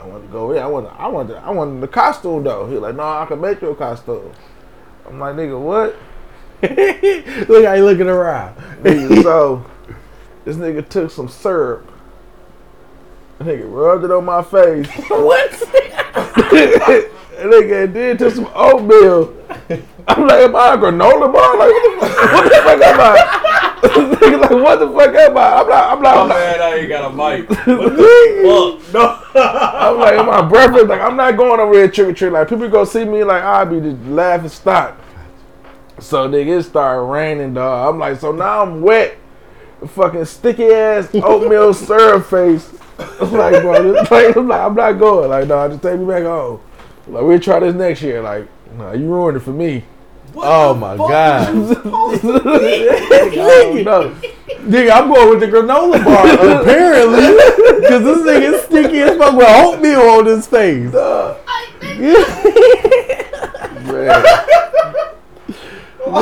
I 0.00 0.06
wanted 0.06 0.26
to 0.26 0.32
go 0.32 0.52
there. 0.52 0.62
I 0.62 0.66
wanted, 0.66 0.90
I 0.90 1.06
wanted, 1.06 1.36
I 1.36 1.50
wanted 1.50 1.80
the 1.80 1.88
costume 1.88 2.42
though. 2.42 2.66
He 2.66 2.74
was 2.74 2.82
like, 2.82 2.96
no, 2.96 3.02
I 3.02 3.26
can 3.26 3.40
make 3.40 3.62
you 3.62 3.68
a 3.68 3.76
costume. 3.76 4.32
I'm 5.06 5.20
like, 5.20 5.36
nigga, 5.36 5.60
what? 5.60 5.96
Look 7.48 7.64
how 7.64 7.74
you 7.74 7.84
looking 7.84 8.08
around. 8.08 8.56
So 9.22 9.64
this 10.44 10.56
nigga 10.56 10.88
took 10.88 11.10
some 11.10 11.28
syrup. 11.28 11.90
Nigga 13.38 13.70
rubbed 13.70 14.04
it 14.04 14.10
on 14.10 14.24
my 14.24 14.42
face. 14.42 14.86
what? 15.08 15.52
and 17.38 17.52
nigga 17.52 17.92
did 17.92 18.18
took 18.18 18.34
some 18.34 18.48
oatmeal. 18.54 19.34
I'm 20.06 20.26
like, 20.26 20.42
am 20.42 20.56
I 20.56 20.74
a 20.74 20.78
granola 20.78 21.32
bar? 21.32 21.58
Like, 21.58 21.70
what 21.70 22.00
the 22.00 22.06
fuck, 22.06 22.32
what 22.32 22.44
the 22.44 22.56
fuck 22.62 22.82
am 22.82 23.00
I? 23.00 23.40
nigga, 23.84 24.40
like, 24.40 24.50
what 24.50 24.78
the 24.78 24.88
fuck 24.88 25.14
am 25.14 25.36
I? 25.36 25.52
I'm 25.54 25.68
like, 25.68 25.92
I'm 25.92 26.02
not, 26.02 26.16
I'm 26.16 26.32
I'm 26.32 26.62
I 26.62 26.74
ain't 26.76 26.88
got 26.88 27.10
a 27.10 27.14
mic. 27.14 27.48
What 27.48 27.64
the 27.66 28.80
fuck? 28.82 28.94
No. 28.94 29.20
I'm 29.42 29.98
like, 29.98 30.18
am 30.18 30.30
I 30.30 30.42
breakfast? 30.42 30.86
Like, 30.86 31.00
I'm 31.00 31.16
not 31.16 31.36
going 31.36 31.60
over 31.60 31.74
here 31.74 31.88
trick 31.88 32.08
or 32.08 32.12
treat. 32.12 32.30
Like, 32.30 32.48
people 32.48 32.68
go 32.68 32.84
see 32.84 33.04
me, 33.04 33.24
like, 33.24 33.42
I'll 33.42 33.66
be 33.66 33.80
just 33.80 34.00
laughing 34.06 34.48
stock. 34.48 34.98
So, 36.00 36.28
nigga, 36.28 36.58
it 36.58 36.62
started 36.64 37.02
raining, 37.04 37.54
dog. 37.54 37.94
I'm 37.94 38.00
like, 38.00 38.18
so 38.20 38.32
now 38.32 38.62
I'm 38.62 38.80
wet. 38.82 39.16
Fucking 39.86 40.24
sticky 40.24 40.66
ass 40.66 41.08
oatmeal 41.14 41.72
syrup 41.74 42.26
face. 42.26 42.70
I'm 43.20 43.32
like, 43.32 43.60
bro, 43.62 43.92
this, 43.92 44.10
like, 44.10 44.36
I'm 44.36 44.48
like, 44.48 44.60
I'm 44.60 44.74
not 44.74 44.92
going. 44.92 45.30
Like, 45.30 45.46
no, 45.48 45.68
just 45.68 45.82
take 45.82 45.98
me 46.00 46.06
back 46.06 46.22
home. 46.24 46.60
Like, 47.06 47.22
we'll 47.22 47.38
try 47.40 47.60
this 47.60 47.74
next 47.74 48.02
year. 48.02 48.22
Like, 48.22 48.48
nah, 48.76 48.92
you 48.92 49.06
ruined 49.06 49.36
it 49.36 49.40
for 49.40 49.50
me. 49.52 49.84
What 50.32 50.46
Oh 50.48 50.74
my 50.74 50.96
God. 50.96 51.54
is 51.54 51.68
to 51.76 51.82
be? 51.82 51.88
Nigga, 53.38 53.84
no. 53.84 54.10
Nigga, 54.64 54.90
I'm 54.90 55.08
going 55.12 55.28
with 55.30 55.40
the 55.40 55.46
granola 55.46 56.02
bar 56.04 56.60
apparently, 56.60 57.36
because 57.80 58.02
this 58.02 58.18
nigga 58.18 58.54
is 58.54 58.62
sticky 58.64 59.00
as 59.00 59.16
fuck 59.18 59.36
with 59.36 59.46
oatmeal 59.48 60.00
on 60.00 60.26
his 60.26 60.46
face. 60.46 60.90
Man, 63.84 64.24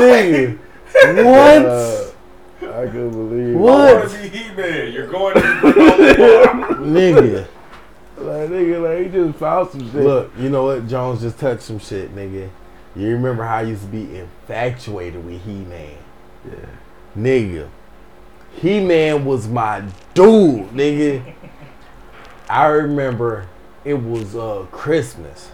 Nigga, 0.01 0.59
what? 1.25 1.67
uh, 1.67 2.09
I 2.81 2.87
couldn't 2.87 3.11
believe 3.11 3.55
it. 3.55 3.59
I 3.59 3.61
What? 3.61 3.95
want 3.97 4.11
to 4.11 4.19
be 4.23 4.29
He-Man. 4.29 4.93
You're 4.93 5.07
going 5.09 5.35
to 5.35 5.41
the 5.41 5.47
granola 5.47 6.19
bar. 6.69 6.77
Nigga, 6.79 7.47
Like, 8.19 8.49
nigga, 8.51 8.83
like, 8.83 9.07
he 9.13 9.13
just 9.13 9.39
found 9.39 9.71
some 9.71 9.81
shit. 9.93 10.03
look, 10.03 10.31
you 10.39 10.49
know 10.49 10.65
what? 10.65 10.87
Jones 10.89 11.21
just 11.23 11.39
touched 11.39 11.63
some 11.63 11.79
shit, 11.79 12.15
nigga. 12.15 12.49
You 12.95 13.09
remember 13.09 13.45
how 13.45 13.57
I 13.57 13.63
used 13.63 13.83
to 13.83 13.89
be 13.89 14.19
infatuated 14.19 15.25
with 15.25 15.43
He 15.45 15.53
Man? 15.65 15.97
Yeah. 16.45 16.67
Nigga, 17.17 17.69
He 18.61 18.81
Man 18.85 19.25
was 19.25 19.49
my 19.49 19.83
dude, 20.15 20.69
nigga. 20.71 21.35
I 22.49 22.67
remember 22.67 23.49
it 23.85 23.95
was 23.95 24.37
uh 24.37 24.67
Christmas. 24.71 25.51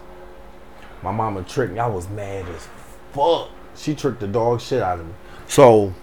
My 1.03 1.12
mama 1.12 1.43
tricked 1.45 1.72
me. 1.74 1.78
I 1.78 1.86
was 1.86 2.09
mad 2.09 2.45
as 2.49 2.66
fuck. 3.12 3.49
She 3.79 3.95
tricked 3.95 4.20
the 4.20 4.26
dog 4.26 4.61
shit 4.61 4.83
out 4.83 4.99
of 4.99 5.07
me. 5.07 5.12
So 5.47 5.95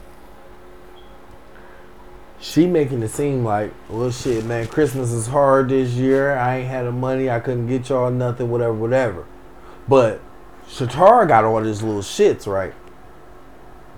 she 2.39 2.67
making 2.67 3.03
it 3.03 3.09
seem 3.09 3.43
like, 3.43 3.73
well, 3.89 4.11
shit, 4.11 4.45
man, 4.45 4.67
Christmas 4.67 5.11
is 5.11 5.27
hard 5.27 5.69
this 5.69 5.91
year. 5.91 6.37
I 6.37 6.57
ain't 6.57 6.67
had 6.67 6.85
the 6.85 6.91
money. 6.91 7.29
I 7.29 7.39
couldn't 7.39 7.67
get 7.67 7.89
y'all 7.89 8.11
nothing, 8.11 8.49
whatever, 8.49 8.73
whatever. 8.73 9.25
But 9.87 10.21
Shatara 10.67 11.27
got 11.27 11.43
all 11.43 11.61
these 11.61 11.81
little 11.81 12.01
shits, 12.01 12.47
right? 12.47 12.73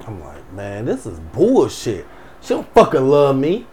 I'm 0.05 0.21
like, 0.23 0.51
man, 0.53 0.85
this 0.85 1.05
is 1.05 1.19
bullshit. 1.19 2.05
She 2.41 2.49
don't 2.49 2.67
fucking 2.73 3.07
love 3.07 3.37
me. 3.37 3.67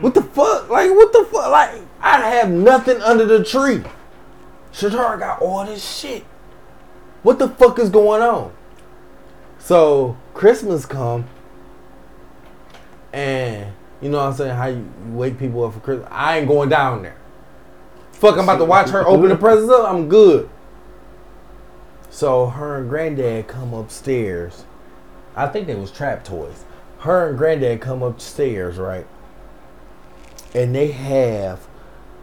What 0.00 0.14
the 0.14 0.22
fuck? 0.22 0.68
Like, 0.68 0.90
what 0.90 1.12
the 1.12 1.24
fuck? 1.30 1.50
Like, 1.50 1.82
I 2.00 2.20
have 2.20 2.50
nothing 2.50 3.00
under 3.02 3.24
the 3.24 3.44
tree. 3.44 3.82
Shatara 4.72 5.18
got 5.18 5.40
all 5.40 5.64
this 5.64 5.98
shit. 5.98 6.24
What 7.22 7.38
the 7.38 7.48
fuck 7.48 7.78
is 7.78 7.88
going 7.88 8.20
on? 8.20 8.52
So 9.64 10.14
Christmas 10.34 10.84
come, 10.84 11.24
and 13.14 13.72
you 14.02 14.10
know 14.10 14.18
what 14.18 14.26
I'm 14.26 14.34
saying? 14.34 14.54
How 14.54 14.66
you 14.66 14.86
wake 15.06 15.38
people 15.38 15.64
up 15.64 15.72
for 15.72 15.80
Christmas? 15.80 16.06
I 16.10 16.36
ain't 16.36 16.48
going 16.48 16.68
down 16.68 17.00
there. 17.02 17.16
Fuck, 18.12 18.36
I'm 18.36 18.44
about 18.44 18.58
to 18.58 18.66
watch 18.66 18.90
her 18.90 19.06
open 19.06 19.30
the 19.30 19.36
presents 19.36 19.72
up. 19.72 19.90
I'm 19.90 20.10
good. 20.10 20.50
So 22.10 22.44
her 22.44 22.76
and 22.76 22.90
granddad 22.90 23.48
come 23.48 23.72
upstairs. 23.72 24.66
I 25.34 25.46
think 25.46 25.66
they 25.66 25.74
was 25.76 25.90
trap 25.90 26.26
toys. 26.26 26.66
Her 26.98 27.30
and 27.30 27.38
granddad 27.38 27.80
come 27.80 28.02
upstairs, 28.02 28.76
right? 28.76 29.06
And 30.54 30.74
they 30.74 30.88
have 30.88 31.66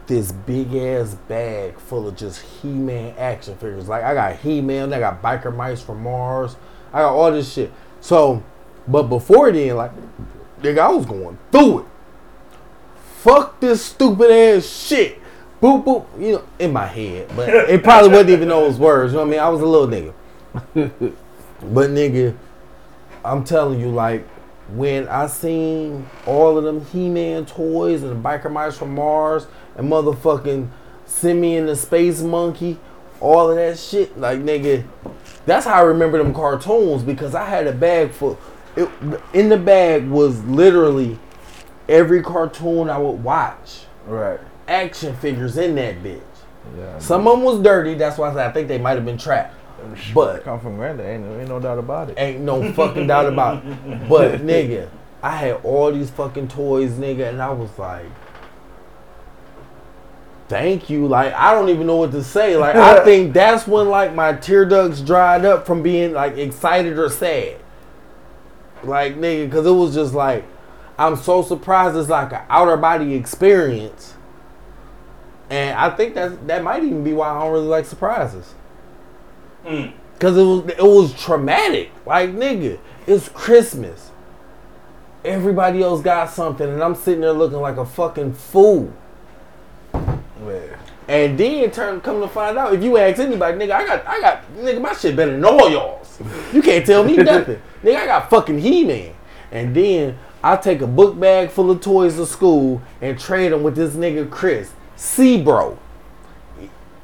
this 0.06 0.32
big 0.32 0.76
ass 0.76 1.16
bag 1.28 1.80
full 1.80 2.08
of 2.08 2.16
just 2.16 2.39
He-Man 2.39 3.16
action 3.18 3.56
figures. 3.56 3.88
Like 3.88 4.04
I 4.04 4.14
got 4.14 4.36
He-Man, 4.36 4.94
I 4.94 5.00
got 5.00 5.24
biker 5.24 5.56
mice 5.56 5.82
from 5.82 6.04
Mars. 6.04 6.56
I 6.94 7.02
got 7.02 7.14
all 7.14 7.32
this 7.32 7.54
shit. 7.54 7.72
So, 8.00 8.44
but 8.88 9.04
before 9.04 9.52
then, 9.52 9.76
like, 9.76 9.92
nigga, 10.62 10.80
I 10.80 10.89
was 10.89 11.06
going 11.06 11.38
through 11.52 11.80
it. 11.80 11.86
Fuck 13.20 13.60
this 13.60 13.86
stupid 13.86 14.32
ass 14.32 14.66
shit. 14.66 15.20
Boop 15.62 15.84
boop, 15.84 16.06
you 16.20 16.34
know, 16.34 16.44
in 16.58 16.74
my 16.74 16.88
head. 16.88 17.30
But 17.36 17.50
it 17.50 17.84
probably 17.84 18.10
wasn't 18.10 18.32
even 18.32 18.48
those 18.48 18.80
words. 18.80 19.14
You 19.14 19.20
know 19.20 19.26
what 19.26 19.30
I 19.30 19.32
mean? 19.32 19.39
I 19.39 19.50
was 19.50 19.62
a 19.62 19.66
little 19.66 19.88
nigga. 19.88 20.14
but 21.62 21.89
nigga, 21.92 22.36
I'm 23.24 23.44
telling 23.44 23.80
you, 23.80 23.89
like, 23.89 24.28
when 24.70 25.08
I 25.08 25.28
seen 25.28 26.10
all 26.26 26.58
of 26.58 26.64
them 26.64 26.86
He-Man 26.86 27.46
toys 27.46 28.04
and 28.04 28.12
the 28.12 28.30
biker 28.30 28.52
mice 28.52 28.78
from 28.78 28.96
Mars 28.96 29.46
and 29.76 29.89
motherfucking 29.89 30.70
Simeon 31.06 31.66
the 31.66 31.76
Space 31.76 32.22
Monkey, 32.22 32.80
all 33.20 33.50
of 33.50 33.58
that 33.58 33.78
shit, 33.78 34.18
like 34.18 34.39
nigga, 34.39 34.84
that's 35.46 35.66
how 35.66 35.76
I 35.76 35.82
remember 35.82 36.18
them 36.18 36.34
cartoons 36.34 37.04
because 37.04 37.36
I 37.36 37.46
had 37.46 37.68
a 37.68 37.74
bag 37.74 38.12
full. 38.12 38.39
It, 38.76 38.89
in 39.34 39.50
the 39.50 39.58
bag 39.58 40.08
was 40.08 40.44
literally 40.46 41.20
every 41.89 42.22
cartoon 42.22 42.89
I 42.89 42.98
would 42.98 43.24
watch. 43.24 43.86
Right. 44.06 44.39
Action 44.68 45.16
figures 45.16 45.58
in 45.58 45.76
that 45.76 46.02
bitch. 46.04 46.22
Yeah. 46.78 47.00
Some 47.00 47.28
of 47.28 47.34
them 47.34 47.44
was 47.44 47.62
dirty. 47.62 47.96
That's 47.96 48.18
why 48.18 48.30
I, 48.30 48.34
said 48.34 48.50
I 48.50 48.52
think 48.52 48.68
they 48.68 48.78
might 48.78 48.96
have 48.96 49.06
been 49.06 49.18
trapped. 49.18 49.56
But 50.14 50.44
come 50.44 50.60
from 50.60 50.76
granddad, 50.76 51.08
ain't, 51.08 51.26
ain't 51.39 51.50
no 51.50 51.60
doubt 51.60 51.80
about 51.80 52.12
it. 52.12 52.16
Ain't 52.20 52.42
no 52.42 52.72
fucking 52.74 53.08
doubt 53.08 53.26
about 53.26 53.66
it. 53.66 54.08
But 54.08 54.42
nigga, 54.42 54.89
I 55.24 55.32
had 55.32 55.54
all 55.64 55.92
these 55.92 56.12
fucking 56.12 56.50
toys, 56.50 56.92
nigga, 56.92 57.30
and 57.30 57.42
I 57.42 57.50
was 57.50 57.78
like, 57.80 58.06
thank 60.52 60.89
you. 60.89 61.08
Like, 61.08 61.34
I 61.34 61.54
don't 61.54 61.70
even 61.70 61.88
know 61.88 61.95
what 61.95 62.12
to 62.12 62.22
say. 62.22 62.58
Like, 62.58 62.76
I 62.76 63.04
think 63.06 63.34
that's 63.34 63.66
when 63.66 63.88
like 63.88 64.14
my 64.14 64.34
tear 64.34 64.66
ducts 64.66 64.99
dried 64.99 65.45
up 65.45 65.66
from 65.66 65.82
being 65.82 66.12
like 66.12 66.38
excited 66.38 66.99
or 66.99 67.10
sad. 67.10 67.58
Like, 68.84 69.16
nigga, 69.16 69.45
because 69.45 69.66
it 69.66 69.72
was 69.72 69.93
just 69.95 70.14
like, 70.14 70.43
I'm 70.97 71.16
so 71.16 71.41
surprised 71.41 71.95
it's 71.95 72.10
like 72.10 72.34
an 72.34 72.41
outer 72.49 72.76
body 72.76 73.14
experience. 73.14 74.16
And 75.49 75.78
I 75.78 75.89
think 75.89 76.16
that 76.16 76.47
that 76.47 76.64
might 76.64 76.84
even 76.84 77.04
be 77.04 77.14
why 77.14 77.30
I 77.30 77.39
don't 77.39 77.54
really 77.54 77.68
like 77.68 77.86
surprises. 77.86 78.54
Mm. 79.66 79.93
Cause 80.20 80.38
it 80.38 80.43
was 80.43 80.66
it 80.70 80.84
was 80.84 81.14
traumatic. 81.20 81.91
Like 82.06 82.30
nigga, 82.32 82.78
it's 83.08 83.30
Christmas. 83.30 84.12
Everybody 85.26 85.82
else 85.82 86.02
got 86.02 86.30
something, 86.30 86.68
and 86.68 86.84
I'm 86.84 86.95
sitting 86.95 87.22
there 87.22 87.34
looking 87.34 87.60
like 87.60 87.78
a 87.78 87.86
fucking 87.86 88.34
fool. 88.34 88.93
Man. 90.42 90.78
And 91.08 91.38
then 91.38 91.72
turn 91.72 92.00
come 92.02 92.22
to 92.22 92.28
find 92.28 92.58
out, 92.58 92.74
if 92.74 92.84
you 92.84 92.98
ask 92.98 93.20
anybody, 93.20 93.58
nigga, 93.58 93.72
I 93.72 93.86
got 93.86 94.08
I 94.08 94.20
got 94.22 94.54
nigga, 94.56 94.82
my 94.82 94.94
shit 94.94 95.16
better 95.16 95.32
than 95.32 95.44
all 95.44 95.70
y'all's. 95.70 96.20
You 96.54 96.62
can't 96.62 96.86
tell 96.86 97.04
me 97.04 97.18
nothing. 97.18 97.62
nigga, 97.84 97.96
I 97.98 98.06
got 98.06 98.30
fucking 98.30 98.60
He-Man. 98.60 99.14
And 99.52 99.76
then 99.76 100.18
I 100.44 100.56
take 100.56 100.82
a 100.82 100.88
book 100.88 101.20
bag 101.20 101.50
full 101.50 101.70
of 101.70 101.82
toys 101.82 102.16
to 102.16 102.26
school 102.26 102.82
and 103.02 103.20
trade 103.20 103.52
them 103.52 103.64
with 103.64 103.76
this 103.76 103.94
nigga 103.94 104.30
Chris. 104.30 104.72
C 104.96 105.42
bro. 105.42 105.78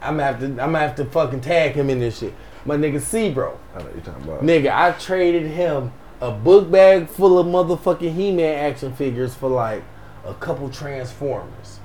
I'm 0.01 0.17
gonna 0.17 0.23
have 0.23 0.39
to 0.39 0.45
I'm 0.45 0.55
gonna 0.55 0.79
have 0.79 0.95
to 0.95 1.05
fucking 1.05 1.41
tag 1.41 1.73
him 1.73 1.89
in 1.89 1.99
this 1.99 2.19
shit. 2.19 2.33
My 2.65 2.77
nigga 2.77 3.01
C 3.01 3.31
bro. 3.31 3.57
I 3.73 3.79
know 3.79 3.85
what 3.85 3.95
you're 3.95 4.03
talking 4.03 4.23
about. 4.23 4.41
Nigga, 4.41 4.71
I 4.71 4.91
traded 4.93 5.51
him 5.51 5.91
a 6.21 6.31
book 6.31 6.71
bag 6.71 7.09
full 7.09 7.37
of 7.39 7.45
motherfucking 7.47 8.13
He-Man 8.13 8.71
action 8.71 8.93
figures 8.93 9.35
for 9.35 9.49
like 9.49 9.83
a 10.25 10.33
couple 10.33 10.69
Transformers. 10.69 11.76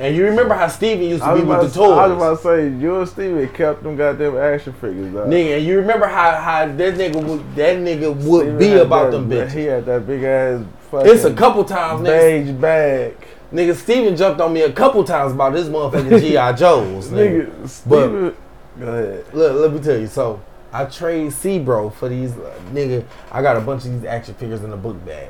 And 0.00 0.14
you 0.14 0.24
remember 0.26 0.54
how 0.54 0.68
Steven 0.68 1.04
used 1.08 1.22
to 1.24 1.34
be 1.34 1.40
with 1.42 1.72
the 1.72 1.80
to- 1.80 1.84
I 1.90 2.06
was 2.06 2.16
about 2.16 2.36
to 2.36 2.42
say, 2.42 2.68
you 2.80 2.96
and 3.00 3.08
Steven 3.08 3.48
kept 3.48 3.82
them 3.82 3.96
goddamn 3.96 4.36
action 4.36 4.72
figures. 4.74 5.12
Nigga, 5.12 5.56
and 5.58 5.66
you 5.66 5.78
remember 5.78 6.06
how, 6.06 6.36
how 6.36 6.66
that 6.66 6.94
nigga 6.94 7.22
would 7.24 7.56
that 7.56 7.76
nigga 7.78 8.14
would 8.14 8.40
Steven 8.42 8.58
be 8.58 8.72
about 8.74 9.10
that- 9.10 9.18
them 9.18 9.30
bitches. 9.30 9.52
He 9.52 9.64
had 9.64 9.86
that 9.86 10.06
big 10.06 10.22
ass 10.22 10.62
fucking 10.90 11.10
It's 11.10 11.24
a 11.24 11.34
couple 11.34 11.64
times, 11.64 12.02
nigga. 12.06 12.44
beige 12.46 12.54
bag. 12.60 13.16
Nigga, 13.52 13.74
Steven 13.74 14.14
jumped 14.14 14.40
on 14.40 14.52
me 14.52 14.60
a 14.62 14.72
couple 14.72 15.02
times 15.04 15.32
about 15.32 15.52
this 15.54 15.66
motherfucking 15.68 16.20
G.I. 16.20 16.52
Joes. 16.52 17.08
Nigga. 17.08 17.46
Nigga, 17.50 17.68
Steven. 17.68 18.36
Go 18.78 18.86
ahead. 18.86 19.24
Look, 19.32 19.60
let 19.60 19.72
me 19.72 19.80
tell 19.80 19.98
you. 19.98 20.06
So 20.06 20.40
I 20.72 20.84
trade 20.84 21.32
C 21.32 21.58
bro 21.58 21.90
for 21.90 22.08
these 22.08 22.32
uh, 22.36 22.54
nigga. 22.72 23.04
I 23.32 23.42
got 23.42 23.56
a 23.56 23.60
bunch 23.60 23.84
of 23.86 23.92
these 23.92 24.04
action 24.04 24.34
figures 24.34 24.62
in 24.62 24.70
the 24.70 24.76
book 24.76 25.02
bag. 25.04 25.28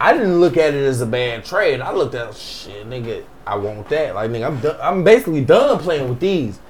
I 0.00 0.12
didn't 0.12 0.40
look 0.40 0.56
at 0.56 0.74
it 0.74 0.84
as 0.84 1.00
a 1.00 1.06
bad 1.06 1.44
trade. 1.44 1.80
I 1.80 1.92
looked 1.92 2.14
at 2.14 2.34
shit, 2.34 2.88
nigga. 2.88 3.24
I 3.46 3.56
want 3.56 3.88
that. 3.88 4.14
Like 4.14 4.30
nigga, 4.30 4.46
I'm 4.46 4.60
done, 4.60 4.78
I'm 4.80 5.04
basically 5.04 5.44
done 5.44 5.78
playing 5.78 6.08
with 6.08 6.20
these. 6.20 6.60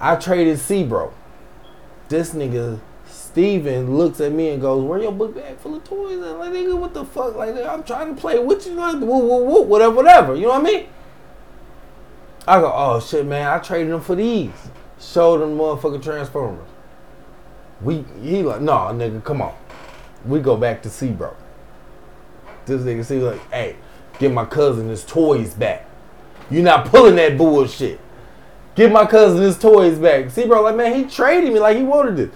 I 0.00 0.16
traded 0.16 0.58
C 0.58 0.82
bro. 0.84 1.12
This 2.08 2.34
nigga 2.34 2.80
Steven 3.06 3.96
looks 3.96 4.20
at 4.20 4.32
me 4.32 4.50
and 4.50 4.60
goes, 4.60 4.82
"Where 4.82 4.98
your 4.98 5.12
book 5.12 5.34
bag 5.34 5.56
full 5.58 5.76
of 5.76 5.84
toys?" 5.84 6.20
And 6.20 6.38
like 6.38 6.52
nigga, 6.52 6.76
what 6.76 6.92
the 6.94 7.04
fuck? 7.04 7.36
Like 7.36 7.54
nigga, 7.54 7.68
I'm 7.68 7.84
trying 7.84 8.14
to 8.14 8.20
play 8.20 8.38
with 8.38 8.66
you, 8.66 8.72
like 8.72 9.00
woo, 9.00 9.06
woo, 9.06 9.44
woo, 9.44 9.62
whatever, 9.62 9.94
whatever. 9.94 10.34
You 10.34 10.42
know 10.42 10.48
what 10.48 10.60
I 10.60 10.64
mean? 10.64 10.86
I 12.46 12.60
go, 12.60 12.72
oh 12.74 12.98
shit, 12.98 13.24
man, 13.24 13.46
I 13.46 13.58
traded 13.58 13.92
them 13.92 14.00
for 14.00 14.16
these. 14.16 14.50
Showed 14.98 15.38
them 15.38 15.56
motherfucking 15.56 16.02
Transformers. 16.02 16.66
We 17.80 18.04
he 18.20 18.42
like, 18.42 18.60
no, 18.60 18.72
nigga, 18.72 19.22
come 19.22 19.40
on. 19.42 19.54
We 20.24 20.40
go 20.40 20.56
back 20.56 20.82
to 20.82 20.90
C 20.90 21.10
bro. 21.10 21.36
This 22.66 22.82
nigga 22.82 23.04
see 23.04 23.18
like, 23.18 23.40
hey, 23.50 23.76
give 24.18 24.32
my 24.32 24.44
cousin 24.44 24.88
his 24.88 25.04
toys 25.04 25.54
back. 25.54 25.88
You 26.50 26.62
not 26.62 26.86
pulling 26.86 27.16
that 27.16 27.38
bullshit. 27.38 28.00
Give 28.74 28.90
my 28.90 29.06
cousin 29.06 29.42
his 29.42 29.58
toys 29.58 29.98
back. 29.98 30.30
See, 30.30 30.46
bro, 30.46 30.62
like, 30.62 30.76
man, 30.76 30.94
he 30.94 31.04
traded 31.04 31.52
me 31.52 31.60
like 31.60 31.76
he 31.76 31.82
wanted 31.82 32.18
it. 32.18 32.30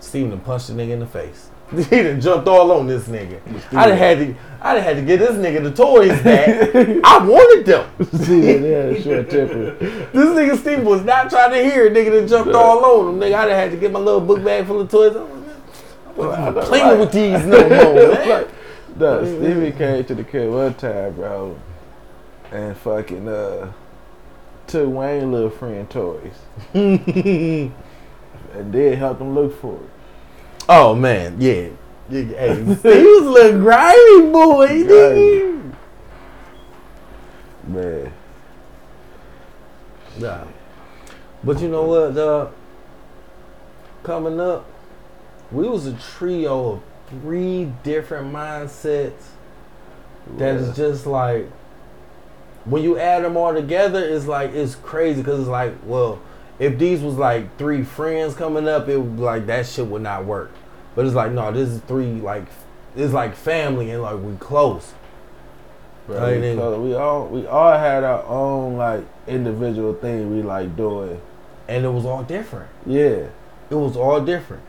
Steven 0.00 0.30
done 0.30 0.40
punched 0.40 0.68
the 0.68 0.74
nigga 0.74 0.90
in 0.90 1.00
the 1.00 1.06
face. 1.06 1.48
He 1.72 2.02
done 2.02 2.20
jumped 2.20 2.48
all 2.48 2.70
on 2.72 2.86
this 2.86 3.08
nigga. 3.08 3.40
I 3.72 3.88
done 3.88 3.96
had 3.96 4.18
to 4.18 4.34
I 4.60 4.74
done 4.74 4.82
had 4.82 4.96
to 4.96 5.02
get 5.02 5.20
this 5.20 5.30
nigga 5.30 5.62
the 5.62 5.70
toys 5.70 6.20
back. 6.22 6.74
I 7.04 7.24
wanted 7.24 7.64
them. 7.64 7.90
Steven, 8.12 8.62
yeah, 8.62 9.00
short 9.00 9.30
temper. 9.30 9.74
This 10.12 10.12
nigga 10.12 10.58
Steve 10.58 10.84
was 10.84 11.02
not 11.02 11.30
trying 11.30 11.52
to 11.52 11.64
hear 11.64 11.86
it. 11.86 11.94
Nigga 11.94 12.20
that 12.20 12.28
jumped 12.28 12.54
all 12.54 12.84
on 12.84 13.14
him. 13.14 13.20
Nigga, 13.20 13.34
I 13.34 13.46
done 13.46 13.54
had 13.54 13.70
to 13.70 13.78
get 13.78 13.90
my 13.90 14.00
little 14.00 14.20
book 14.20 14.44
bag 14.44 14.66
full 14.66 14.82
of 14.82 14.90
toys. 14.90 15.16
I'm 15.16 15.22
like, 15.22 15.46
man, 15.46 15.56
I 16.06 16.10
wasn't 16.10 16.56
even 16.56 16.62
playing 16.64 17.00
with 17.00 17.12
these 17.12 17.46
no 17.46 17.68
more, 17.68 17.94
man. 17.94 18.48
No, 18.96 19.24
Stevie 19.24 19.72
came 19.72 20.04
to 20.04 20.14
the 20.14 20.24
crib 20.24 20.52
one 20.52 20.74
time, 20.74 21.14
bro, 21.14 21.58
and 22.50 22.76
fucking 22.76 23.28
uh 23.28 23.72
took 24.66 24.88
Wayne 24.92 25.32
little 25.32 25.50
friend 25.50 25.88
toys 25.90 26.34
and 26.74 27.72
did 28.70 28.98
help 28.98 29.20
him 29.20 29.34
look 29.34 29.60
for 29.60 29.74
it. 29.76 29.90
oh 30.68 30.94
man, 30.94 31.40
yeah. 31.40 31.68
yeah 32.08 32.22
hey, 32.22 32.62
was 32.62 32.84
a 32.84 33.30
little 33.30 33.60
grimy 33.60 34.30
boy. 34.30 34.84
Man, 37.66 38.12
Nah. 40.18 40.44
But 41.44 41.60
you 41.60 41.68
know 41.68 41.84
what? 41.84 42.52
Coming 44.02 44.40
up, 44.40 44.66
we 45.50 45.68
was 45.68 45.86
a 45.86 45.94
trio 45.94 46.72
of 46.72 46.82
three 47.20 47.72
different 47.82 48.32
mindsets 48.32 49.22
that 50.38 50.56
is 50.56 50.76
just 50.76 51.06
like 51.06 51.46
when 52.64 52.82
you 52.82 52.98
add 52.98 53.24
them 53.24 53.36
all 53.36 53.52
together, 53.52 54.02
it's 54.04 54.26
like 54.26 54.52
it's 54.52 54.74
crazy 54.76 55.20
because 55.20 55.40
it's 55.40 55.48
like, 55.48 55.74
well, 55.84 56.20
if 56.58 56.78
these 56.78 57.00
was 57.00 57.14
like 57.14 57.56
three 57.58 57.82
friends 57.82 58.34
coming 58.34 58.68
up, 58.68 58.88
it 58.88 58.96
would 58.96 59.18
like 59.18 59.46
that 59.46 59.66
shit 59.66 59.86
would 59.86 60.02
not 60.02 60.24
work. 60.24 60.50
But 60.94 61.06
it's 61.06 61.14
like 61.14 61.32
no, 61.32 61.50
this 61.52 61.68
is 61.68 61.80
three 61.82 62.06
like 62.06 62.44
it's 62.94 63.12
like 63.12 63.34
family 63.34 63.90
and 63.90 64.02
like 64.02 64.20
we 64.20 64.36
close. 64.36 64.92
Hey, 66.06 66.56
we, 66.56 66.78
we 66.78 66.94
all 66.94 67.26
we 67.28 67.46
all 67.46 67.78
had 67.78 68.04
our 68.04 68.24
own 68.24 68.76
like 68.76 69.04
individual 69.26 69.94
thing 69.94 70.34
we 70.34 70.42
like 70.42 70.76
doing. 70.76 71.20
And 71.68 71.84
it 71.84 71.88
was 71.88 72.04
all 72.04 72.22
different. 72.22 72.68
Yeah. 72.84 73.28
It 73.70 73.76
was 73.76 73.96
all 73.96 74.20
different. 74.20 74.62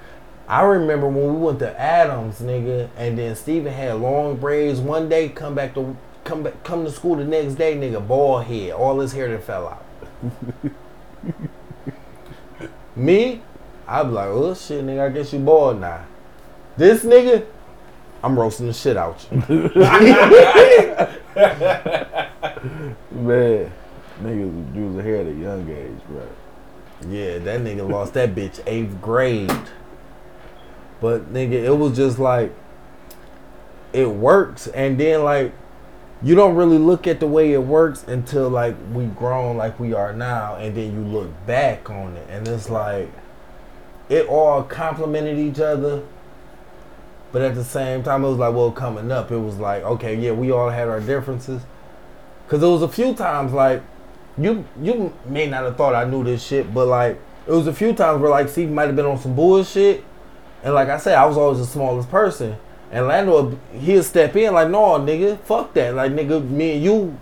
I 0.48 0.62
remember 0.64 1.08
when 1.08 1.34
we 1.34 1.40
went 1.40 1.60
to 1.60 1.80
Adams, 1.80 2.42
nigga, 2.42 2.90
and 2.98 3.18
then 3.18 3.36
Steven 3.36 3.72
had 3.72 3.96
long 3.96 4.36
braids 4.36 4.80
one 4.80 5.08
day, 5.08 5.30
come 5.30 5.56
back 5.56 5.74
to 5.76 5.96
come 6.24 6.44
back 6.44 6.64
come 6.64 6.84
to 6.86 6.92
school 6.92 7.16
the 7.16 7.24
next 7.26 7.56
day, 7.56 7.76
nigga, 7.76 8.06
bald 8.06 8.46
head. 8.46 8.72
All 8.72 9.00
his 9.00 9.14
hair 9.14 9.30
that 9.30 9.44
fell 9.44 9.68
out. 9.68 9.86
Me, 12.96 13.42
I'd 13.88 14.04
be 14.04 14.10
like, 14.10 14.28
oh 14.28 14.54
shit, 14.54 14.86
nigga, 14.86 15.06
I 15.06 15.10
guess 15.10 15.34
you 15.34 15.40
bald 15.40 15.80
now. 15.80 16.06
This 16.78 17.04
nigga, 17.04 17.46
I'm 18.22 18.38
roasting 18.38 18.68
the 18.68 18.74
shit 18.74 18.98
out 18.98 19.26
you. 19.32 19.38
Man, 23.12 23.72
niggas 24.22 24.76
use 24.76 24.96
the 24.96 25.04
hair 25.04 25.22
at 25.22 25.28
a 25.28 25.34
young 25.34 25.70
age, 25.70 26.00
bro. 26.08 26.28
Yeah, 27.10 27.40
that 27.40 27.62
nigga 27.62 27.90
lost 27.90 28.14
that 28.14 28.36
bitch 28.36 28.62
eighth 28.66 29.02
grade. 29.02 29.52
But 31.04 31.34
nigga, 31.34 31.52
it 31.52 31.78
was 31.78 31.98
just 31.98 32.18
like 32.18 32.56
it 33.92 34.10
works, 34.10 34.68
and 34.68 34.98
then 34.98 35.26
like 35.26 35.52
you 36.22 36.34
don't 36.34 36.56
really 36.56 36.78
look 36.78 37.08
at 37.08 37.20
the 37.20 37.28
way 37.28 37.52
it 37.52 37.62
works 37.62 38.06
until 38.08 38.48
like 38.48 38.74
we 38.94 39.08
grown 39.08 39.58
like 39.58 39.78
we 39.82 39.94
are 39.94 40.14
now, 40.14 40.56
and 40.56 40.74
then 40.78 40.94
you 40.94 41.02
look 41.02 41.30
back 41.46 41.90
on 41.90 42.16
it, 42.16 42.26
and 42.30 42.48
it's 42.48 42.70
like 42.70 43.12
it 44.08 44.28
all 44.28 44.64
complemented 44.64 45.38
each 45.38 45.60
other. 45.60 46.04
But 47.34 47.42
at 47.42 47.56
the 47.56 47.66
same 47.66 48.02
time, 48.02 48.24
it 48.24 48.30
was 48.30 48.38
like, 48.38 48.54
well, 48.54 48.72
coming 48.72 49.12
up, 49.12 49.30
it 49.30 49.40
was 49.40 49.58
like, 49.58 49.84
okay, 49.84 50.16
yeah, 50.16 50.32
we 50.32 50.52
all 50.52 50.70
had 50.70 50.88
our 50.88 51.02
differences. 51.02 51.64
Cause 52.48 52.64
it 52.64 52.68
was 52.68 52.82
a 52.82 52.88
few 52.88 53.14
times 53.14 53.52
like 53.52 53.84
you 54.38 54.64
you 54.82 55.14
may 55.26 55.48
not 55.48 55.66
have 55.66 55.76
thought 55.76 55.96
I 55.96 56.06
knew 56.06 56.24
this 56.24 56.42
shit, 56.42 56.74
but 56.74 56.88
like 56.88 57.20
it 57.46 57.52
was 57.52 57.68
a 57.68 57.74
few 57.74 57.92
times 57.92 58.22
where 58.22 58.32
like 58.32 58.48
Steve 58.48 58.72
might 58.72 58.86
have 58.86 58.96
been 58.96 59.06
on 59.06 59.20
some 59.20 59.36
bullshit, 59.36 60.06
and 60.64 60.74
like 60.74 60.90
I 60.90 60.98
said, 60.98 61.16
I 61.16 61.26
was 61.26 61.38
always 61.38 61.60
the 61.60 61.66
smallest 61.66 62.10
person, 62.10 62.56
and 62.92 63.08
Lando 63.08 63.60
he'll 63.74 64.04
step 64.04 64.36
in 64.36 64.54
like, 64.54 64.70
no, 64.70 65.00
nigga, 65.00 65.40
fuck 65.42 65.74
that, 65.74 65.94
like 65.94 66.12
nigga, 66.12 66.48
me 66.50 66.74
and 66.74 66.84
you, 66.84 67.20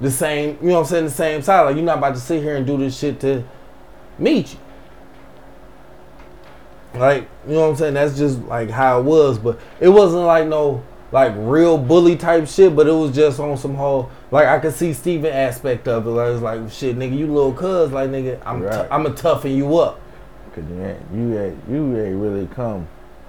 the 0.00 0.10
same, 0.10 0.58
you 0.60 0.68
know 0.68 0.74
what 0.74 0.80
I'm 0.80 0.86
saying, 0.86 1.04
the 1.04 1.10
same 1.10 1.42
side, 1.42 1.62
like 1.62 1.76
you're 1.76 1.84
not 1.84 1.98
about 1.98 2.14
to 2.14 2.20
sit 2.20 2.42
here 2.42 2.56
and 2.56 2.66
do 2.66 2.76
this 2.76 2.98
shit 2.98 3.20
to 3.20 3.44
meet 4.18 4.54
you. 4.54 4.58
Like, 6.98 7.28
you 7.46 7.54
know 7.54 7.62
what 7.62 7.70
I'm 7.70 7.76
saying? 7.76 7.94
That's 7.94 8.16
just 8.16 8.40
like 8.42 8.70
how 8.70 9.00
it 9.00 9.04
was, 9.04 9.38
but 9.38 9.58
it 9.80 9.88
wasn't 9.88 10.24
like 10.24 10.46
no 10.46 10.82
like 11.10 11.32
real 11.36 11.78
bully 11.78 12.16
type 12.16 12.46
shit, 12.48 12.74
but 12.74 12.88
it 12.88 12.92
was 12.92 13.14
just 13.14 13.38
on 13.38 13.56
some 13.56 13.74
whole 13.74 14.10
like 14.30 14.46
I 14.46 14.58
could 14.58 14.74
see 14.74 14.92
Steven 14.92 15.32
aspect 15.32 15.86
of 15.88 16.06
it. 16.06 16.10
Like 16.10 16.32
it's 16.32 16.42
like 16.42 16.70
shit, 16.70 16.96
nigga, 16.96 17.16
you 17.16 17.26
little 17.26 17.52
cuz, 17.52 17.92
like 17.92 18.10
nigga, 18.10 18.40
I'm 18.44 18.62
Right. 18.62 18.88
I'm 18.90 19.06
a 19.06 19.10
toughen 19.10 19.52
you 19.52 19.78
up. 19.78 20.00
Cause 20.54 20.64
you 20.70 20.84
ain't 20.84 20.98
you 21.12 21.38
ain't 21.40 21.58
you 21.68 22.00
ain't 22.00 22.16
really 22.16 22.46
come 22.54 22.86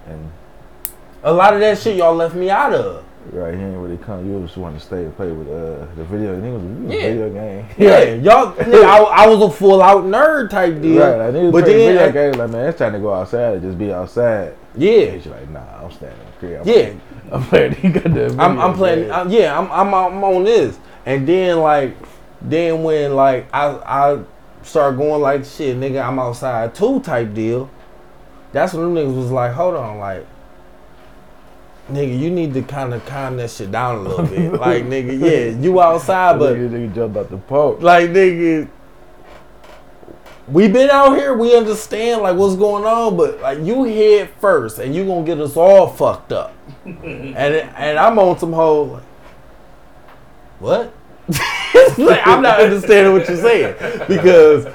and 0.07 0.31
A 1.23 1.33
lot 1.33 1.53
of 1.55 1.59
that 1.59 1.77
shit 1.79 1.95
y'all 1.97 2.13
left 2.15 2.35
me 2.35 2.49
out 2.51 2.71
of. 2.73 3.03
right 3.31 3.55
he 3.55 3.59
ain't 3.59 3.77
really 3.77 3.97
come. 3.97 4.29
You 4.31 4.39
just 4.45 4.57
want 4.57 4.79
to 4.79 4.85
stay 4.85 5.05
and 5.05 5.15
play 5.15 5.31
with 5.31 5.47
uh 5.47 5.87
the 5.95 6.03
video. 6.03 6.35
Was 6.39 6.93
Yeah. 6.93 7.01
video 7.01 7.29
game. 7.33 7.65
Yeah, 7.79 8.03
y'all. 8.13 8.53
nigga, 8.53 8.83
I, 8.83 9.23
I 9.23 9.27
was 9.27 9.41
a 9.41 9.49
full 9.49 9.81
out 9.81 10.03
nerd 10.03 10.51
type 10.51 10.79
deal. 10.81 11.01
Right, 11.01 11.31
like 11.31 11.51
but 11.51 11.65
then, 11.65 11.77
video 11.77 12.11
games 12.11 12.37
like 12.37 12.49
man, 12.51 12.69
it's 12.69 12.77
time 12.77 12.93
to 12.93 12.99
go 12.99 13.11
outside 13.13 13.53
and 13.55 13.61
just 13.63 13.77
be 13.79 13.91
outside. 13.91 14.53
yeah, 14.75 15.05
He's 15.11 15.25
like, 15.25 15.49
nah, 15.49 15.83
I'm 15.83 15.91
standing 15.91 16.19
in 16.19 16.25
the 16.25 16.39
crib. 16.39 16.61
I'm 16.61 16.67
yeah. 16.67 16.93
I'm 17.31 17.43
playing. 17.43 17.71
Got 17.91 18.13
the. 18.13 18.35
I'm, 18.37 18.59
I'm 18.59 18.73
playing. 18.75 19.11
I'm, 19.11 19.31
yeah, 19.31 19.57
I'm, 19.57 19.71
I'm 19.71 19.91
I'm 19.95 20.23
on 20.23 20.43
this, 20.43 20.77
and 21.07 21.27
then 21.27 21.57
like, 21.57 21.95
then 22.39 22.83
when 22.83 23.15
like 23.15 23.47
I 23.51 23.65
I 23.69 24.19
start 24.65 24.97
going 24.97 25.21
like 25.21 25.45
shit, 25.45 25.77
nigga, 25.77 26.05
I'm 26.05 26.19
outside 26.19 26.75
too 26.75 26.99
type 27.01 27.33
deal. 27.33 27.69
That's 28.51 28.73
when 28.73 28.93
them 28.93 28.95
niggas 28.95 29.15
was 29.15 29.31
like, 29.31 29.51
hold 29.51 29.75
on, 29.75 29.99
like, 29.99 30.25
nigga, 31.91 32.17
you 32.17 32.29
need 32.29 32.53
to 32.53 32.61
kind 32.61 32.93
of 32.93 33.05
calm 33.05 33.37
that 33.37 33.51
shit 33.51 33.71
down 33.71 33.97
a 33.97 33.99
little 34.01 34.25
bit. 34.25 34.53
like, 34.59 34.85
nigga, 34.85 35.19
yeah, 35.19 35.61
you 35.61 35.81
outside, 35.81 36.39
but 36.39 36.55
nigga, 36.55 36.69
nigga 36.69 36.95
jumped 36.95 37.17
out 37.17 37.29
the 37.29 37.37
porch. 37.37 37.81
like, 37.81 38.09
nigga. 38.09 38.69
We 40.47 40.67
been 40.67 40.91
out 40.91 41.17
here, 41.17 41.35
we 41.35 41.57
understand 41.57 42.21
like 42.21 42.35
what's 42.37 42.55
going 42.55 42.85
on, 42.85 43.17
but 43.17 43.41
like 43.41 43.59
you 43.61 43.83
head 43.83 44.29
first, 44.39 44.77
and 44.77 44.93
you 44.93 45.03
gonna 45.03 45.25
get 45.25 45.39
us 45.39 45.57
all 45.57 45.87
fucked 45.87 46.31
up. 46.31 46.53
and 46.85 47.35
and 47.35 47.97
I'm 47.97 48.19
on 48.19 48.37
some 48.37 48.53
whole 48.53 48.85
like, 48.85 49.03
what? 50.59 50.93
I'm 51.97 52.41
not 52.41 52.59
understanding 52.59 53.13
what 53.13 53.27
you're 53.27 53.37
saying 53.37 53.75
because 54.07 54.67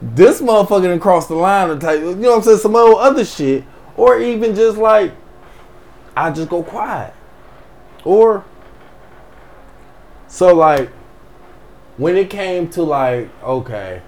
this 0.00 0.40
motherfucker 0.40 0.84
done 0.84 1.00
crossed 1.00 1.28
the 1.28 1.34
line 1.34 1.70
and 1.70 1.80
type, 1.80 2.00
you 2.00 2.14
know 2.14 2.30
what 2.30 2.36
I'm 2.38 2.42
saying, 2.42 2.58
some 2.58 2.76
old 2.76 2.98
other 2.98 3.24
shit, 3.24 3.64
or 3.96 4.20
even 4.20 4.54
just 4.54 4.78
like 4.78 5.12
I 6.16 6.30
just 6.30 6.48
go 6.48 6.62
quiet, 6.62 7.14
or 8.04 8.44
so 10.28 10.54
like 10.54 10.90
when 11.96 12.16
it 12.16 12.30
came 12.30 12.68
to 12.70 12.82
like 12.82 13.28
okay, 13.42 14.02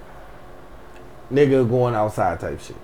nigga 1.32 1.68
going 1.68 1.94
outside 1.94 2.40
type 2.40 2.60
shit. 2.60 2.76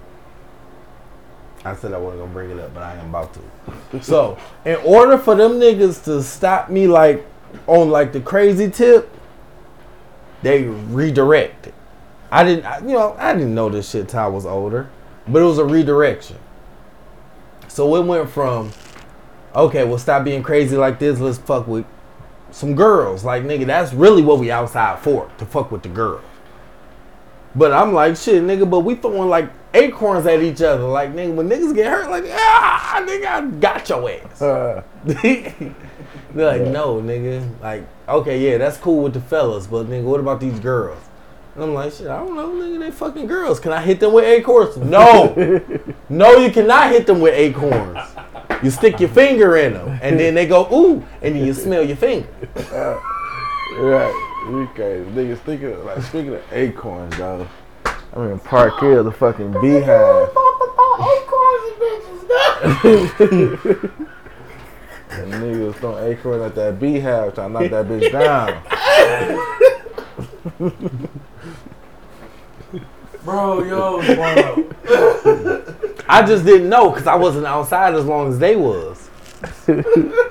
I 1.64 1.76
said 1.76 1.92
I 1.92 1.98
wasn't 1.98 2.22
gonna 2.22 2.32
bring 2.32 2.50
it 2.50 2.58
up, 2.58 2.72
but 2.72 2.82
I 2.82 2.94
am 2.94 3.10
about 3.10 3.34
to. 3.34 4.02
So, 4.02 4.38
in 4.64 4.76
order 4.76 5.18
for 5.18 5.34
them 5.34 5.52
niggas 5.52 6.02
to 6.04 6.22
stop 6.22 6.70
me 6.70 6.86
like 6.86 7.26
on 7.66 7.90
like 7.90 8.12
the 8.12 8.20
crazy 8.20 8.70
tip, 8.70 9.10
they 10.42 10.64
redirected. 10.64 11.74
I 12.30 12.44
didn't, 12.44 12.64
I, 12.64 12.78
you 12.78 12.94
know, 12.94 13.16
I 13.18 13.32
didn't 13.32 13.54
know 13.54 13.68
this 13.68 13.90
shit 13.90 14.08
till 14.08 14.20
I 14.20 14.26
was 14.26 14.46
older, 14.46 14.88
but 15.26 15.42
it 15.42 15.44
was 15.44 15.58
a 15.58 15.64
redirection. 15.64 16.38
So 17.68 17.94
it 17.96 18.06
went 18.06 18.30
from, 18.30 18.72
okay, 19.54 19.84
well, 19.84 19.98
stop 19.98 20.24
being 20.24 20.42
crazy 20.42 20.76
like 20.76 20.98
this. 20.98 21.18
Let's 21.18 21.38
fuck 21.38 21.66
with 21.66 21.86
some 22.50 22.74
girls. 22.74 23.24
Like, 23.24 23.44
nigga, 23.44 23.66
that's 23.66 23.92
really 23.92 24.22
what 24.22 24.38
we 24.38 24.50
outside 24.50 25.00
for, 25.00 25.30
to 25.38 25.46
fuck 25.46 25.70
with 25.70 25.82
the 25.82 25.88
girls. 25.88 26.24
But 27.54 27.72
I'm 27.72 27.92
like, 27.92 28.16
shit, 28.16 28.42
nigga, 28.44 28.68
but 28.68 28.80
we 28.80 28.94
throwing 28.94 29.28
like 29.28 29.50
acorns 29.74 30.26
at 30.26 30.40
each 30.40 30.62
other. 30.62 30.84
Like, 30.84 31.12
nigga, 31.12 31.34
when 31.34 31.48
niggas 31.48 31.74
get 31.74 31.90
hurt, 31.90 32.08
like, 32.08 32.24
ah, 32.28 33.04
nigga, 33.04 33.26
I 33.26 33.46
got 33.58 33.88
your 33.88 34.10
ass. 34.10 34.42
Uh, 34.42 34.82
They're 36.34 36.58
like, 36.58 36.72
no, 36.72 37.00
nigga. 37.00 37.60
Like, 37.60 37.86
okay, 38.08 38.38
yeah, 38.38 38.58
that's 38.58 38.76
cool 38.76 39.02
with 39.02 39.14
the 39.14 39.20
fellas, 39.20 39.66
but 39.66 39.86
nigga, 39.86 40.04
what 40.04 40.20
about 40.20 40.40
these 40.40 40.58
girls? 40.60 41.02
And 41.54 41.64
I'm 41.64 41.74
like, 41.74 41.92
shit, 41.92 42.06
I 42.06 42.18
don't 42.18 42.36
know, 42.36 42.48
nigga, 42.50 42.78
they 42.78 42.90
fucking 42.90 43.26
girls. 43.26 43.58
Can 43.58 43.72
I 43.72 43.82
hit 43.82 44.00
them 44.00 44.12
with 44.12 44.24
acorns? 44.24 44.76
No. 44.76 45.34
no, 46.08 46.36
you 46.36 46.50
cannot 46.52 46.92
hit 46.92 47.06
them 47.06 47.20
with 47.20 47.34
acorns. 47.34 47.98
You 48.62 48.70
stick 48.70 49.00
your 49.00 49.08
finger 49.08 49.56
in 49.56 49.72
them, 49.72 49.98
and 50.02 50.18
then 50.18 50.34
they 50.34 50.46
go, 50.46 50.68
ooh, 50.72 51.04
and 51.22 51.34
then 51.34 51.44
you 51.44 51.54
smell 51.54 51.82
your 51.82 51.96
finger. 51.96 52.28
right. 53.78 54.26
We 54.48 54.66
crazy. 54.68 55.10
Niggas 55.10 55.38
thinking 55.38 55.72
of, 55.72 55.84
like 55.84 56.02
speaking 56.02 56.34
of 56.34 56.42
acorns, 56.52 57.16
though. 57.16 57.46
I'm 58.12 58.32
in 58.32 58.38
Park 58.40 58.80
Hill, 58.80 59.04
the 59.04 59.12
fucking 59.12 59.52
beehive. 59.60 60.28
acorns 61.00 61.70
And 62.62 63.90
niggas 65.10 65.74
throwing 65.76 66.12
acorns 66.12 66.42
at 66.42 66.54
that 66.54 66.80
beehive 66.80 67.34
trying 67.34 67.52
to 67.52 67.60
knock 67.60 67.70
that 67.70 67.86
bitch 67.86 68.10
down. 68.12 68.62
Bro, 73.24 73.64
yo, 73.64 73.96
wow. 74.16 74.56
I 76.08 76.22
just 76.26 76.44
didn't 76.44 76.68
know 76.68 76.90
because 76.90 77.06
I 77.06 77.14
wasn't 77.14 77.46
outside 77.46 77.94
as 77.94 78.04
long 78.04 78.28
as 78.28 78.38
they 78.38 78.56
was. 78.56 79.08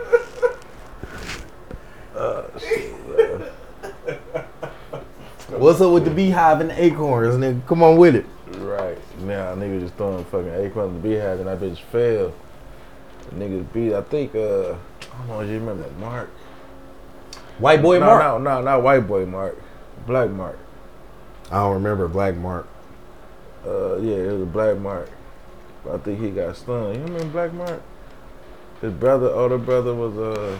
What's 5.59 5.81
up 5.81 5.91
with 5.91 6.05
the 6.05 6.11
beehive 6.11 6.61
and 6.61 6.69
the 6.69 6.83
acorns, 6.83 7.35
nigga? 7.35 7.65
Come 7.67 7.83
on 7.83 7.97
with 7.97 8.15
it. 8.15 8.25
Right. 8.59 8.97
Now 9.21 9.55
nigga 9.55 9.81
just 9.81 9.95
throwing 9.95 10.23
fucking 10.25 10.53
acorns 10.53 10.95
at 10.95 11.01
the 11.01 11.09
beehive 11.09 11.39
and 11.39 11.47
that 11.47 11.59
bitch 11.59 11.79
fell. 11.91 12.33
The 13.29 13.35
niggas 13.35 13.73
beat 13.73 13.93
I 13.93 14.01
think 14.01 14.35
uh 14.35 14.73
I 14.73 15.17
don't 15.17 15.27
know 15.27 15.39
if 15.41 15.49
you 15.49 15.59
remember 15.59 15.89
Mark. 15.99 16.29
White 17.57 17.81
boy 17.81 17.99
no, 17.99 18.05
Mark. 18.05 18.23
No, 18.23 18.37
no, 18.37 18.61
not 18.61 18.83
white 18.83 19.07
boy 19.07 19.25
Mark. 19.25 19.57
Black 20.07 20.29
Mark. 20.29 20.57
I 21.51 21.57
don't 21.57 21.73
remember 21.73 22.07
Black 22.07 22.35
Mark. 22.35 22.67
Uh, 23.65 23.97
yeah, 23.97 24.15
it 24.15 24.31
was 24.31 24.47
black 24.47 24.77
mark. 24.77 25.09
I 25.91 25.97
think 25.97 26.21
he 26.21 26.29
got 26.29 26.55
stunned. 26.55 26.95
You 26.95 27.03
remember 27.03 27.25
Black 27.25 27.53
Mark? 27.53 27.81
His 28.81 28.93
brother, 28.93 29.29
older 29.29 29.57
brother, 29.57 29.93
was 29.93 30.17
uh, 30.17 30.57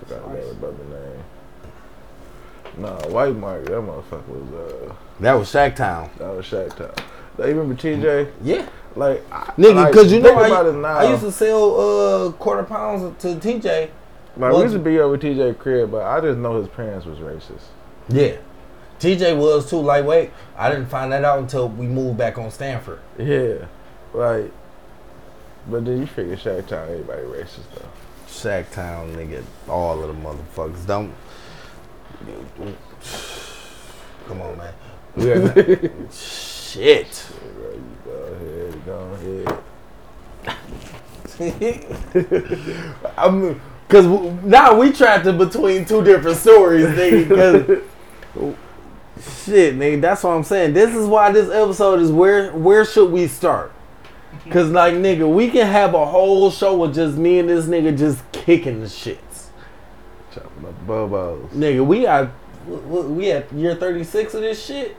forgot 0.00 0.32
the 0.32 0.42
other 0.42 0.54
brother 0.54 0.84
name. 0.84 1.24
No, 2.78 2.94
White 3.12 3.36
Mark, 3.36 3.64
that 3.66 3.72
motherfucker 3.72 4.28
was 4.28 4.88
uh 4.88 4.94
That 5.20 5.34
was 5.34 5.50
Shack 5.50 5.76
Town. 5.76 6.10
that 6.18 6.34
was 6.34 6.46
Shack 6.46 6.74
Town. 6.76 6.94
You 7.38 7.44
remember 7.44 7.74
TJ? 7.74 8.32
Yeah. 8.42 8.66
Like 8.98 9.24
I- 9.32 9.52
Nigga, 9.56 9.74
like, 9.76 9.94
cause 9.94 10.12
you 10.12 10.20
know 10.20 10.34
I. 10.34 10.48
I 11.04 11.10
used 11.10 11.22
to 11.22 11.30
sell 11.32 11.80
uh 12.28 12.32
quarter 12.32 12.64
pounds 12.64 13.20
to 13.22 13.36
TJ. 13.36 13.90
like 14.36 14.52
we 14.52 14.62
used 14.62 14.74
to 14.74 14.78
be 14.80 14.98
over 14.98 15.16
TJ 15.16 15.58
crib, 15.58 15.90
but 15.92 16.02
I 16.02 16.20
just 16.20 16.38
know 16.38 16.58
his 16.58 16.68
parents 16.68 17.06
was 17.06 17.18
racist. 17.18 17.62
Yeah. 18.08 18.36
TJ 18.98 19.36
was 19.38 19.70
too 19.70 19.76
lightweight. 19.78 20.30
I 20.56 20.68
didn't 20.70 20.86
find 20.86 21.12
that 21.12 21.24
out 21.24 21.38
until 21.38 21.68
we 21.68 21.86
moved 21.86 22.18
back 22.18 22.36
on 22.38 22.50
Stanford. 22.50 22.98
Yeah, 23.18 23.66
like. 24.12 24.50
But 25.70 25.84
then 25.84 26.00
you 26.00 26.06
figure 26.06 26.36
Shack 26.36 26.66
Town, 26.66 26.88
everybody 26.88 27.22
racist 27.22 27.70
though. 27.74 27.88
Shack 28.26 28.70
Town, 28.72 29.14
nigga, 29.14 29.44
all 29.68 30.02
of 30.02 30.08
the 30.08 30.14
motherfuckers. 30.14 30.84
Don't. 30.86 31.14
Come 34.26 34.40
on, 34.42 34.58
man. 34.58 34.74
We 35.16 35.30
are 35.30 35.38
not. 35.40 36.12
Shit. 36.12 37.26
Go 38.04 38.10
ahead, 38.10 38.84
go 38.86 38.98
ahead. 39.14 39.62
I'm, 43.16 43.60
cause 43.88 44.04
w- 44.04 44.38
now 44.44 44.78
we 44.78 44.92
trapped 44.92 45.26
in 45.26 45.38
between 45.38 45.84
two 45.84 46.02
different 46.02 46.36
stories, 46.36 46.86
nigga. 46.86 47.28
Cause 48.34 49.44
shit, 49.44 49.76
nigga, 49.76 50.00
that's 50.00 50.22
what 50.24 50.30
I'm 50.30 50.42
saying. 50.44 50.72
This 50.74 50.94
is 50.94 51.06
why 51.06 51.30
this 51.32 51.50
episode 51.50 52.00
is 52.00 52.10
where 52.10 52.52
where 52.52 52.84
should 52.84 53.10
we 53.12 53.28
start? 53.28 53.72
Cause 54.50 54.70
like 54.70 54.94
nigga, 54.94 55.32
we 55.32 55.50
can 55.50 55.66
have 55.66 55.94
a 55.94 56.06
whole 56.06 56.50
show 56.50 56.76
with 56.76 56.94
just 56.94 57.16
me 57.16 57.38
and 57.38 57.48
this 57.48 57.66
nigga 57.66 57.96
just 57.96 58.20
kicking 58.32 58.80
the 58.80 58.86
shits. 58.86 59.46
Chopping 60.32 60.66
up 60.66 60.86
bobos. 60.86 61.48
Nigga, 61.50 61.86
we 61.86 62.06
are 62.06 62.32
we 62.66 63.30
at 63.30 63.52
year 63.52 63.74
36 63.74 64.34
of 64.34 64.40
this 64.42 64.64
shit. 64.64 64.96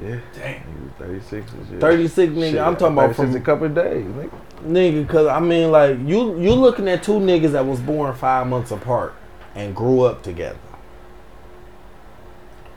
Yeah. 0.00 0.20
Damn. 0.34 0.62
Nigga, 0.62 0.94
36 0.98 1.52
is 1.52 1.70
yeah. 1.72 1.78
36 1.80 2.32
nigga, 2.32 2.50
Shit, 2.50 2.60
I'm 2.60 2.76
talking 2.76 2.98
about 2.98 3.16
from 3.16 3.34
a 3.34 3.40
couple 3.40 3.66
of 3.66 3.74
days, 3.74 4.04
nigga. 4.04 4.40
Nigga, 4.64 5.08
cause 5.08 5.26
I 5.26 5.40
mean, 5.40 5.70
like 5.70 5.98
you, 5.98 6.38
you 6.40 6.52
looking 6.54 6.88
at 6.88 7.02
two 7.02 7.12
niggas 7.12 7.52
that 7.52 7.66
was 7.66 7.80
born 7.80 8.14
five 8.14 8.46
months 8.46 8.70
apart 8.70 9.14
and 9.54 9.74
grew 9.74 10.02
up 10.02 10.22
together. 10.22 10.58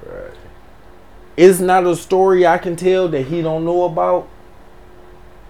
Right. 0.03 0.31
It's 1.37 1.59
not 1.59 1.85
a 1.85 1.95
story 1.95 2.45
I 2.45 2.57
can 2.57 2.75
tell 2.75 3.07
that 3.09 3.27
he 3.27 3.41
don't 3.41 3.65
know 3.65 3.83
about, 3.83 4.27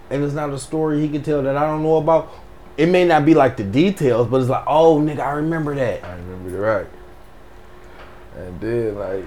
and 0.09 0.23
it's 0.23 0.33
not 0.33 0.49
a 0.49 0.59
story 0.59 1.01
he 1.01 1.09
can 1.09 1.23
tell 1.23 1.41
that 1.43 1.55
I 1.55 1.65
don't 1.65 1.83
know 1.83 1.97
about. 1.97 2.29
It 2.77 2.87
may 2.87 3.05
not 3.05 3.25
be 3.25 3.33
like 3.33 3.57
the 3.57 3.63
details, 3.63 4.27
but 4.27 4.41
it's 4.41 4.49
like, 4.49 4.63
oh, 4.67 4.99
nigga, 4.99 5.19
I 5.19 5.31
remember 5.31 5.75
that. 5.75 6.03
I 6.03 6.15
remember 6.15 6.49
it 6.49 6.59
right. 6.59 6.87
And 8.37 8.59
then 8.61 8.95
like 8.95 9.25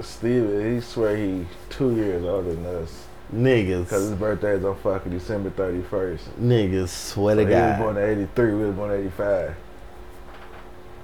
Steven, 0.00 0.74
he 0.74 0.80
swear 0.80 1.16
he 1.16 1.46
two 1.68 1.94
years 1.94 2.24
older 2.24 2.54
than 2.54 2.64
us. 2.66 3.06
Niggas, 3.34 3.88
Cause 3.88 4.08
his 4.10 4.18
birthday 4.18 4.56
is 4.56 4.64
on 4.64 4.76
fucking 4.76 5.10
December 5.12 5.50
thirty 5.50 5.82
first. 5.82 6.24
niggas, 6.40 6.88
swear 6.88 7.34
So 7.36 7.44
to 7.44 7.48
he 7.48 7.54
was 7.54 7.78
born 7.78 7.96
in 7.96 8.04
eighty 8.10 8.28
three, 8.34 8.54
we 8.54 8.64
was 8.66 8.74
born 8.74 8.90
in 8.90 9.00
eighty 9.00 9.10
five. 9.10 9.54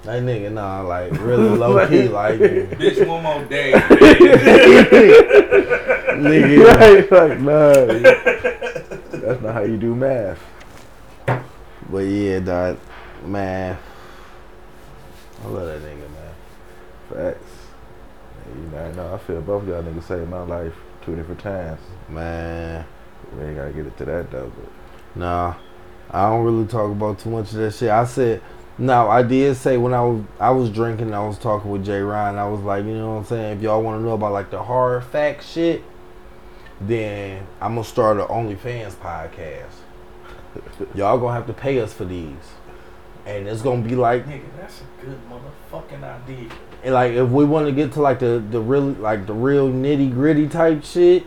that 0.05 0.23
nigga, 0.23 0.53
nah, 0.53 0.83
like 0.83 1.13
really 1.21 1.49
low 1.49 1.87
key, 1.89 2.09
like 2.09 2.39
Bitch, 2.39 3.07
one 3.07 3.23
more 3.23 3.45
day. 3.45 3.73
nigga. 6.19 6.65
right, 6.79 7.13
like 7.13 7.41
nah. 7.41 7.73
That's 9.19 9.41
not 9.43 9.55
how 9.55 9.63
you 9.63 9.77
do 9.77 9.95
math. 9.95 10.39
But 11.91 11.99
yeah, 12.01 12.41
dog, 12.41 12.79
man, 13.25 13.79
I 15.43 15.47
love 15.49 15.67
that 15.67 15.81
nigga, 15.83 16.09
man. 16.11 16.35
Facts. 17.35 17.58
And, 18.49 18.65
You 18.65 18.71
know, 18.71 18.85
I 18.85 18.93
know 18.93 19.15
I 19.15 19.19
feel 19.19 19.41
both 19.41 19.67
y'all 19.67 19.83
niggas 19.83 20.05
saved 20.05 20.29
my 20.29 20.43
life 20.43 20.75
two 21.05 21.17
different 21.17 21.41
times. 21.41 21.81
Man, 22.09 22.85
We 23.37 23.45
ain't 23.45 23.57
gotta 23.57 23.71
get 23.71 23.87
into 23.87 24.05
that 24.05 24.31
though, 24.31 24.53
but 24.55 25.19
nah, 25.19 25.55
I 26.11 26.29
don't 26.29 26.45
really 26.45 26.67
talk 26.67 26.91
about 26.91 27.19
too 27.19 27.31
much 27.31 27.53
of 27.53 27.59
that 27.59 27.75
shit. 27.75 27.91
I 27.91 28.05
said, 28.05 28.41
no, 28.79 29.09
I 29.09 29.23
did 29.23 29.57
say 29.57 29.77
when 29.77 29.93
I 29.93 30.03
was 30.03 30.23
I 30.39 30.51
was 30.51 30.71
drinking, 30.71 31.13
I 31.13 31.27
was 31.27 31.37
talking 31.37 31.71
with 31.71 31.85
Jay 31.85 32.01
Ryan. 32.01 32.37
I 32.39 32.49
was 32.49 32.61
like, 32.61 32.85
you 32.85 32.95
know 32.95 33.15
what 33.15 33.19
I'm 33.19 33.25
saying? 33.25 33.57
If 33.57 33.63
y'all 33.63 33.83
want 33.83 34.01
to 34.01 34.05
know 34.05 34.13
about 34.13 34.33
like 34.33 34.51
the 34.51 34.63
hard 34.63 35.03
fact 35.05 35.45
shit, 35.45 35.83
then 36.81 37.45
I'm 37.61 37.75
gonna 37.75 37.85
start 37.85 38.19
an 38.19 38.27
OnlyFans 38.27 38.93
podcast. 38.93 39.73
y'all 40.95 41.19
gonna 41.19 41.35
have 41.35 41.49
to 41.49 41.53
pay 41.53 41.81
us 41.81 41.93
for 41.93 42.05
these, 42.05 42.37
and 43.27 43.49
it's 43.49 43.63
gonna 43.63 43.83
be 43.83 43.97
like 43.97 44.25
Nigga, 44.27 44.45
that's 44.57 44.81
a 44.81 45.05
good 45.05 45.19
motherfucking 45.29 46.05
idea. 46.05 46.49
And 46.83 46.95
like 46.95 47.13
if 47.13 47.29
we 47.29 47.45
want 47.45 47.67
to 47.67 47.73
get 47.73 47.93
to 47.95 48.01
like 48.01 48.21
the 48.21 48.45
the 48.51 48.61
really 48.61 48.95
like 48.95 49.27
the 49.27 49.35
real 49.35 49.69
nitty 49.69 50.13
gritty 50.13 50.49
type 50.49 50.85
shit, 50.85 51.27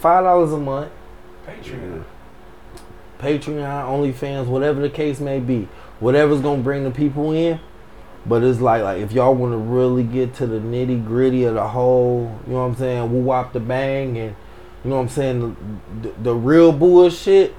five 0.00 0.24
dollars 0.24 0.52
a 0.52 0.58
month, 0.58 0.90
Patreon. 1.46 2.04
Patreon, 3.18 3.84
OnlyFans, 3.86 4.46
whatever 4.46 4.80
the 4.80 4.90
case 4.90 5.20
may 5.20 5.40
be, 5.40 5.68
whatever's 6.00 6.40
gonna 6.40 6.62
bring 6.62 6.84
the 6.84 6.90
people 6.90 7.32
in. 7.32 7.60
But 8.26 8.42
it's 8.42 8.60
like 8.60 8.82
like 8.82 9.00
if 9.00 9.12
y'all 9.12 9.34
want 9.34 9.52
to 9.52 9.58
really 9.58 10.02
get 10.02 10.34
to 10.36 10.46
the 10.46 10.58
nitty 10.58 11.06
gritty 11.06 11.44
of 11.44 11.54
the 11.54 11.68
whole, 11.68 12.38
you 12.46 12.54
know 12.54 12.60
what 12.60 12.66
I'm 12.66 12.76
saying, 12.76 13.12
woo 13.12 13.20
wop 13.20 13.52
the 13.52 13.60
bang, 13.60 14.18
and 14.18 14.34
you 14.82 14.90
know 14.90 14.96
what 14.96 15.02
I'm 15.02 15.08
saying, 15.08 15.56
the, 16.02 16.08
the, 16.08 16.14
the 16.22 16.34
real 16.34 16.72
bullshit, 16.72 17.54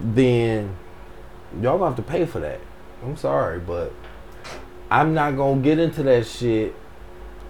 then 0.00 0.76
y'all 1.60 1.78
gonna 1.78 1.86
have 1.86 1.96
to 1.96 2.02
pay 2.02 2.24
for 2.24 2.40
that. 2.40 2.60
I'm 3.02 3.16
sorry, 3.16 3.60
but 3.60 3.92
I'm 4.90 5.14
not 5.14 5.36
gonna 5.36 5.60
get 5.60 5.78
into 5.78 6.02
that 6.04 6.26
shit 6.26 6.74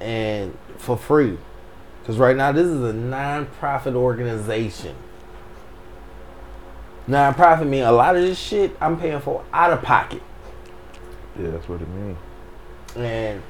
and 0.00 0.56
for 0.78 0.96
free. 0.96 1.38
Cause 2.04 2.18
right 2.18 2.36
now 2.36 2.52
this 2.52 2.66
is 2.66 2.82
a 2.82 2.92
non-profit 2.92 3.94
organization. 3.94 4.94
Non-profit 7.06 7.66
mean 7.66 7.82
a 7.82 7.92
lot 7.92 8.16
of 8.16 8.22
this 8.22 8.38
shit 8.38 8.76
I'm 8.80 8.98
paying 8.98 9.20
for 9.20 9.44
out 9.52 9.72
of 9.72 9.82
pocket. 9.82 10.22
yeah, 11.38 11.50
that's 11.50 11.68
what 11.68 11.80
it 11.82 11.88
means. 11.88 12.18
and 12.96 13.42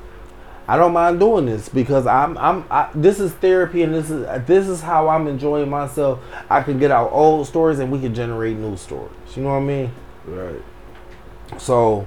I 0.68 0.76
don't 0.76 0.92
mind 0.92 1.20
doing 1.20 1.46
this 1.46 1.68
because 1.68 2.06
I'm 2.06 2.36
I'm 2.38 2.64
I, 2.70 2.90
this 2.94 3.20
is 3.20 3.32
therapy 3.32 3.82
and 3.82 3.94
this 3.94 4.10
is 4.10 4.26
this 4.46 4.66
is 4.66 4.80
how 4.80 5.08
I'm 5.08 5.28
enjoying 5.28 5.70
myself. 5.70 6.18
I 6.50 6.62
can 6.62 6.78
get 6.78 6.90
out 6.90 7.12
old 7.12 7.46
stories 7.46 7.78
and 7.78 7.92
we 7.92 8.00
can 8.00 8.14
generate 8.14 8.56
new 8.56 8.76
stories. 8.76 9.12
You 9.36 9.44
know 9.44 9.50
what 9.50 9.56
I 9.56 9.60
mean? 9.60 9.92
Right. 10.26 10.62
So 11.58 12.06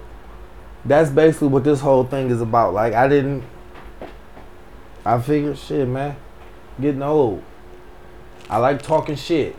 that's 0.86 1.10
basically 1.10 1.50
what 1.50 1.64
this 1.64 1.80
whole 1.82 2.04
thing 2.04 2.30
is 2.30 2.42
about. 2.42 2.74
Like 2.74 2.94
I 2.94 3.08
didn't 3.08 3.44
I 5.06 5.20
figured 5.22 5.58
shit, 5.58 5.88
man. 5.88 6.16
Getting 6.80 7.02
old. 7.02 7.42
I 8.50 8.58
like 8.58 8.82
talking 8.82 9.16
shit. 9.16 9.56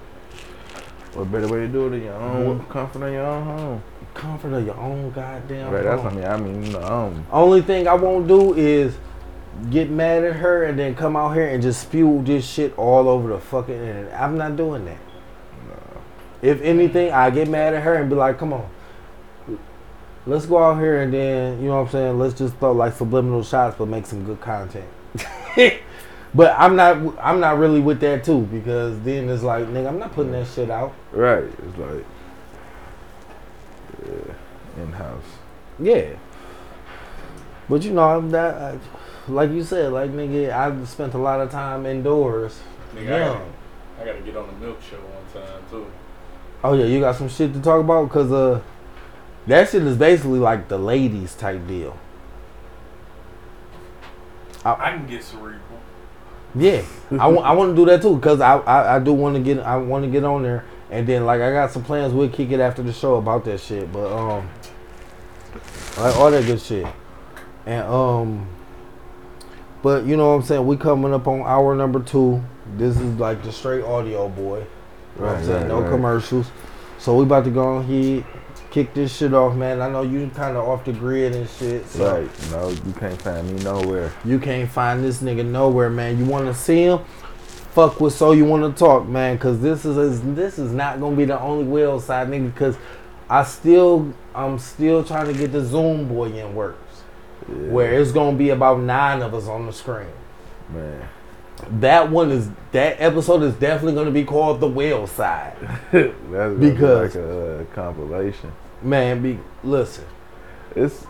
What 1.14 1.30
better 1.32 1.48
way 1.48 1.60
to 1.60 1.68
do 1.68 1.88
it 1.88 1.94
in 1.94 2.02
your 2.04 2.14
own 2.14 2.60
Mhm. 2.60 2.68
comfort 2.68 3.06
in 3.06 3.12
your 3.14 3.26
own 3.26 3.44
home? 3.44 3.82
Comfort 4.14 4.52
of 4.52 4.66
your 4.66 4.76
own 4.76 5.10
goddamn 5.10 5.70
Right, 5.72 5.82
that's 5.84 6.02
home. 6.02 6.16
what 6.16 6.24
I 6.24 6.36
mean. 6.36 6.50
I 6.52 6.60
mean, 6.60 6.70
you 6.70 6.78
um, 6.78 7.26
Only 7.32 7.62
thing 7.62 7.88
I 7.88 7.94
won't 7.94 8.26
do 8.28 8.54
is 8.54 8.96
get 9.70 9.90
mad 9.90 10.24
at 10.24 10.34
her 10.36 10.64
and 10.64 10.78
then 10.78 10.94
come 10.94 11.16
out 11.16 11.34
here 11.34 11.46
and 11.48 11.62
just 11.62 11.80
spew 11.82 12.22
this 12.24 12.44
shit 12.44 12.72
all 12.78 13.08
over 13.08 13.28
the 13.28 13.38
fucking 13.38 13.74
internet. 13.74 14.20
I'm 14.20 14.36
not 14.38 14.56
doing 14.56 14.84
that. 14.84 14.96
If 16.42 16.62
anything, 16.62 17.12
I 17.12 17.28
get 17.30 17.48
mad 17.48 17.74
at 17.74 17.82
her 17.82 17.94
and 17.96 18.08
be 18.08 18.16
like, 18.16 18.38
come 18.38 18.52
on. 18.52 18.64
Let's 20.26 20.46
go 20.46 20.62
out 20.62 20.78
here 20.78 21.02
and 21.02 21.12
then, 21.12 21.60
you 21.60 21.68
know 21.68 21.76
what 21.76 21.86
I'm 21.86 21.92
saying? 21.92 22.18
Let's 22.18 22.34
just 22.34 22.56
throw 22.56 22.72
like 22.72 22.94
subliminal 22.94 23.42
shots 23.42 23.76
but 23.78 23.88
make 23.88 24.06
some 24.06 24.24
good 24.24 24.40
content. 24.40 24.88
but 26.34 26.54
I'm 26.58 26.76
not 26.76 27.18
I'm 27.18 27.40
not 27.40 27.58
really 27.58 27.80
with 27.80 28.00
that 28.00 28.24
too 28.24 28.42
because 28.42 29.00
then 29.00 29.28
it's 29.28 29.42
like, 29.42 29.66
nigga, 29.66 29.88
I'm 29.88 29.98
not 29.98 30.12
putting 30.12 30.32
that 30.32 30.46
shit 30.46 30.70
out. 30.70 30.94
right. 31.12 31.44
It's 31.44 31.78
like, 31.78 32.04
yeah, 34.06 34.82
in 34.82 34.92
house. 34.92 35.24
Yeah. 35.78 36.16
But 37.68 37.82
you 37.84 37.92
know, 37.92 38.02
I'm 38.02 38.30
that 38.30 38.54
I, 38.54 38.78
like 39.28 39.50
you 39.50 39.62
said, 39.62 39.92
like 39.92 40.10
nigga, 40.10 40.52
I 40.52 40.84
spent 40.84 41.14
a 41.14 41.18
lot 41.18 41.40
of 41.40 41.50
time 41.50 41.86
indoors. 41.86 42.60
Nigga, 42.94 43.06
I, 43.06 43.18
gotta, 43.18 43.44
I 44.00 44.04
gotta 44.04 44.20
get 44.20 44.36
on 44.36 44.46
the 44.48 44.66
milk 44.66 44.82
show 44.82 44.96
one 44.96 45.44
time 45.44 45.62
too. 45.70 45.86
Oh 46.62 46.74
yeah, 46.74 46.84
you 46.84 47.00
got 47.00 47.16
some 47.16 47.28
shit 47.28 47.54
to 47.54 47.60
talk 47.60 47.80
about 47.80 48.08
because 48.08 48.30
uh, 48.32 48.60
that 49.50 49.68
shit 49.68 49.82
is 49.82 49.96
basically 49.96 50.38
like 50.38 50.68
the 50.68 50.78
ladies 50.78 51.34
type 51.34 51.66
deal. 51.66 51.96
I 54.64 54.90
can 54.92 55.06
get 55.06 55.24
cerebral. 55.24 55.60
Yeah, 56.54 56.82
I 57.18 57.28
want 57.28 57.46
I 57.46 57.52
want 57.52 57.70
to 57.70 57.76
do 57.76 57.86
that 57.86 58.02
too 58.02 58.16
because 58.16 58.40
I, 58.40 58.58
I 58.58 58.96
I 58.96 58.98
do 58.98 59.12
want 59.12 59.36
to 59.36 59.42
get 59.42 59.60
I 59.60 59.76
want 59.76 60.04
to 60.04 60.10
get 60.10 60.24
on 60.24 60.42
there 60.42 60.64
and 60.90 61.06
then 61.06 61.24
like 61.24 61.40
I 61.40 61.52
got 61.52 61.70
some 61.70 61.84
plans. 61.84 62.12
We'll 62.12 62.28
kick 62.28 62.50
it 62.50 62.60
after 62.60 62.82
the 62.82 62.92
show 62.92 63.14
about 63.16 63.44
that 63.44 63.60
shit, 63.60 63.90
but 63.92 64.10
um, 64.12 64.48
like 65.96 66.16
all 66.16 66.30
that 66.30 66.44
good 66.44 66.60
shit, 66.60 66.86
and 67.66 67.86
um, 67.86 68.48
but 69.82 70.04
you 70.04 70.16
know 70.16 70.30
what 70.30 70.34
I'm 70.34 70.42
saying. 70.42 70.66
We 70.66 70.76
coming 70.76 71.14
up 71.14 71.26
on 71.28 71.40
hour 71.42 71.74
number 71.76 72.00
two. 72.00 72.42
This 72.76 72.96
is 72.98 73.18
like 73.18 73.42
the 73.42 73.52
straight 73.52 73.84
audio 73.84 74.28
boy. 74.28 74.58
You 75.16 75.22
know 75.22 75.26
what 75.26 75.28
I'm 75.28 75.34
Right, 75.36 75.44
saying? 75.44 75.58
right, 75.60 75.68
no 75.68 75.80
right. 75.82 75.90
commercials. 75.90 76.50
So 76.98 77.16
we 77.16 77.22
about 77.24 77.44
to 77.44 77.50
go 77.50 77.76
on 77.76 77.86
here, 77.86 78.24
kick 78.70 78.94
this 78.94 79.16
shit 79.16 79.34
off, 79.34 79.54
man. 79.56 79.80
I 79.80 79.88
know 79.90 80.02
you 80.02 80.30
kind 80.34 80.56
of 80.56 80.68
off 80.68 80.84
the 80.84 80.92
grid 80.92 81.34
and 81.34 81.48
shit. 81.48 81.86
So 81.88 82.20
Right. 82.20 82.50
No, 82.50 82.68
you 82.70 82.92
can't 82.98 83.20
find 83.20 83.50
me 83.50 83.62
nowhere. 83.62 84.12
you 84.24 84.38
can't 84.38 84.70
find 84.70 85.02
this 85.04 85.22
nigga 85.22 85.44
nowhere, 85.44 85.90
man. 85.90 86.18
You 86.18 86.24
want 86.24 86.46
to 86.46 86.54
see 86.54 86.84
him? 86.84 87.00
Fuck 87.72 88.00
with 88.00 88.12
so 88.14 88.32
you 88.32 88.44
want 88.44 88.62
to 88.64 88.78
talk, 88.78 89.06
man. 89.06 89.38
Cause 89.38 89.60
this 89.60 89.84
is 89.84 90.20
this 90.34 90.58
is 90.58 90.72
not 90.72 90.98
gonna 91.00 91.14
be 91.16 91.24
the 91.24 91.38
only 91.40 91.64
well 91.64 92.00
side 92.00 92.28
nigga. 92.28 92.54
Cause 92.56 92.76
I 93.28 93.44
still 93.44 94.12
I'm 94.34 94.58
still 94.58 95.04
trying 95.04 95.26
to 95.26 95.32
get 95.32 95.52
the 95.52 95.64
Zoom 95.64 96.08
boy 96.08 96.32
in 96.32 96.54
works 96.54 97.02
Yeah, 97.48 97.68
where 97.68 97.92
it's 98.00 98.10
gonna 98.12 98.36
be 98.36 98.50
about 98.50 98.80
nine 98.80 99.22
of 99.22 99.34
us 99.34 99.46
on 99.46 99.66
the 99.66 99.72
screen. 99.72 100.08
man. 100.72 101.08
That 101.80 102.10
one 102.10 102.30
is 102.30 102.48
that 102.72 102.96
episode 103.00 103.42
is 103.42 103.54
definitely 103.54 103.94
gonna 103.94 104.10
be 104.10 104.24
called 104.24 104.60
the 104.60 104.68
whale 104.68 105.06
side. 105.06 105.56
That's 105.92 106.14
gonna 106.30 106.54
be 106.54 106.70
Because- 106.70 107.14
like 107.16 107.24
a 107.24 107.60
uh, 107.60 107.64
compilation. 107.74 108.52
Man, 108.82 109.20
be 109.22 109.38
listen. 109.62 110.04
It's 110.74 111.06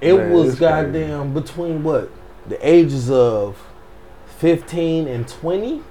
It 0.00 0.14
Man, 0.14 0.30
was 0.32 0.48
it's 0.50 0.58
crazy. 0.58 0.70
goddamn 0.70 1.32
between 1.34 1.82
what 1.82 2.10
the 2.46 2.58
ages 2.68 3.10
of 3.10 3.56
fifteen 4.38 5.08
and 5.08 5.26
twenty. 5.26 5.82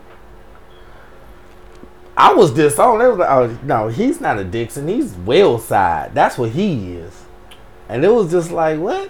I 2.18 2.34
was 2.34 2.52
disowned. 2.54 3.02
It 3.02 3.08
was 3.10 3.18
like, 3.18 3.30
oh, 3.30 3.58
no, 3.64 3.88
he's 3.90 4.22
not 4.22 4.40
a 4.40 4.44
Dixon. 4.46 4.88
He's 4.88 5.14
whale 5.16 5.60
side. 5.60 6.12
That's 6.14 6.38
what 6.38 6.52
he 6.52 6.94
is. 6.94 7.26
And 7.90 8.06
it 8.06 8.10
was 8.10 8.32
just 8.32 8.52
like, 8.52 8.80
what? 8.80 9.10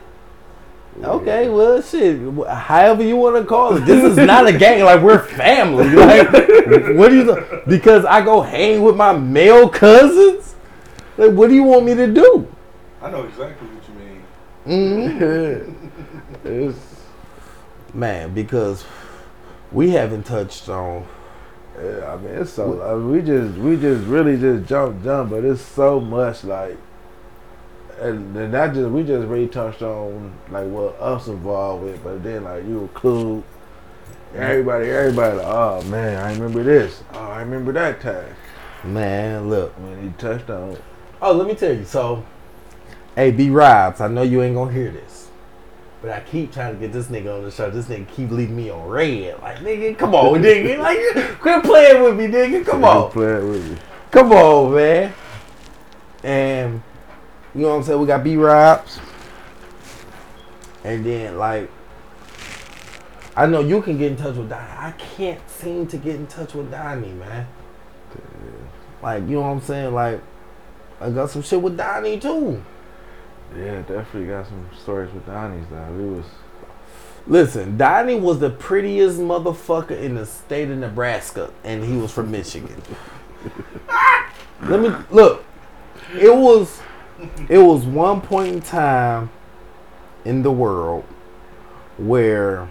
Okay, 1.04 1.50
well, 1.50 1.82
shit. 1.82 2.20
However 2.48 3.04
you 3.04 3.18
want 3.18 3.36
to 3.36 3.44
call 3.44 3.76
it. 3.76 3.82
This 3.82 4.04
is 4.04 4.18
not 4.18 4.48
a 4.48 4.54
gang. 4.58 4.84
Like 4.84 5.02
we're 5.02 5.20
family. 5.20 5.86
Like, 5.96 6.96
what 6.98 7.10
do 7.10 7.16
you? 7.18 7.26
th- 7.26 7.66
Because 7.68 8.06
I 8.06 8.24
go 8.24 8.42
hang 8.42 8.82
with 8.82 8.96
my 8.96 9.14
male 9.16 9.70
cousins. 9.70 10.56
Like, 11.18 11.32
what 11.32 11.50
do 11.50 11.54
you 11.56 11.64
want 11.64 11.86
me 11.86 11.94
to 11.96 12.08
do? 12.12 12.48
I 13.02 13.12
know 13.12 13.24
exactly 13.24 13.68
what 13.68 13.84
you 13.88 14.74
mean. 14.74 15.20
Mm-hmm. 15.20 15.88
it's 16.48 16.80
Man, 17.94 18.34
because 18.34 18.84
we 19.72 19.92
haven't 19.92 20.24
touched 20.24 20.68
on. 20.70 21.06
Yeah, 21.78 22.14
I 22.14 22.18
mean, 22.18 22.34
it's 22.36 22.52
so 22.52 22.82
I 22.82 22.96
mean, 22.96 23.12
we 23.12 23.22
just 23.22 23.58
we 23.58 23.76
just 23.78 24.06
really 24.08 24.38
just 24.38 24.68
jump 24.68 25.04
jump, 25.04 25.30
but 25.32 25.44
it's 25.46 25.62
so 25.62 26.00
much 26.00 26.44
like, 26.46 26.78
and 28.00 28.36
then 28.36 28.52
that 28.52 28.74
just 28.74 28.90
we 28.90 29.04
just 29.04 29.28
really 29.28 29.48
touched 29.48 29.82
on 29.82 30.34
like 30.50 30.68
what 30.68 31.00
us 31.00 31.28
involved 31.28 31.84
with, 31.84 32.04
but 32.04 32.24
then 32.24 32.44
like 32.44 32.64
you 32.66 32.82
include 32.82 33.44
everybody, 34.36 34.90
everybody. 34.90 35.38
Like, 35.38 35.48
oh 35.48 35.82
man, 35.84 36.18
I 36.24 36.34
remember 36.34 36.64
this. 36.64 37.04
Oh, 37.14 37.20
I 37.20 37.40
remember 37.42 37.72
that 37.74 38.02
time 38.02 38.36
Man, 38.84 39.50
look. 39.50 39.74
when 39.80 40.02
he 40.04 40.10
touched 40.18 40.50
on. 40.50 40.78
Oh, 41.22 41.32
let 41.34 41.48
me 41.48 41.56
tell 41.56 41.74
you. 41.74 41.86
So, 41.86 42.24
hey, 43.16 43.32
B 43.32 43.50
Robs, 43.50 44.02
I 44.02 44.08
know 44.08 44.22
you 44.22 44.44
ain't 44.44 44.56
gonna 44.56 44.72
hear 44.72 44.92
this, 44.92 45.30
but 46.02 46.12
I 46.12 46.20
keep 46.20 46.52
trying 46.54 46.76
to 46.76 46.80
get 46.80 46.92
this 46.94 47.08
nigga 47.08 47.36
on 47.36 47.44
the 47.46 47.52
show. 47.52 47.70
This 47.72 47.86
nigga 47.88 48.08
keep 48.10 48.30
leaving 48.30 48.56
me 48.56 48.70
on 48.70 48.88
red. 48.88 49.42
Like, 49.42 49.58
nigga, 49.60 49.98
come 49.98 50.14
on, 50.14 50.42
nigga. 50.44 50.78
Like, 50.78 51.40
quit 51.40 51.64
playing 51.64 52.04
with 52.04 52.18
me, 52.18 52.28
nigga. 52.28 52.64
Come 52.66 52.82
He 52.82 52.86
on, 52.86 53.12
playing 53.12 53.50
with 53.50 53.68
you. 53.72 53.78
come 54.12 54.32
on, 54.34 54.76
man. 54.76 55.14
And 56.24 56.82
you 57.56 57.62
know 57.62 57.70
what 57.70 57.76
I'm 57.76 57.84
saying? 57.84 58.00
We 58.00 58.08
got 58.08 58.24
B 58.24 58.38
Robs, 58.38 59.00
and 60.84 61.06
then 61.06 61.38
like. 61.38 61.70
I 63.38 63.48
know 63.48 63.60
you 63.60 63.82
can 63.82 63.98
get 63.98 64.12
in 64.12 64.18
touch 64.18 64.36
with 64.36 64.50
Donnie. 64.50 64.72
I 64.72 64.92
can't 64.92 65.42
seem 65.50 65.88
to 65.88 65.98
get 65.98 66.16
in 66.16 66.26
touch 66.26 66.54
with 66.54 66.72
Donnie, 66.72 67.12
man. 67.12 67.46
Like, 69.02 69.24
you 69.24 69.32
know 69.32 69.42
what 69.42 69.48
I'm 69.48 69.62
saying? 69.62 69.94
Like, 69.94 70.22
I 71.02 71.10
got 71.10 71.30
some 71.30 71.42
shit 71.42 71.62
with 71.62 71.76
Donnie 71.76 72.18
too. 72.18 72.64
Yeah, 73.58 73.82
definitely 73.82 74.28
got 74.28 74.48
some 74.48 74.70
stories 74.82 75.14
with 75.14 75.26
Donnie's 75.26 75.66
though. 75.70 75.92
We 75.98 76.06
was 76.16 76.26
Listen, 77.28 77.76
Donnie 77.76 78.20
was 78.20 78.40
the 78.40 78.52
prettiest 78.52 79.20
motherfucker 79.20 80.00
in 80.00 80.14
the 80.16 80.28
state 80.28 80.70
of 80.70 80.78
Nebraska, 80.78 81.52
and 81.64 81.84
he 81.84 81.98
was 81.98 82.12
from 82.12 82.32
Michigan. 82.32 82.82
Ah! 83.88 84.34
Let 84.64 84.80
me 84.80 84.92
look. 85.12 85.46
It 86.16 86.36
was, 86.36 86.82
it 87.50 87.60
was 87.60 87.86
one 87.86 88.22
point 88.22 88.54
in 88.54 88.62
time 88.62 89.30
in 90.26 90.42
the 90.42 90.52
world 90.52 91.04
where 91.98 92.70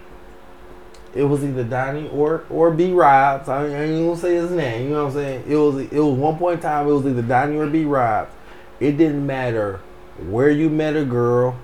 it 1.14 1.24
was 1.24 1.44
either 1.44 1.64
Donnie 1.64 2.08
or 2.08 2.44
or 2.50 2.70
B 2.70 2.92
Robs. 2.92 3.48
I 3.48 3.66
ain't 3.66 3.90
even 3.90 4.06
gonna 4.06 4.20
say 4.20 4.34
his 4.34 4.50
name. 4.50 4.84
You 4.84 4.90
know 4.90 5.04
what 5.04 5.10
I'm 5.10 5.14
saying? 5.14 5.44
It 5.48 5.56
was 5.56 5.76
it 5.78 5.92
was 5.92 6.18
one 6.18 6.36
point 6.36 6.56
in 6.56 6.60
time. 6.62 6.88
It 6.88 6.92
was 6.92 7.06
either 7.06 7.22
Donnie 7.22 7.56
or 7.56 7.66
B 7.66 7.84
Robs. 7.84 8.34
It 8.80 8.96
didn't 8.96 9.24
matter 9.24 9.80
where 10.28 10.50
you 10.50 10.68
met 10.68 10.96
a 10.96 11.04
girl 11.04 11.56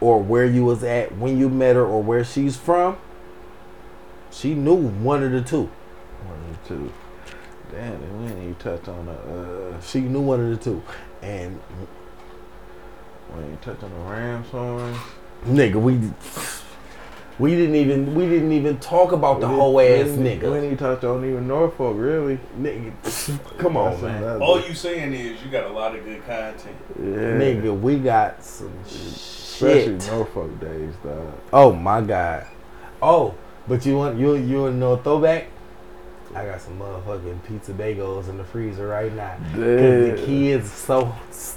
or 0.00 0.22
where 0.22 0.44
you 0.44 0.64
was 0.64 0.84
at 0.84 1.16
when 1.18 1.38
you 1.38 1.48
met 1.48 1.76
her 1.76 1.84
or 1.84 2.02
where 2.02 2.24
she's 2.24 2.56
from. 2.56 2.96
She 4.30 4.54
knew 4.54 4.74
one 4.74 5.22
of 5.22 5.32
the 5.32 5.42
two. 5.42 5.70
one 6.24 6.38
or 6.38 6.68
two. 6.68 6.92
Damn, 7.72 8.22
we 8.22 8.28
didn't 8.28 8.42
even 8.42 8.54
touch 8.56 8.88
on 8.88 9.06
the 9.06 9.12
uh, 9.12 9.80
She 9.80 10.00
knew 10.00 10.20
one 10.20 10.40
of 10.40 10.50
the 10.50 10.56
two. 10.56 10.82
And 11.22 11.60
when 13.32 13.50
you 13.50 13.58
touching 13.60 13.74
touch 13.80 13.82
on 13.84 13.90
the 13.90 14.10
Rams 14.10 14.48
horns. 14.48 14.96
nigga, 15.46 15.74
we 15.76 15.98
we 17.38 17.54
didn't 17.54 17.74
even 17.76 18.14
we 18.14 18.26
didn't 18.28 18.52
even 18.52 18.78
talk 18.78 19.12
about 19.12 19.40
the 19.40 19.48
whole 19.48 19.78
didn't- 19.78 20.10
ass 20.12 20.16
we 20.18 20.24
didn't- 20.24 20.42
We 20.42 20.56
nigga. 20.58 20.60
didn't 20.62 20.76
touch 20.78 21.04
on 21.04 21.24
even 21.24 21.46
Norfolk, 21.48 21.94
really. 21.98 22.38
Nigga, 22.60 22.92
come 23.58 23.76
on, 23.76 23.90
That's 23.92 24.02
man. 24.02 24.22
another- 24.22 24.44
All 24.44 24.60
you 24.60 24.74
saying 24.74 25.12
is 25.14 25.42
you 25.44 25.50
got 25.50 25.64
a 25.64 25.72
lot 25.72 25.94
of 25.94 26.04
good 26.04 26.20
content. 26.26 26.76
yeah. 26.98 27.04
Nigga, 27.38 27.78
we 27.80 27.96
got 27.98 28.42
some 28.44 28.72
Especially 28.84 29.98
shit. 30.00 30.10
Norfolk 30.10 30.60
days, 30.60 30.94
dog. 31.04 31.32
Oh 31.52 31.72
my 31.72 32.00
god. 32.00 32.46
Oh, 33.02 33.34
but 33.68 33.84
you 33.86 33.96
want 33.96 34.18
you 34.18 34.34
you 34.34 34.62
want 34.62 34.74
to 34.74 34.78
know 34.78 34.92
a 34.92 34.98
throwback? 34.98 35.46
I 36.34 36.46
got 36.46 36.60
some 36.60 36.78
motherfucking 36.78 37.44
pizza 37.44 37.72
bagels 37.72 38.28
in 38.28 38.38
the 38.38 38.44
freezer 38.44 38.86
right 38.86 39.12
now. 39.12 39.36
Cause 39.52 39.56
the 39.56 40.22
kids 40.24 40.70
so 40.70 41.12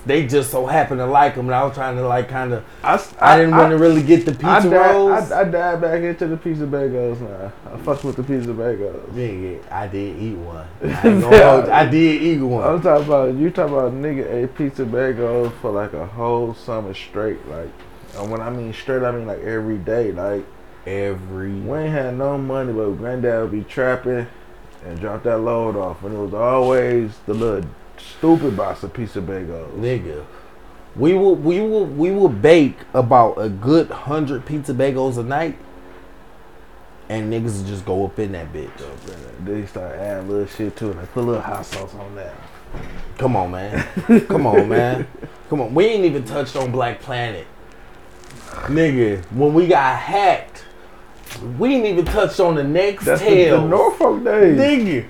they 0.05 0.25
just 0.25 0.49
so 0.49 0.65
happen 0.65 0.97
to 0.97 1.05
like 1.05 1.35
them, 1.35 1.45
and 1.45 1.55
I 1.55 1.63
was 1.63 1.75
trying 1.75 1.95
to 1.97 2.07
like 2.07 2.27
kind 2.27 2.53
of. 2.53 2.65
I, 2.83 3.03
I 3.19 3.37
didn't 3.37 3.55
want 3.55 3.69
to 3.69 3.77
really 3.77 4.01
get 4.01 4.25
the 4.25 4.31
pizza 4.31 4.47
I, 4.47 4.65
rolls. 4.65 5.31
I, 5.31 5.41
I 5.41 5.43
dive 5.43 5.81
back 5.81 6.01
into 6.01 6.27
the 6.27 6.37
pizza 6.37 6.65
bagels 6.65 7.21
now. 7.21 7.51
I 7.71 7.77
fucked 7.77 8.03
with 8.03 8.15
the 8.15 8.23
pizza 8.23 8.49
bagels. 8.49 9.05
Nigga, 9.11 9.71
I 9.71 9.87
did 9.87 10.19
eat 10.19 10.37
one. 10.37 10.67
I, 10.81 10.87
ain't 10.87 11.21
gonna 11.21 11.51
hold 11.51 11.65
you. 11.67 11.71
I 11.71 11.85
did 11.85 12.21
eat 12.23 12.41
one. 12.41 12.67
I'm 12.67 12.81
talking 12.81 13.07
about 13.07 13.35
you 13.35 13.51
talking 13.51 13.73
about 13.73 13.93
nigga 13.93 14.31
ate 14.31 14.55
pizza 14.55 14.85
bagels 14.85 15.53
for 15.59 15.71
like 15.71 15.93
a 15.93 16.07
whole 16.07 16.55
summer 16.55 16.95
straight. 16.95 17.47
Like, 17.47 17.69
and 18.17 18.31
when 18.31 18.41
I 18.41 18.49
mean 18.49 18.73
straight, 18.73 19.03
I 19.03 19.11
mean 19.11 19.27
like 19.27 19.41
every 19.41 19.77
day. 19.77 20.11
Like 20.11 20.45
Every 20.85 21.53
we 21.53 21.77
ain't 21.77 21.93
had 21.93 22.17
no 22.17 22.37
money, 22.37 22.73
but 22.73 22.89
granddad 22.97 23.41
would 23.41 23.51
be 23.51 23.63
trapping 23.63 24.27
and 24.85 24.99
drop 24.99 25.23
that 25.23 25.39
load 25.39 25.75
off, 25.75 26.03
and 26.03 26.13
it 26.13 26.17
was 26.17 26.33
always 26.33 27.17
the 27.25 27.33
little 27.33 27.69
stupid 27.97 28.55
box 28.57 28.83
of 28.83 28.93
pizza 28.93 29.21
bagels. 29.21 29.71
nigga, 29.77 30.25
we 30.95 31.13
will 31.13 31.35
we 31.35 31.59
will 31.61 31.85
we 31.85 32.11
will 32.11 32.29
bake 32.29 32.77
about 32.93 33.35
a 33.35 33.49
good 33.49 33.89
hundred 33.89 34.45
pizza 34.45 34.73
bagels 34.73 35.17
a 35.17 35.23
night, 35.23 35.57
and 37.09 37.31
niggas 37.31 37.65
just 37.67 37.85
go 37.85 38.05
up 38.05 38.19
in 38.19 38.31
that 38.33 38.51
bitch. 38.53 38.71
They 39.45 39.65
start 39.65 39.95
adding 39.95 40.29
little 40.29 40.47
shit 40.47 40.75
to 40.77 40.91
it, 40.91 40.97
like 40.97 41.11
put 41.13 41.23
a 41.23 41.27
little 41.27 41.41
hot 41.41 41.65
sauce 41.65 41.93
on 41.95 42.15
that. 42.15 42.35
Come 43.17 43.35
on, 43.35 43.51
man. 43.51 43.85
Come 44.27 44.47
on, 44.47 44.67
man. 44.67 45.07
Come 45.49 45.61
on. 45.61 45.73
We 45.73 45.85
ain't 45.85 46.05
even 46.05 46.23
touched 46.23 46.55
on 46.55 46.71
BlackPlanet. 46.71 47.45
Nigga, 48.67 49.23
when 49.31 49.53
we 49.53 49.67
got 49.67 49.97
hacked, 49.99 50.65
we 51.57 51.69
didn't 51.69 51.85
even 51.85 52.05
touch 52.05 52.39
on 52.39 52.55
the 52.55 52.63
next 52.63 53.05
That's 53.05 53.21
the, 53.21 53.27
tale. 53.27 53.61
the 53.61 53.67
Norfolk 53.67 54.23
days. 54.23 54.57
Nigga. 54.57 55.09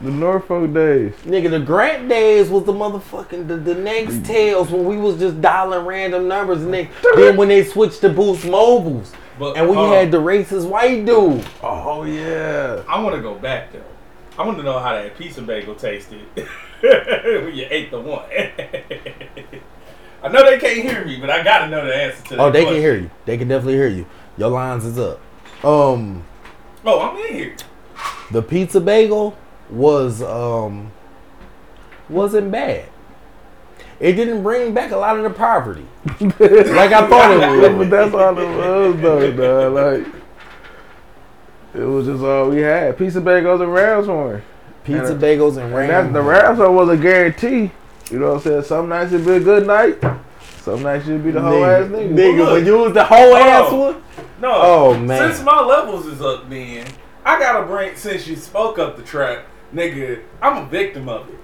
The 0.00 0.10
Norfolk 0.10 0.74
days. 0.74 1.12
Nigga, 1.24 1.50
the 1.50 1.60
Grant 1.60 2.08
days 2.08 2.50
was 2.50 2.64
the 2.64 2.72
motherfucking 2.72 3.48
the, 3.48 3.56
the 3.56 3.74
next 3.74 4.24
tales 4.26 4.70
when 4.70 4.84
we 4.84 4.98
was 4.98 5.18
just 5.18 5.40
dialing 5.40 5.86
random 5.86 6.28
numbers 6.28 6.62
and 6.62 6.72
they, 6.72 6.90
then 7.16 7.36
when 7.36 7.48
they 7.48 7.64
switched 7.64 8.02
to 8.02 8.10
Boost 8.10 8.44
Mobiles 8.44 9.12
But 9.38 9.56
and 9.56 9.68
we 9.68 9.76
uh, 9.76 9.90
had 9.90 10.10
the 10.10 10.18
racist 10.18 10.68
white 10.68 11.06
dude. 11.06 11.46
Oh 11.62 12.04
yeah. 12.04 12.82
I 12.86 13.02
want 13.02 13.16
to 13.16 13.22
go 13.22 13.34
back 13.36 13.72
though. 13.72 13.82
I 14.38 14.44
want 14.44 14.58
to 14.58 14.62
know 14.64 14.78
how 14.78 14.92
that 14.92 15.16
pizza 15.16 15.40
bagel 15.40 15.74
tasted 15.74 16.20
when 16.80 17.54
you 17.54 17.66
ate 17.70 17.90
the 17.90 18.00
one. 18.00 18.26
I 20.22 20.28
know 20.28 20.44
they 20.44 20.58
can't 20.58 20.82
hear 20.82 21.04
me, 21.04 21.18
but 21.18 21.30
I 21.30 21.42
gotta 21.42 21.68
know 21.68 21.86
the 21.86 21.94
answer 21.94 22.22
to 22.24 22.36
that. 22.36 22.40
Oh, 22.40 22.50
they 22.50 22.64
can 22.64 22.74
hear 22.74 22.96
you. 22.96 23.10
They 23.24 23.38
can 23.38 23.48
definitely 23.48 23.74
hear 23.74 23.88
you. 23.88 24.06
Your 24.36 24.50
lines 24.50 24.84
is 24.84 24.98
up. 24.98 25.20
Um, 25.64 26.22
Oh, 26.84 27.00
I'm 27.00 27.16
in 27.26 27.34
here. 27.34 27.56
the 28.30 28.42
pizza 28.42 28.80
bagel 28.80 29.36
was 29.70 30.22
um 30.22 30.92
wasn't 32.08 32.50
bad. 32.52 32.84
It 33.98 34.12
didn't 34.12 34.42
bring 34.42 34.74
back 34.74 34.92
a 34.92 34.96
lot 34.96 35.16
of 35.16 35.22
the 35.24 35.30
poverty, 35.30 35.86
like 36.20 36.92
I 36.92 37.08
thought 37.08 37.30
it 37.32 37.60
would. 37.60 37.78
but 37.78 37.90
that's 37.90 38.14
all 38.14 38.38
it 38.38 38.56
was 38.56 39.00
though, 39.00 39.32
dog. 39.32 39.72
Like 40.04 40.14
it 41.74 41.84
was 41.84 42.06
just 42.06 42.22
all 42.22 42.50
we 42.50 42.60
had. 42.60 42.96
Pizza 42.98 43.20
bagels 43.20 43.60
and 43.62 43.72
Rams 43.72 44.06
horn. 44.06 44.42
Pizza, 44.84 45.12
And- 45.12 45.20
bagels, 45.20 45.56
and 45.56 45.64
And 45.66 45.74
ram. 45.74 45.88
that's, 45.88 46.12
the 46.12 46.22
ransom 46.22 46.74
was 46.76 46.88
a 46.90 46.96
guarantee. 46.96 47.70
You 48.10 48.20
know 48.20 48.34
what 48.34 48.36
I'm 48.36 48.40
saying? 48.42 48.62
Some 48.62 48.88
nights 48.88 49.12
it'd 49.12 49.26
be 49.26 49.32
a 49.32 49.40
good 49.40 49.66
night. 49.66 49.98
Some 50.60 50.82
nights 50.82 51.08
it'd 51.08 51.24
be 51.24 51.32
the 51.32 51.40
whole 51.40 51.64
ass 51.64 51.86
nigga. 51.88 52.10
Nigga, 52.14 52.38
Well, 52.38 52.52
when 52.54 52.66
you 52.66 52.78
was 52.78 52.92
the 52.92 53.04
whole 53.04 53.34
ass 53.36 53.66
Oh. 53.70 53.76
one. 53.92 54.02
No. 54.40 54.52
Oh, 54.54 54.98
man. 54.98 55.32
Since 55.32 55.44
my 55.44 55.60
levels 55.60 56.06
is 56.06 56.20
up, 56.20 56.48
man, 56.48 56.86
I 57.24 57.38
gotta 57.38 57.66
bring. 57.66 57.96
Since 57.96 58.26
you 58.26 58.36
spoke 58.36 58.78
up 58.78 58.96
the 58.96 59.02
trap, 59.02 59.46
nigga, 59.74 60.22
I'm 60.42 60.64
a 60.64 60.66
victim 60.66 61.08
of 61.08 61.28
it. 61.28 61.38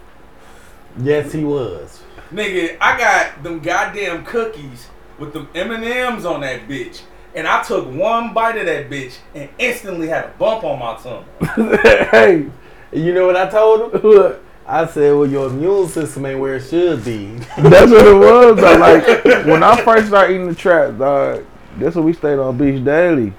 Yes, 0.99 1.33
he 1.33 1.45
was. 1.45 2.03
Nigga, 2.33 2.77
I 2.81 2.99
got 2.99 3.43
them 3.43 3.61
goddamn 3.61 4.25
cookies 4.25 4.89
with 5.19 5.33
them 5.33 5.49
M 5.55 5.71
and 5.71 5.85
M's 5.85 6.25
on 6.25 6.41
that 6.43 6.69
bitch, 6.69 7.03
and 7.35 7.47
I 7.47 7.63
took 7.63 7.87
one 7.87 8.35
bite 8.35 8.59
of 8.59 8.67
that 8.67 8.91
bitch 8.91 9.17
and 9.35 9.49
instantly 9.59 10.09
had 10.09 10.25
a 10.25 10.29
bump 10.39 10.65
on 10.65 10.79
my 10.79 10.97
tongue. 10.97 11.25
hey, 12.11 12.51
you 12.93 13.15
know 13.15 13.27
what 13.27 13.37
I 13.37 13.49
told 13.49 13.95
him? 13.95 14.41
I 14.67 14.87
said, 14.87 15.15
well, 15.15 15.27
your 15.27 15.49
immune 15.49 15.89
system 15.89 16.25
ain't 16.25 16.39
where 16.39 16.57
it 16.57 16.69
should 16.69 17.05
be. 17.05 17.35
That's 17.59 17.91
what 17.91 18.07
it 18.07 18.15
was. 18.15 18.57
Though. 18.57 18.77
Like 18.77 19.25
when 19.47 19.63
I 19.63 19.83
first 19.83 20.09
started 20.09 20.35
eating 20.35 20.49
the 20.49 20.55
trap, 20.55 20.99
dog. 20.99 21.45
That's 21.79 21.97
what 21.97 22.05
we 22.05 22.13
stayed 22.13 22.39
on 22.39 22.57
Beech 22.57 22.85
Daly. 22.85 23.33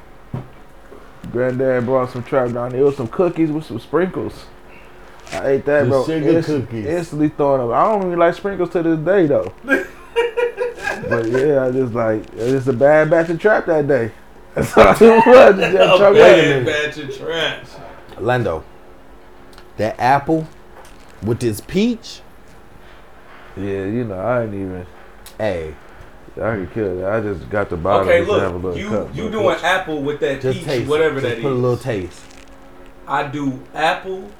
Granddad 1.32 1.86
brought 1.86 2.12
some 2.12 2.24
trap 2.24 2.52
down 2.52 2.72
there. 2.72 2.82
It 2.82 2.84
was 2.84 2.98
some 2.98 3.08
cookies 3.08 3.50
with 3.52 3.66
some 3.66 3.80
sprinkles. 3.80 4.46
I 5.32 5.48
ate 5.48 5.66
that, 5.66 5.84
The 5.84 5.90
bro. 5.90 6.06
sugar 6.06 6.30
Inst- 6.30 6.48
cookies. 6.50 6.86
Instantly 6.86 7.30
throwing 7.30 7.62
up. 7.62 7.76
I 7.76 7.92
don't 7.92 8.08
even 8.08 8.20
like 8.20 8.34
sprinkles 8.36 8.70
to 8.72 8.84
this 8.84 9.00
day 9.00 9.26
though. 9.28 9.54
but 9.64 11.26
yeah, 11.28 11.66
I 11.66 11.72
just 11.72 11.94
like 11.94 12.24
it's 12.36 12.68
a 12.68 12.74
bad 12.74 13.10
batch 13.10 13.30
of 13.30 13.40
trap 13.40 13.66
that 13.68 13.88
day. 13.88 14.12
That's 14.56 14.78
all 14.78 14.90
it 14.92 14.98
was. 15.26 15.56
Just 15.56 15.74
A 15.76 15.98
chocolate. 15.98 16.14
bad 16.16 16.66
batch 16.66 16.98
of 16.98 17.18
trash. 17.18 17.66
Lando, 18.20 18.64
that 19.78 20.00
apple 20.00 20.48
with 21.24 21.40
this 21.40 21.62
peach, 21.62 22.22
Yeah, 23.58 23.86
you 23.86 24.04
know, 24.04 24.20
I 24.20 24.44
ain't 24.44 24.54
even. 24.54 24.86
hey, 25.40 25.74
I 26.42 26.56
could 26.56 26.74
kill 26.74 26.98
that. 26.98 27.12
I 27.14 27.22
just 27.22 27.50
got 27.50 27.70
the 27.70 27.78
bottle. 27.78 28.08
Okay, 28.10 28.26
just 28.26 28.32
have 28.40 28.54
a 28.54 28.58
look, 28.58 28.76
little 28.76 28.80
you 28.80 28.90
cup, 28.90 29.16
you 29.16 29.24
but- 29.26 29.32
doing 29.32 29.56
apple 29.64 30.02
with 30.02 30.20
that 30.22 30.42
just 30.42 30.58
peach, 30.60 30.66
taste 30.68 30.90
whatever 30.90 31.20
it. 31.20 31.22
that 31.22 31.28
just 31.30 31.38
is. 31.38 31.44
put 31.44 31.52
a 31.52 31.56
little 31.56 31.78
taste. 31.78 32.22
I 33.08 33.28
do 33.28 33.62
apple 33.74 34.32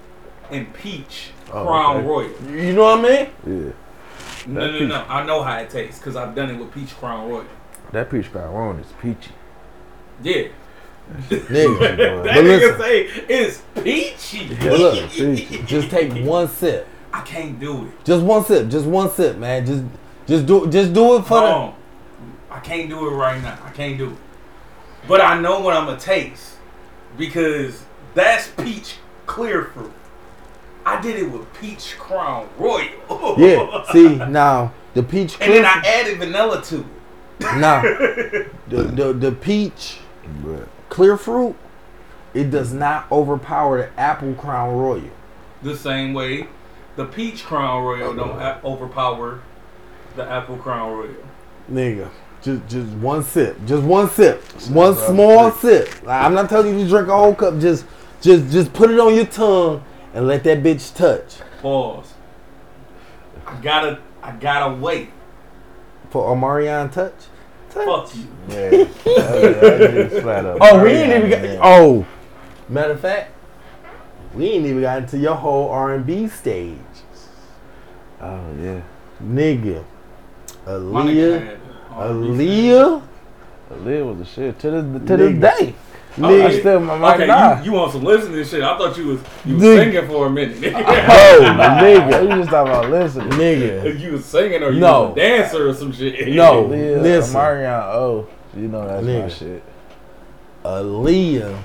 and 0.50 0.74
peach 0.74 1.32
Oh, 1.52 1.66
Crown 1.66 1.98
okay. 1.98 2.08
Royal. 2.08 2.52
You 2.52 2.74
know 2.74 2.84
what 2.84 3.00
I 3.00 3.02
mean? 3.02 3.30
Yeah, 3.46 3.72
No, 4.48 4.62
That 4.62 4.72
no, 4.74 4.80
peach- 4.80 4.90
no. 4.90 5.06
I 5.08 5.26
know 5.26 5.44
how 5.44 5.58
it 5.58 5.70
tastes 5.70 6.00
because 6.00 6.16
I've 6.16 6.34
done 6.34 6.50
it 6.50 6.58
with 6.58 6.74
peach 6.74 6.96
Crown 6.98 7.30
Royal. 7.30 7.46
that 7.92 8.10
peach 8.10 8.32
crown 8.32 8.52
Royal 8.54 8.78
is 8.80 8.88
peachy. 9.02 9.32
Yeah. 10.24 10.44
Nigga. 11.30 11.80
that 11.98 12.24
But 12.24 12.34
nigga 12.34 12.44
listen. 12.46 12.80
say 12.80 13.02
it's 13.30 13.62
peachy. 13.84 14.56
But 14.56 14.80
look, 14.80 15.10
peachy. 15.12 15.64
just 15.64 15.90
take 15.92 16.26
one 16.26 16.48
sip. 16.48 16.88
I 17.14 17.22
can't 17.22 17.60
do 17.60 17.86
it. 17.88 18.04
Just 18.06 18.24
one 18.24 18.44
sip. 18.46 18.70
Just 18.70 18.86
one 18.88 19.12
sip, 19.12 19.38
man. 19.38 19.66
Just 19.66 19.84
just 20.26 20.46
do 20.46 20.66
just 20.68 20.94
do 20.94 21.18
it 21.18 21.22
for 21.24 21.40
Hold 21.40 21.44
the 21.44 21.48
on. 21.54 21.76
I 22.54 22.60
can't 22.60 22.90
do 22.90 23.08
it 23.08 23.12
right 23.12 23.42
now. 23.42 23.58
I 23.66 23.72
can't 23.72 23.98
do 23.98 24.12
it. 24.12 24.18
But 25.08 25.22
I 25.22 25.40
know 25.40 25.60
what 25.60 25.76
I'm 25.76 25.86
gonna 25.86 26.00
taste 26.00 26.58
because 27.18 27.84
that's 28.14 28.48
peach 28.50 28.98
clear 29.26 29.66
fruit. 29.66 29.92
I 30.86 31.02
did 31.02 31.16
it 31.18 31.32
with 31.32 31.52
peach 31.60 31.98
crown 31.98 32.50
royal. 32.58 32.90
Yeah. 33.38 33.84
See 33.92 34.16
now 34.18 34.72
the 34.94 35.04
peach 35.04 35.38
And 35.42 35.52
then 35.52 35.66
I 35.66 35.82
added 35.86 36.20
vanilla 36.20 36.62
to 36.64 36.80
it. 36.80 36.86
now 37.58 37.82
the, 38.68 38.84
the 38.84 39.14
the 39.14 39.32
peach 39.32 40.00
clear 40.90 41.18
fruit 41.18 41.56
it 42.34 42.50
does 42.52 42.74
not 42.74 43.12
overpower 43.12 43.78
the 43.80 44.00
apple 44.00 44.34
crown 44.36 44.76
royal. 44.76 45.10
The 45.62 45.76
same 45.76 46.14
way 46.14 46.48
the 46.96 47.06
peach 47.06 47.44
crown 47.44 47.84
royal 47.84 48.14
don't 48.14 48.32
oh, 48.32 48.40
a- 48.40 48.62
overpower 48.64 49.42
the 50.16 50.24
apple 50.24 50.58
crown 50.58 50.92
royal. 50.94 51.16
Nigga. 51.72 52.10
Just 52.44 52.68
just 52.68 52.90
one 52.98 53.24
sip. 53.24 53.58
Just 53.66 53.84
one 53.84 54.10
sip. 54.10 54.42
One 54.70 54.96
small 54.96 55.52
sip. 55.52 56.04
Like, 56.04 56.24
I'm 56.24 56.34
not 56.34 56.50
telling 56.50 56.78
you 56.78 56.84
to 56.84 56.90
drink 56.90 57.08
a 57.08 57.18
whole 57.18 57.34
cup. 57.34 57.58
Just 57.60 57.86
just 58.22 58.52
just 58.52 58.74
put 58.74 58.92
it 58.92 59.00
on 59.00 59.16
your 59.16 59.26
tongue 59.26 59.84
and 60.14 60.28
let 60.28 60.44
that 60.44 60.62
bitch 60.62 60.94
touch. 60.94 61.38
Pause. 61.62 62.14
I 63.48 63.56
gotta 63.62 64.00
I 64.22 64.32
gotta 64.34 64.76
wait. 64.76 65.10
For 66.10 66.36
Omarion 66.36 66.92
touch. 66.92 67.14
Fuck 67.70 68.16
you. 68.16 68.28
yeah, 68.50 68.70
that, 68.70 69.62
that 69.62 70.10
just 70.10 70.22
flat 70.22 70.46
up. 70.46 70.58
Oh, 70.62 70.84
we 70.84 70.92
ain't 70.92 71.12
even 71.12 71.30
got. 71.30 71.44
Yeah. 71.44 71.60
Oh, 71.64 72.06
matter 72.70 72.92
of 72.92 73.00
fact, 73.00 73.32
we 74.34 74.48
ain't 74.48 74.66
even 74.66 74.82
got 74.82 75.00
into 75.00 75.18
your 75.18 75.34
whole 75.34 75.70
R 75.70 75.96
and 75.96 76.06
B 76.06 76.28
stage, 76.28 76.78
Oh 78.22 78.54
yeah, 78.62 78.82
nigga. 79.24 79.84
Aaliyah, 80.66 81.04
nigga 81.04 81.40
had 81.40 81.48
it. 81.48 81.60
Aaliyah, 81.98 83.02
Aaliyah 83.72 84.06
was 84.08 84.18
the 84.20 84.26
shit 84.26 84.60
to 84.60 84.72
this 84.72 85.08
to 85.08 85.18
this 85.18 85.32
Nigga. 85.32 85.42
day. 85.60 85.76
Oh, 86.22 86.26
I 86.28 86.32
nigga. 86.52 86.60
still 86.60 86.80
my 86.80 86.98
mic 87.00 87.16
Okay, 87.16 87.26
nah. 87.26 87.58
you, 87.60 87.66
you 87.66 87.72
want 87.72 87.92
some 87.92 88.04
listening 88.04 88.46
shit? 88.46 88.62
I 88.62 88.78
thought 88.78 88.96
you 88.98 89.08
was 89.08 89.22
you 89.46 89.56
was 89.56 89.64
Nigga. 89.64 89.78
singing 89.94 90.08
for 90.08 90.28
a 90.28 90.30
minute. 90.30 90.58
Nigga. 90.58 90.74
Oh, 91.10 91.40
nigga, 91.82 92.22
you 92.24 92.30
just 92.38 92.50
talking 92.52 92.72
about 92.72 92.90
listening. 92.92 93.30
nigga. 93.30 94.00
you 94.00 94.12
was 94.12 94.26
singing 94.26 94.62
or 94.62 94.70
you 94.72 94.80
No. 94.80 95.04
was 95.06 95.12
a 95.14 95.16
dancer 95.16 95.70
or 95.70 95.74
some 95.74 95.92
shit. 95.92 96.28
No. 96.30 96.66
Aaliyah, 96.68 97.02
Listen. 97.02 97.34
Marion, 97.34 97.72
oh, 97.72 98.28
you 98.56 98.68
know 98.68 98.88
that's 98.88 99.06
my 99.06 99.28
shit. 99.48 99.64
Aaliyah. 100.64 101.60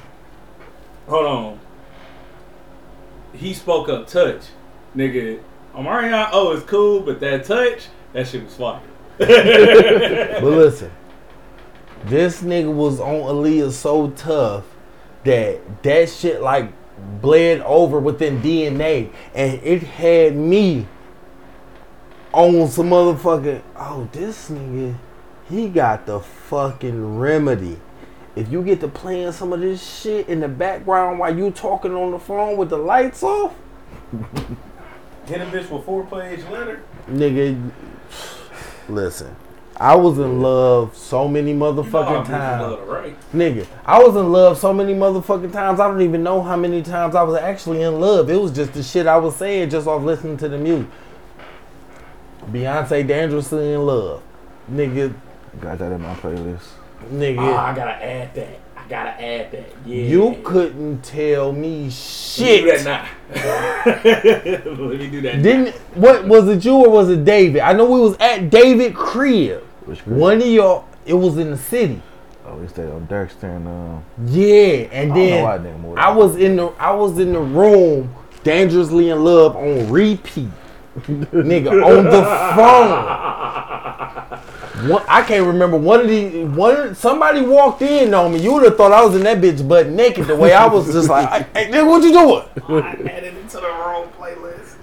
Hold 1.09 1.27
on. 1.27 1.61
He 3.35 3.53
spoke 3.55 3.89
up 3.91 4.07
touch. 4.07 4.43
Nigga, 4.97 5.41
Omarion, 5.75 6.31
oh, 6.33 6.53
it's 6.53 6.65
cool, 6.65 7.01
but 7.01 7.21
that 7.21 7.45
touch, 7.45 7.87
that 8.15 8.27
shit 8.27 8.43
was 8.45 8.55
fire. 8.57 8.81
But 10.41 10.43
listen, 10.45 10.91
this 12.05 12.43
nigga 12.43 12.73
was 12.73 13.01
on 13.01 13.21
Aaliyah 13.23 13.73
so 13.73 14.11
tough 14.11 14.65
that 15.25 15.83
that 15.83 16.09
shit 16.09 16.41
like 16.41 16.73
bled 17.21 17.61
over 17.63 17.99
within 17.99 18.41
DNA, 18.41 19.11
and 19.35 19.61
it 19.63 19.83
had 19.83 20.37
me 20.37 20.87
on 22.33 22.69
some 22.69 22.91
motherfucking. 22.91 23.63
Oh, 23.77 24.09
this 24.13 24.51
nigga, 24.51 24.95
he 25.49 25.69
got 25.69 26.07
the 26.07 26.21
fucking 26.21 27.19
remedy. 27.19 27.79
If 28.37 28.53
you 28.53 28.63
get 28.63 28.79
to 28.81 28.89
playing 28.89 29.33
some 29.33 29.53
of 29.53 29.61
this 29.61 29.83
shit 30.01 30.29
in 30.29 30.39
the 30.41 30.49
background 30.49 31.19
while 31.19 31.37
you 31.37 31.51
talking 31.51 31.93
on 31.93 32.13
the 32.13 32.21
phone 32.21 32.57
with 32.57 32.71
the 32.71 32.77
lights 32.79 33.23
off, 33.25 33.55
Hit 35.27 35.41
a 35.41 35.45
bitch 35.47 35.69
with 35.69 35.85
four 35.85 36.05
page 36.07 36.45
letter. 36.45 36.83
nigga, 37.11 37.71
listen. 38.89 39.35
I 39.81 39.95
was 39.95 40.19
in 40.19 40.43
love 40.43 40.97
so 40.97 41.29
many 41.29 41.55
motherfucking 41.55 42.27
times. 42.27 42.81
Right. 42.81 43.17
Nigga, 43.33 43.65
I 43.87 44.03
was 44.03 44.17
in 44.17 44.33
love 44.33 44.59
so 44.59 44.73
many 44.73 44.93
motherfucking 44.93 45.53
times. 45.53 45.79
I 45.79 45.87
don't 45.87 46.03
even 46.03 46.25
know 46.25 46.43
how 46.43 46.57
many 46.57 46.83
times 46.83 47.15
I 47.15 47.23
was 47.23 47.37
actually 47.37 47.83
in 47.83 48.01
love. 48.01 48.29
It 48.29 48.41
was 48.41 48.51
just 48.51 48.73
the 48.73 48.83
shit 48.83 49.07
I 49.07 49.17
was 49.19 49.37
saying 49.37 49.71
just 49.71 49.87
off 49.87 50.03
listening 50.03 50.37
to 50.39 50.49
the 50.49 50.59
music. 50.59 50.89
Beyonce 52.51 53.07
dangerously 53.07 53.73
in 53.75 53.87
love. 53.87 54.23
Nigga, 54.73 55.15
Got 55.61 55.79
that 55.79 55.93
in 55.93 56.01
my 56.03 56.15
playlist. 56.15 56.69
nigga. 57.11 57.39
Oh, 57.39 57.57
I 57.57 57.75
gotta 57.75 58.05
add 58.05 58.35
that. 58.35 58.61
I 58.89 58.91
gotta 58.91 59.23
add 59.23 59.53
that. 59.53 59.71
Yeah. 59.85 60.03
You 60.05 60.41
couldn't 60.43 61.03
tell 61.03 61.53
me 61.53 61.61
Let 61.61 61.85
me 61.85 61.91
shit. 61.91 62.65
do 62.65 62.79
that 62.79 62.85
now. 62.85 63.35
Let 64.65 64.99
me 64.99 65.11
do 65.11 65.21
that. 65.21 65.43
Didn't 65.43 65.75
what 65.95 66.25
was 66.27 66.49
it 66.49 66.65
you 66.65 66.73
or 66.73 66.89
was 66.89 67.11
it 67.11 67.23
David? 67.23 67.61
I 67.61 67.75
know 67.75 67.85
we 67.85 68.01
was 68.01 68.17
at 68.19 68.49
David 68.49 68.95
crib. 68.95 69.63
Which 69.85 70.03
group? 70.07 70.19
One 70.19 70.41
of 70.41 70.47
y'all 70.47 70.89
it 71.05 71.13
was 71.13 71.37
in 71.37 71.51
the 71.51 71.59
city. 71.59 72.01
Oh, 72.47 72.55
we 72.57 72.67
stayed 72.67 72.89
on 72.89 73.05
Dexter 73.05 73.49
and 73.49 73.69
um. 73.69 74.05
Yeah, 74.25 74.89
and 74.91 75.13
I 75.13 75.17
don't 75.17 75.17
know 75.17 75.59
then 75.63 75.83
why 75.83 76.01
I 76.01 76.07
I 76.07 76.11
was 76.15 76.37
in 76.37 76.57
the 76.57 76.69
I 76.79 76.91
was 76.93 77.19
in 77.19 77.35
the 77.35 77.41
room, 77.41 78.15
dangerously 78.43 79.11
in 79.11 79.23
love 79.23 79.55
on 79.55 79.91
repeat, 79.91 80.49
nigga 81.01 81.85
on 81.85 82.05
the 82.05 82.23
phone. 82.57 84.38
One, 84.87 85.03
I 85.09 85.23
can't 85.23 85.47
remember 85.47 85.77
one 85.77 86.01
of 86.01 86.09
the 86.09 86.45
one. 86.45 86.95
Somebody 86.95 87.43
walked 87.43 87.83
in 87.83 88.15
on 88.15 88.33
me. 88.33 88.41
You 88.41 88.55
would 88.55 88.65
have 88.65 88.77
thought 88.77 88.93
I 88.93 89.05
was 89.05 89.17
in 89.17 89.23
that 89.25 89.39
bitch 89.39 89.67
butt 89.67 89.89
naked. 89.89 90.27
The 90.27 90.37
way 90.37 90.53
I 90.53 90.67
was 90.67 90.93
just 90.93 91.09
like, 91.09 91.29
hey, 91.57 91.71
nigga, 91.71 91.87
what 91.87 92.03
you 92.03 92.13
doing, 92.13 92.85
I 92.85 93.11
added 93.11 93.35
it 93.35 93.49
to 93.51 93.57
the 93.57 93.63
wrong 93.63 94.09
playlist. 94.19 94.77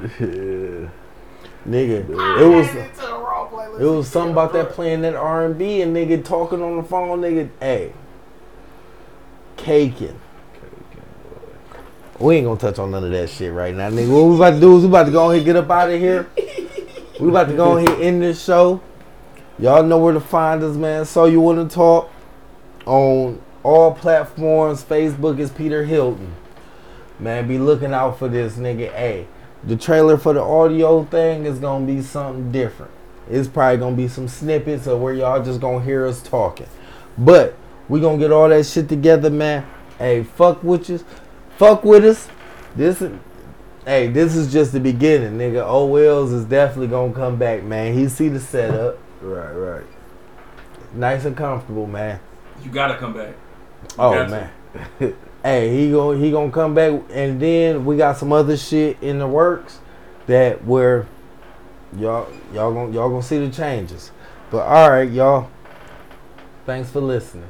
Yeah. 0.00 0.88
nigga? 1.68 2.08
It 2.40 2.48
was 2.48 2.66
it 2.74 2.94
to 2.94 3.00
the 3.02 3.18
wrong 3.18 3.50
playlist. 3.50 3.80
it 3.80 3.84
was 3.84 4.08
something 4.08 4.32
about 4.32 4.52
that 4.54 4.70
playing 4.70 5.02
that 5.02 5.14
R 5.14 5.44
and 5.44 5.58
B 5.58 5.82
and 5.82 5.94
nigga 5.94 6.24
talking 6.24 6.62
on 6.62 6.76
the 6.78 6.82
phone, 6.82 7.20
nigga. 7.20 7.50
Hey, 7.60 7.92
caking. 9.56 10.18
We 12.18 12.36
ain't 12.36 12.46
gonna 12.46 12.58
touch 12.58 12.78
on 12.78 12.90
none 12.90 13.04
of 13.04 13.10
that 13.10 13.28
shit 13.28 13.52
right 13.52 13.74
now, 13.74 13.90
nigga. 13.90 14.10
What 14.10 14.30
we 14.30 14.36
about 14.36 14.50
to 14.50 14.60
do 14.60 14.76
is 14.76 14.82
we 14.82 14.88
about 14.88 15.04
to 15.04 15.12
go 15.12 15.30
ahead 15.30 15.36
and 15.36 15.44
get 15.44 15.56
up 15.56 15.70
out 15.70 15.90
of 15.90 16.00
here. 16.00 16.28
We 17.20 17.28
about 17.28 17.48
to 17.48 17.54
go 17.54 17.76
ahead 17.76 17.90
and 17.90 18.02
end 18.02 18.22
this 18.22 18.42
show. 18.42 18.80
Y'all 19.58 19.82
know 19.82 19.98
where 19.98 20.14
to 20.14 20.20
find 20.20 20.62
us, 20.62 20.76
man. 20.76 21.04
So 21.04 21.24
you 21.24 21.40
want 21.40 21.68
to 21.68 21.74
talk 21.74 22.10
on 22.86 23.42
all 23.64 23.92
platforms. 23.92 24.84
Facebook 24.84 25.40
is 25.40 25.50
Peter 25.50 25.84
Hilton. 25.84 26.34
Man, 27.18 27.48
be 27.48 27.58
looking 27.58 27.92
out 27.92 28.18
for 28.18 28.28
this 28.28 28.56
nigga. 28.56 28.92
Hey, 28.92 29.26
the 29.64 29.76
trailer 29.76 30.16
for 30.16 30.32
the 30.32 30.40
audio 30.40 31.04
thing 31.04 31.44
is 31.44 31.58
gonna 31.58 31.84
be 31.84 32.00
something 32.02 32.52
different. 32.52 32.92
It's 33.28 33.48
probably 33.48 33.78
gonna 33.78 33.96
be 33.96 34.06
some 34.06 34.28
snippets 34.28 34.86
of 34.86 35.00
where 35.00 35.12
y'all 35.12 35.42
just 35.42 35.60
gonna 35.60 35.84
hear 35.84 36.06
us 36.06 36.22
talking. 36.22 36.68
But 37.16 37.56
we 37.88 38.00
gonna 38.00 38.18
get 38.18 38.30
all 38.30 38.48
that 38.48 38.64
shit 38.64 38.88
together, 38.88 39.28
man. 39.28 39.66
Hey, 39.98 40.22
fuck 40.22 40.62
with 40.62 40.88
us. 40.88 41.02
Fuck 41.56 41.82
with 41.82 42.04
us. 42.04 42.28
This 42.76 43.02
is 43.02 43.18
Hey, 43.84 44.08
this 44.08 44.36
is 44.36 44.52
just 44.52 44.72
the 44.72 44.80
beginning, 44.80 45.38
nigga. 45.38 45.66
O 45.66 45.86
Wells 45.86 46.30
is 46.30 46.44
definitely 46.44 46.88
gonna 46.88 47.12
come 47.12 47.36
back, 47.36 47.64
man. 47.64 47.94
He 47.94 48.08
see 48.08 48.28
the 48.28 48.38
setup. 48.38 48.98
Right, 49.20 49.52
right. 49.52 49.84
Nice 50.94 51.24
and 51.24 51.36
comfortable, 51.36 51.86
man. 51.86 52.20
You 52.62 52.70
gotta 52.70 52.96
come 52.96 53.14
back. 53.14 53.34
You 53.82 53.88
Oh 53.98 54.26
man. 54.26 54.50
hey, 55.42 55.76
he 55.76 55.90
go 55.90 56.12
he 56.12 56.30
gonna 56.30 56.50
come 56.50 56.74
back 56.74 57.00
and 57.10 57.40
then 57.40 57.84
we 57.84 57.96
got 57.96 58.16
some 58.16 58.32
other 58.32 58.56
shit 58.56 58.96
in 59.02 59.18
the 59.18 59.26
works 59.26 59.80
that 60.26 60.64
where 60.64 61.06
y'all 61.96 62.30
y'all 62.52 62.72
gonna 62.72 62.92
y'all 62.92 63.08
gonna 63.08 63.22
see 63.22 63.38
the 63.38 63.50
changes. 63.50 64.10
But 64.50 64.66
all 64.66 64.90
right, 64.90 65.10
y'all. 65.10 65.50
Thanks 66.64 66.90
for 66.90 67.00
listening. 67.00 67.48